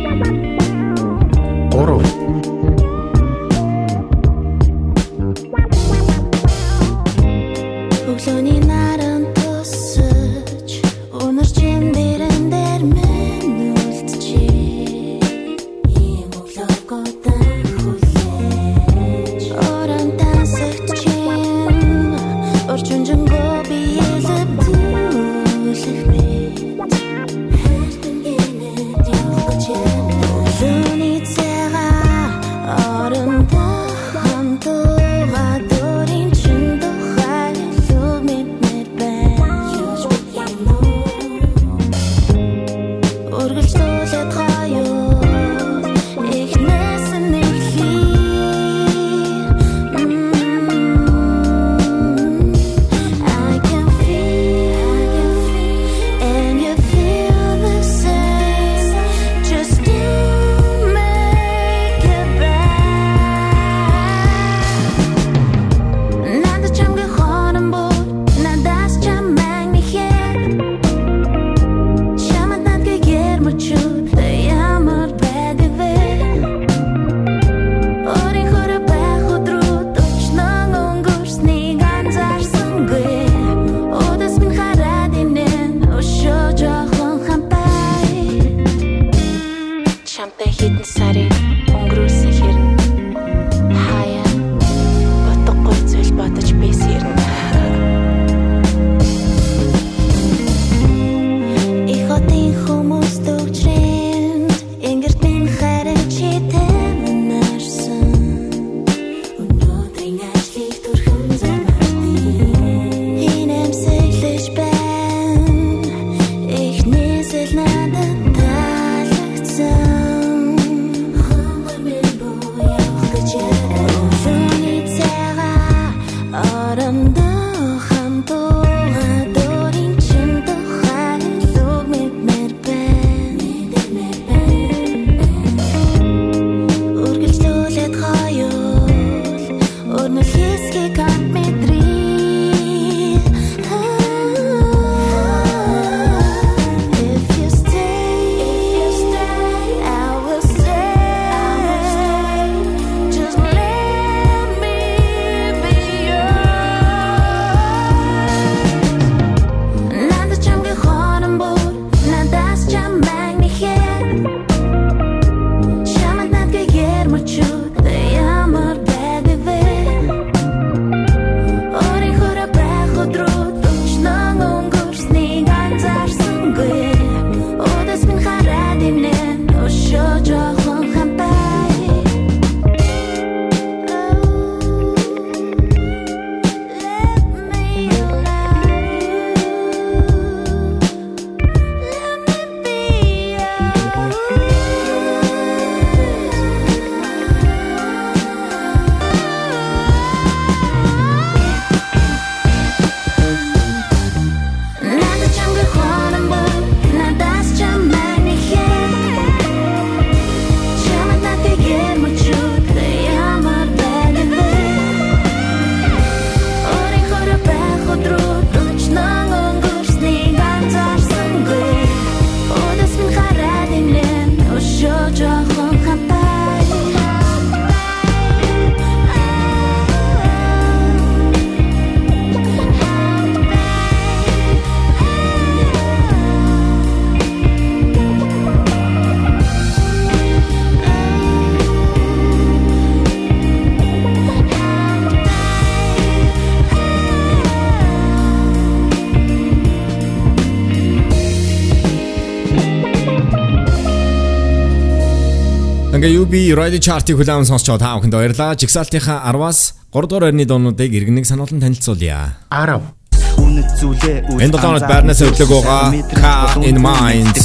Ингээ 256.00 256.16
UB 256.16 256.34
Radio 256.56 256.80
Chart-ийг 256.80 257.20
хүлээвэн 257.20 257.44
сонсч 257.44 257.68
байгаа 257.68 257.84
та 257.84 258.00
бүхэнд 258.00 258.16
баярлалаа. 258.16 258.56
Jigsaw-ийнхаа 258.56 259.20
10-аас 259.36 259.76
3 259.92 260.08
дугаар 260.08 260.32
орны 260.32 260.48
дуунуудыг 260.48 260.96
иргэнэг 260.96 261.28
сануулсан 261.28 261.60
танилцуулъя. 261.60 262.40
10 262.56 262.88
үнэт 263.36 263.68
зүйлээ 263.84 264.32
үл 264.32 264.40
Энэ 264.40 264.56
долооноос 264.56 264.88
байрнаас 264.88 265.20
өглөг 265.28 265.52
байгаа 265.60 265.92
Ka 266.16 266.56
in 266.64 266.80
mind. 266.80 267.36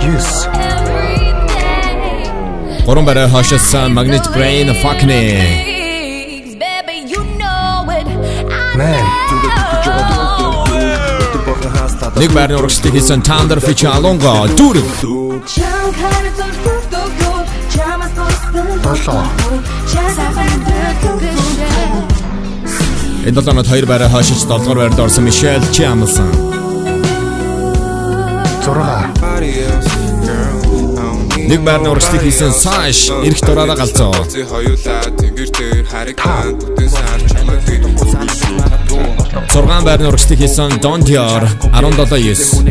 Yes. 0.00 0.48
Гурван 2.88 3.04
барай 3.04 3.28
хашсан 3.28 3.60
uh, 3.76 3.92
Magnet 3.92 4.24
Brain 4.32 4.72
fuck 4.80 5.04
me. 5.04 5.20
Man. 8.72 9.04
Нэг 12.16 12.32
байрны 12.32 12.56
урагшлагыг 12.56 12.96
хийсэн 12.96 13.20
Thunder 13.20 13.60
Fitch 13.60 13.84
Alongo 13.84 14.48
дүрэг. 14.56 15.27
7. 18.94 19.12
Энэ 23.26 23.40
7 23.40 23.50
оноо 23.50 23.62
2 23.62 23.86
байраа 23.86 24.08
хойшиж 24.08 24.38
7 24.38 24.64
дугаар 24.64 24.78
байранд 24.78 25.00
орсон 25.00 25.24
Мишель 25.24 25.66
чи 25.74 25.84
амлсан. 25.84 26.28
6. 28.64 28.72
Нэг 31.48 31.60
байрны 31.68 31.88
урагшлыг 31.92 32.22
хийсэн 32.22 32.52
Сааш 32.52 33.10
эрэх 33.26 33.40
дураараа 33.44 33.76
галзуу. 33.76 34.12
Хоёулаа 34.52 35.02
тэнгэр 35.20 35.50
дээр 35.58 35.86
харигдан 35.92 36.48
бүтэн 36.60 36.88
сар 36.88 37.20
чамд 37.28 37.62
хийх 37.68 37.84
6 39.52 39.84
байрны 39.84 40.06
урагшлыг 40.08 40.38
хийсэн 40.40 40.70
Don 40.80 41.00
Dior 41.04 41.44
17 41.76 42.08
9. 42.08 42.68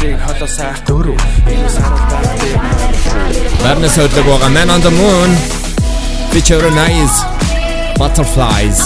Тэрийг 0.00 0.16
хотоос 0.24 0.56
хайх 0.56 0.80
дөрөв. 0.88 1.20
Энэ 1.44 1.68
саралтай. 1.68 2.24
Барнас 3.60 4.00
хөдлөг 4.00 4.24
байгаа 4.24 4.48
Man 4.48 4.70
on 4.72 4.80
the 4.80 4.92
Moon. 4.96 5.30
Feature 6.32 6.72
Nice 6.72 7.20
Butterflies. 8.00 8.80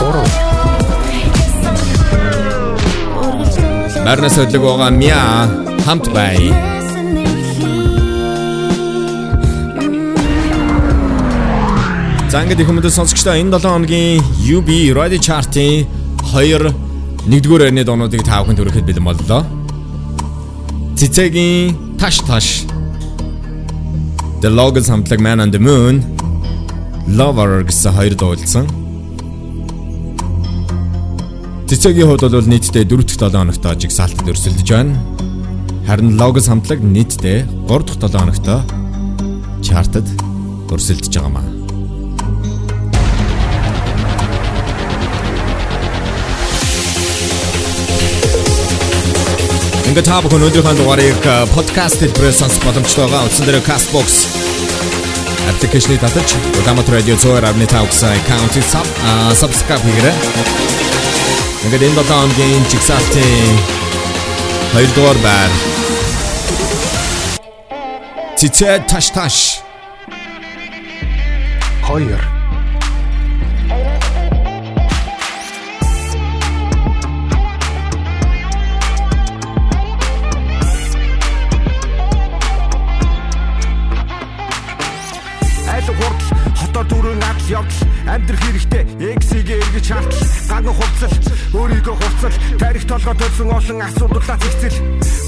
Гурав. 0.00 0.32
Барнас 4.06 4.40
хөдлөг 4.40 4.62
байгаа 4.64 4.90
Mia 4.96 5.20
Humpbay. 5.84 6.40
За 12.32 12.40
ингээд 12.40 12.64
их 12.64 12.68
хүмүүст 12.72 12.96
сонсогчдоо 12.96 13.36
энэ 13.36 13.60
7 13.60 13.76
хоногийн 13.76 14.24
UB 14.40 14.68
Radio 14.96 15.20
Chart-ийн 15.20 15.84
2 16.32 16.87
нэгдүгээр 17.28 17.62
байрны 17.68 17.84
дуунуудыг 17.84 18.24
та 18.24 18.40
бүхэнд 18.40 18.56
хүрэхэд 18.56 18.88
бэлэн 18.88 19.04
боллоо. 19.04 19.44
Цэцэгийн 20.96 21.76
Таш 22.00 22.24
Таш 22.24 22.64
The 24.40 24.48
Logos 24.48 24.88
хамтлаг 24.88 25.20
Man 25.20 25.44
on 25.44 25.52
the 25.52 25.60
Moon 25.60 26.00
Lover 27.12 27.68
гэсэн 27.68 27.92
хоёр 27.92 28.16
дуулсан. 28.16 28.64
Цэцэгийн 31.68 32.08
хувьд 32.08 32.32
бол 32.32 32.48
нийтдээ 32.48 32.88
4 32.88 32.96
дахь 33.04 33.20
7 33.20 33.36
хоногтоо 33.36 33.76
жигсаалтад 33.76 34.24
өрсөлдөж 34.24 34.68
байна. 34.72 34.96
Харин 35.84 36.16
Logos 36.16 36.48
хамтлаг 36.48 36.80
нийтдээ 36.80 37.44
3 37.68 37.84
дахь 37.84 38.08
7 38.08 38.24
хоногтоо 38.24 38.60
чартад 39.60 40.08
өрсөлдөж 40.72 41.12
байгаамаа. 41.12 41.57
Ингээ 49.88 50.04
та 50.04 50.20
бүхэн 50.20 50.44
өнөөдрийнхөө 50.44 50.76
дугаарыг 50.76 51.22
подкаст 51.56 52.04
хэлбэрээр 52.04 52.36
сонсох 52.36 52.60
боломжтой 52.60 53.08
байгаа. 53.08 53.24
Утсан 53.24 53.48
дээр 53.48 53.64
Castbox 53.64 54.28
аппликейшнийг 55.48 56.04
татаж 56.04 56.36
Улаанбаатар 56.60 57.00
радио 57.00 57.16
102.5 57.16 57.88
гэсэн 57.88 58.12
аккаунтыг 58.20 58.64
саб 58.68 58.86
subscribe 59.32 59.80
хийгээрэй. 59.80 60.16
Ингээ 61.64 61.88
энэ 61.88 61.96
долоо 61.96 62.20
хоногийн 62.20 62.64
жигсаалтын 62.68 63.56
2 64.76 64.92
дугаар 64.92 65.18
байр. 65.24 65.50
Цэцэ 68.36 68.84
таш 68.84 69.08
таш 69.16 69.36
2 71.88 72.37
олон 93.68 93.82
асуудлаа 93.82 94.38
зэгцэл. 94.40 94.80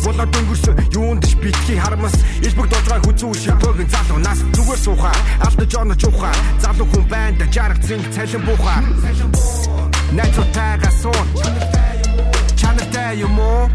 Болоод 0.04 0.32
өнгөрсөн 0.40 0.74
юунд 0.96 1.24
ч 1.28 1.36
битгий 1.36 1.76
хармас. 1.76 2.16
Ил 2.40 2.54
бүр 2.56 2.68
дожгаа 2.72 3.00
хүзүү 3.04 3.32
шипөг 3.36 3.78
залуу 3.92 4.20
нас. 4.24 4.40
Зүгээр 4.56 4.80
суухаа 4.80 5.16
алдаж 5.44 5.72
онож 5.76 6.02
ухаа 6.08 6.32
залуу 6.64 6.88
хүн 6.88 7.04
байна 7.12 7.44
жаргах 7.52 7.84
зинг 7.84 8.06
цалин 8.14 8.42
буухаа 8.48 8.80
Найцутайгаа 10.16 10.92
суун. 11.02 11.28
Чанартай 12.56 13.20
юм 13.20 13.38
уу? 13.38 13.68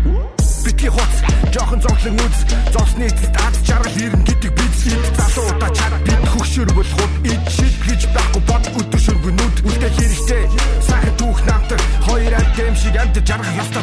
Битгий 0.66 0.90
хуц 0.90 1.14
жоохон 1.54 1.80
зовлон 1.82 2.18
үз. 2.26 2.38
Зовсны 2.74 3.06
эцэст 3.06 3.38
ад 3.38 3.56
жаргал 3.70 3.98
ирэн 4.02 4.24
гэдэг 4.26 4.52
бид 4.58 4.74
ид 4.90 5.06
залуудаа 5.14 5.70
чарга 5.78 6.00
бид 6.10 6.26
хөгшөр 6.34 6.70
болоход 6.74 7.14
ид 7.22 7.44
шид 7.54 7.76
гэж 7.86 8.02
байхгүй 8.18 8.42
бод 8.50 8.66
өдөр 8.82 9.02
шөргөө 9.06 9.34
нүд. 9.38 9.56
Үлдээ 9.70 9.92
хэрэгтэй. 9.94 10.44
Сайхан 10.90 11.16
түүх 11.22 11.40
намтар. 11.46 11.82
Хоёр 12.06 12.34
амт 12.34 12.58
юм 12.58 12.76
шиг 12.76 12.96
амт 12.98 13.16
жаргах 13.22 13.54
яста 13.62 13.80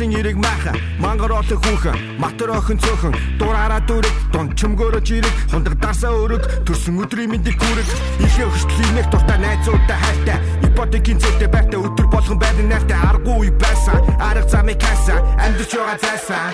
сайхан 0.00 0.10
голын 0.10 0.20
ирэг 0.20 0.36
майхан 0.36 0.76
мангар 0.98 1.32
олон 1.32 1.60
хүүхэн 1.60 1.98
матер 2.18 2.50
охин 2.50 2.78
цөөхөн 2.78 3.14
дураараа 3.38 3.80
дүрэг 3.80 4.14
дунд 4.32 4.56
чөмгөөрөж 4.56 5.08
ирэг 5.12 5.34
хундаг 5.52 5.74
дарсаа 5.76 6.12
өрөг 6.24 6.64
төрсөн 6.64 7.00
өдрийн 7.04 7.30
мэндийг 7.30 7.60
хүрэг 7.60 7.88
ихээ 8.24 8.48
хөштлийн 8.48 8.94
нэг 8.96 9.06
дуртай 9.12 9.38
найзуудтай 9.38 9.98
хайртай. 10.00 10.38
Ипотекийн 10.64 11.20
зүйтэй 11.20 11.48
байртай 11.52 11.80
өдөр 11.80 12.06
болгон 12.08 12.38
байрны 12.40 12.64
найртай. 12.64 12.96
Аргагүй 12.96 13.36
үе 13.44 13.52
байсан 13.60 14.00
арга 14.16 14.48
замыг 14.48 14.80
хайсан 14.80 15.20
амьдч 15.44 15.72
байгаа 15.76 15.98
зайсан 16.00 16.48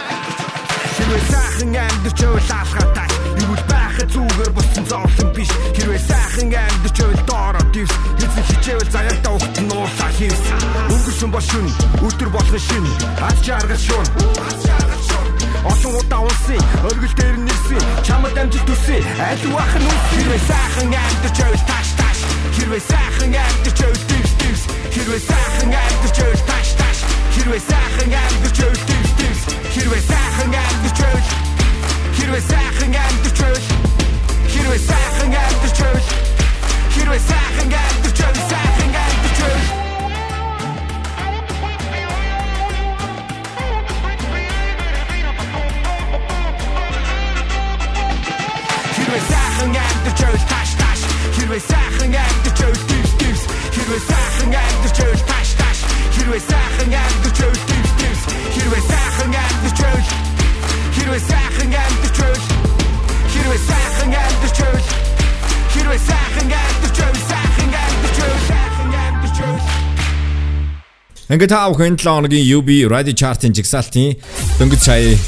Хэрвээ 0.97 1.23
сайхан 1.31 1.75
амьдч 1.87 2.19
байвал 2.19 2.51
алхатай 2.51 3.06
Юу 3.97 4.05
байхад 4.05 4.13
зүгээр 4.13 4.53
болсон 4.53 4.85
зовлон 4.85 5.33
биш. 5.33 5.49
Хэрвээ 5.73 6.01
сайхан 6.05 6.53
амьдч 6.53 6.97
байвал 7.01 7.25
доороо 7.25 7.65
дивс 7.73 7.95
Эзэн 8.21 8.45
хичээвэл 8.45 8.93
заяатаа 8.93 9.33
ухт 9.33 9.57
нь 9.57 9.73
уусаа 9.73 10.13
хийс 10.19 10.43
Өнгөрсөн 10.93 11.31
бол 11.33 11.41
шүн 11.41 11.67
өдөр 12.05 12.29
болгон 12.29 12.61
шин. 12.61 12.85
Аз 13.25 13.41
жаргал 13.41 13.81
шуун 13.81 14.05
Олон 15.65 15.93
удаа 15.97 16.21
унсын 16.29 16.61
өргөл 16.85 17.15
дээр 17.17 17.37
нэрсэн 17.41 17.81
чамд 18.05 18.37
амжилт 18.37 18.69
төсөө 18.69 19.01
аль 19.01 19.45
вах 19.57 19.75
нь 19.81 19.89
үс 19.89 20.05
хэрвээ 20.13 20.43
сайхан 20.45 20.93
амьдч 20.93 21.37
байвал 21.41 21.65
таш 21.65 21.89
таш 21.97 22.19
хэрвээ 22.53 22.83
сайхан 22.85 23.33
амьдч 23.33 23.79
байвал 23.81 24.05
дивс 24.13 24.33
дивс 24.41 24.63
хэрвээ 24.93 25.23
сайхан 25.25 25.73
амьдч 25.73 26.17
байвал 26.21 26.45
таш 26.45 26.69
таш 26.77 26.99
хэрвээ 27.33 27.63
сайхан 27.65 28.13
амьдч 28.13 28.57
байвал 28.61 28.83
дивс 28.89 29.13
дивс 29.19 29.43
хэрвээ 29.73 30.03
сайхан 30.05 30.53
амьдч 30.53 30.99
байвал 31.01 31.56
хэрвээ 32.27 32.43
сайхан 32.51 32.95
амьдч 33.05 33.39
байвал 33.41 33.67
хэрвээ 34.51 34.81
сайхан 34.91 35.31
амьдч 35.43 35.79
байвал 35.83 36.07
хэрвээ 36.95 37.23
сайхан 37.31 37.71
амьдч 37.83 38.19
байвал 38.21 38.43
сайхан 38.51 38.95
амьдч 39.03 39.39
байвал 39.43 39.67
Хэрвээ 48.97 49.23
сайхан 49.31 49.71
амьдч 49.87 50.19
байвал 50.21 50.45
таш 50.51 50.71
таш 50.83 51.01
хэрвээ 51.37 51.63
сайхан 51.71 52.15
амьдч 52.27 52.59
байвал 52.59 52.83
дивс 52.91 53.13
дивс 53.21 53.43
хэрвээ 53.75 54.03
сайхан 54.11 54.51
амьдч 54.63 54.99
байвал 54.99 55.23
таш 55.31 55.49
таш 55.61 55.79
хэрвээ 56.15 56.43
сайхан 56.51 56.91
амьдч 57.03 57.39
байвал 57.39 57.63
дивс 57.71 57.93
дивс 58.01 58.23
хэрвээ 58.55 58.83
сайхан 58.91 59.33
амьдч 59.43 59.81
байвал 59.83 60.26
Хэрвээ 60.97 61.23
сайхан 61.29 61.71
амьдарч 61.77 62.17
байвал 62.21 62.45
Хэрвээ 63.33 63.61
сайхан 63.69 64.13
амьдарч 64.17 64.57
байвал 64.65 64.87
Хэрвээ 65.73 66.01
сайхан 66.09 66.49
амьдарч 66.57 66.97
байвал 66.97 67.23
сайхан 67.31 67.71
амьдарч 67.85 68.17
байвал 68.17 68.45
сайхан 68.49 68.91
амьдарч 69.05 69.37
байвал 69.41 69.65
Ингээ 71.27 71.51
та 71.53 71.69
бүхэн 71.69 72.01
7 72.01 72.07
оногийн 72.07 72.47
UB 72.57 72.69
Radio 72.89 73.15
Chart-ын 73.21 73.53
жигсаалтын 73.53 74.15
дөнгөж 74.57 74.81
сая 74.81 75.19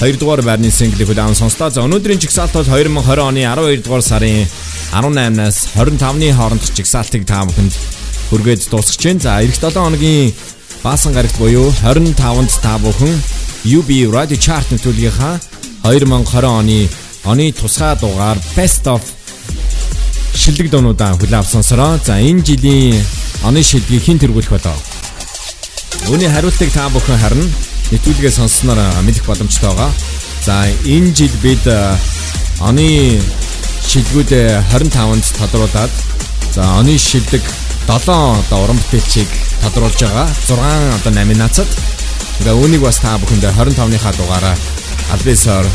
2 0.00 0.18
дугаар 0.20 0.42
байрны 0.42 0.68
single-ийг 0.72 1.12
удаан 1.12 1.36
сонслоо. 1.36 1.70
За 1.70 1.84
өнөөдрийн 1.86 2.20
жигсаалт 2.20 2.52
бол 2.56 2.64
2020 2.64 3.20
оны 3.20 3.44
12 3.44 3.84
дугаар 3.84 4.04
сарын 4.04 4.48
18-наас 4.96 5.76
25-ны 5.76 6.32
хооронд 6.36 6.64
жигсаалтыг 6.72 7.28
та 7.28 7.44
бүхэнд 7.48 7.72
хүргээд 8.32 8.68
дуусгаж 8.68 9.02
байна. 9.04 9.20
За 9.20 9.40
эх 9.44 9.56
7 9.56 9.76
оногийн 9.76 10.32
баасан 10.84 11.12
гарагт 11.12 11.36
буюу 11.36 11.68
25-нд 11.84 12.52
та 12.64 12.80
бүхэн 12.80 13.14
UB 13.66 13.90
Radio 14.14 14.38
Chart 14.38 14.62
нэвтрүүлгийнхаа 14.70 15.40
2020 15.82 16.46
оны 16.46 16.86
оны 17.26 17.50
тусгай 17.50 17.98
дугаар 17.98 18.38
Best 18.54 18.86
of 18.86 19.02
шилдэг 20.38 20.70
дуунуудаа 20.70 21.18
хүлээн 21.18 21.42
авсан 21.42 21.66
сонсороо. 21.66 21.98
За 21.98 22.20
энэ 22.22 22.46
жилийн 22.46 23.02
оны 23.42 23.62
шилдгийг 23.66 24.06
хэн 24.06 24.22
тэргүүлэх 24.22 24.54
болов? 24.54 24.78
Үүний 26.06 26.30
хариултыг 26.30 26.70
та 26.70 26.86
бүхэн 26.94 27.18
харна. 27.18 27.42
Нэвтрүүлгээ 27.90 28.30
сонссноор 28.30 28.78
мэдэх 29.02 29.26
боломжтой 29.26 29.74
байгаа. 29.74 29.90
За 30.46 30.70
энэ 30.86 31.10
жил 31.10 31.34
бид 31.42 31.66
э, 31.66 31.98
оны 32.62 33.18
шилгүүдээ 33.90 34.62
25-нд 34.70 35.26
тодруулаад 35.42 35.92
за 36.54 36.62
оны 36.78 36.94
шилдэг 36.94 37.42
7 37.90 38.14
одоо 38.14 38.58
уран 38.62 38.78
бүтээлчийг 38.78 39.30
тодруулж 39.66 39.98
байгаа. 39.98 40.30
6 40.46 41.02
одоо 41.02 41.10
номинацад. 41.10 41.66
Тэгээ 42.40 42.56
үүнийг 42.56 42.82
бас 42.84 42.98
та 43.00 43.16
бүхэндээ 43.20 43.52
25-ныхаа 43.56 44.14
дугаараа 44.16 44.56
албасаар 45.14 45.66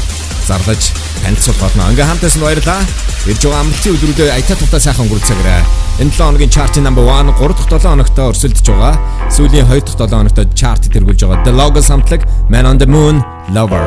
зарлаж 0.47 0.91
танилцуулах 1.23 1.61
болно. 1.61 1.91
Ингээ 1.91 2.07
хамтаас 2.09 2.35
нь 2.37 2.43
баярлаа. 2.43 2.81
Ирж 3.29 3.41
байгаа 3.45 3.61
амралтын 3.61 3.95
өдрүүдэд 3.95 4.33
аятаа 4.33 4.57
тутаа 4.57 4.81
сайхан 4.81 5.05
өнгөрцөөгрэй. 5.05 5.61
Энэ 6.01 6.11
7 6.11 6.25
хоногийн 6.25 6.49
чартын 6.49 6.83
number 6.83 7.05
1 7.05 7.33
3 7.37 7.53
дахь 7.53 7.69
7 7.69 7.93
хоногт 7.93 8.17
өрсөлдөж 8.17 8.67
байгаа. 8.73 8.95
Сүүлийн 9.29 9.69
2 9.69 9.85
дахь 9.85 9.97
7 10.09 10.17
хоногт 10.17 10.39
чарт 10.57 10.83
тэргүүлж 10.89 11.21
байгаа. 11.29 11.45
The 11.45 11.53
Logos 11.53 11.93
хамтлаг 11.93 12.25
Man 12.49 12.65
on 12.65 12.77
the 12.81 12.89
Moon 12.89 13.21
Lover. 13.53 13.85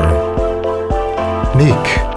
Nick 1.58 2.13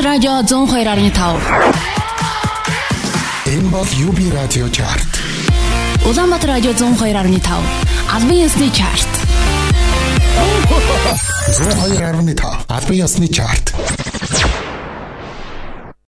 Улаанбаатар 0.00 0.04
радио 0.04 0.40
102.5. 0.40 1.40
Энэ 3.46 3.68
бол 3.68 3.84
UB 3.84 4.32
Radio 4.32 4.66
Chart. 4.70 5.20
Улаанбаатар 6.06 6.50
радио 6.50 6.70
102.5. 6.70 7.62
Албан 8.10 8.30
ёсны 8.30 8.70
чарт. 8.70 9.08
102.5 11.48 12.64
албан 12.68 12.96
ёсны 12.96 13.28
чарт. 13.28 13.69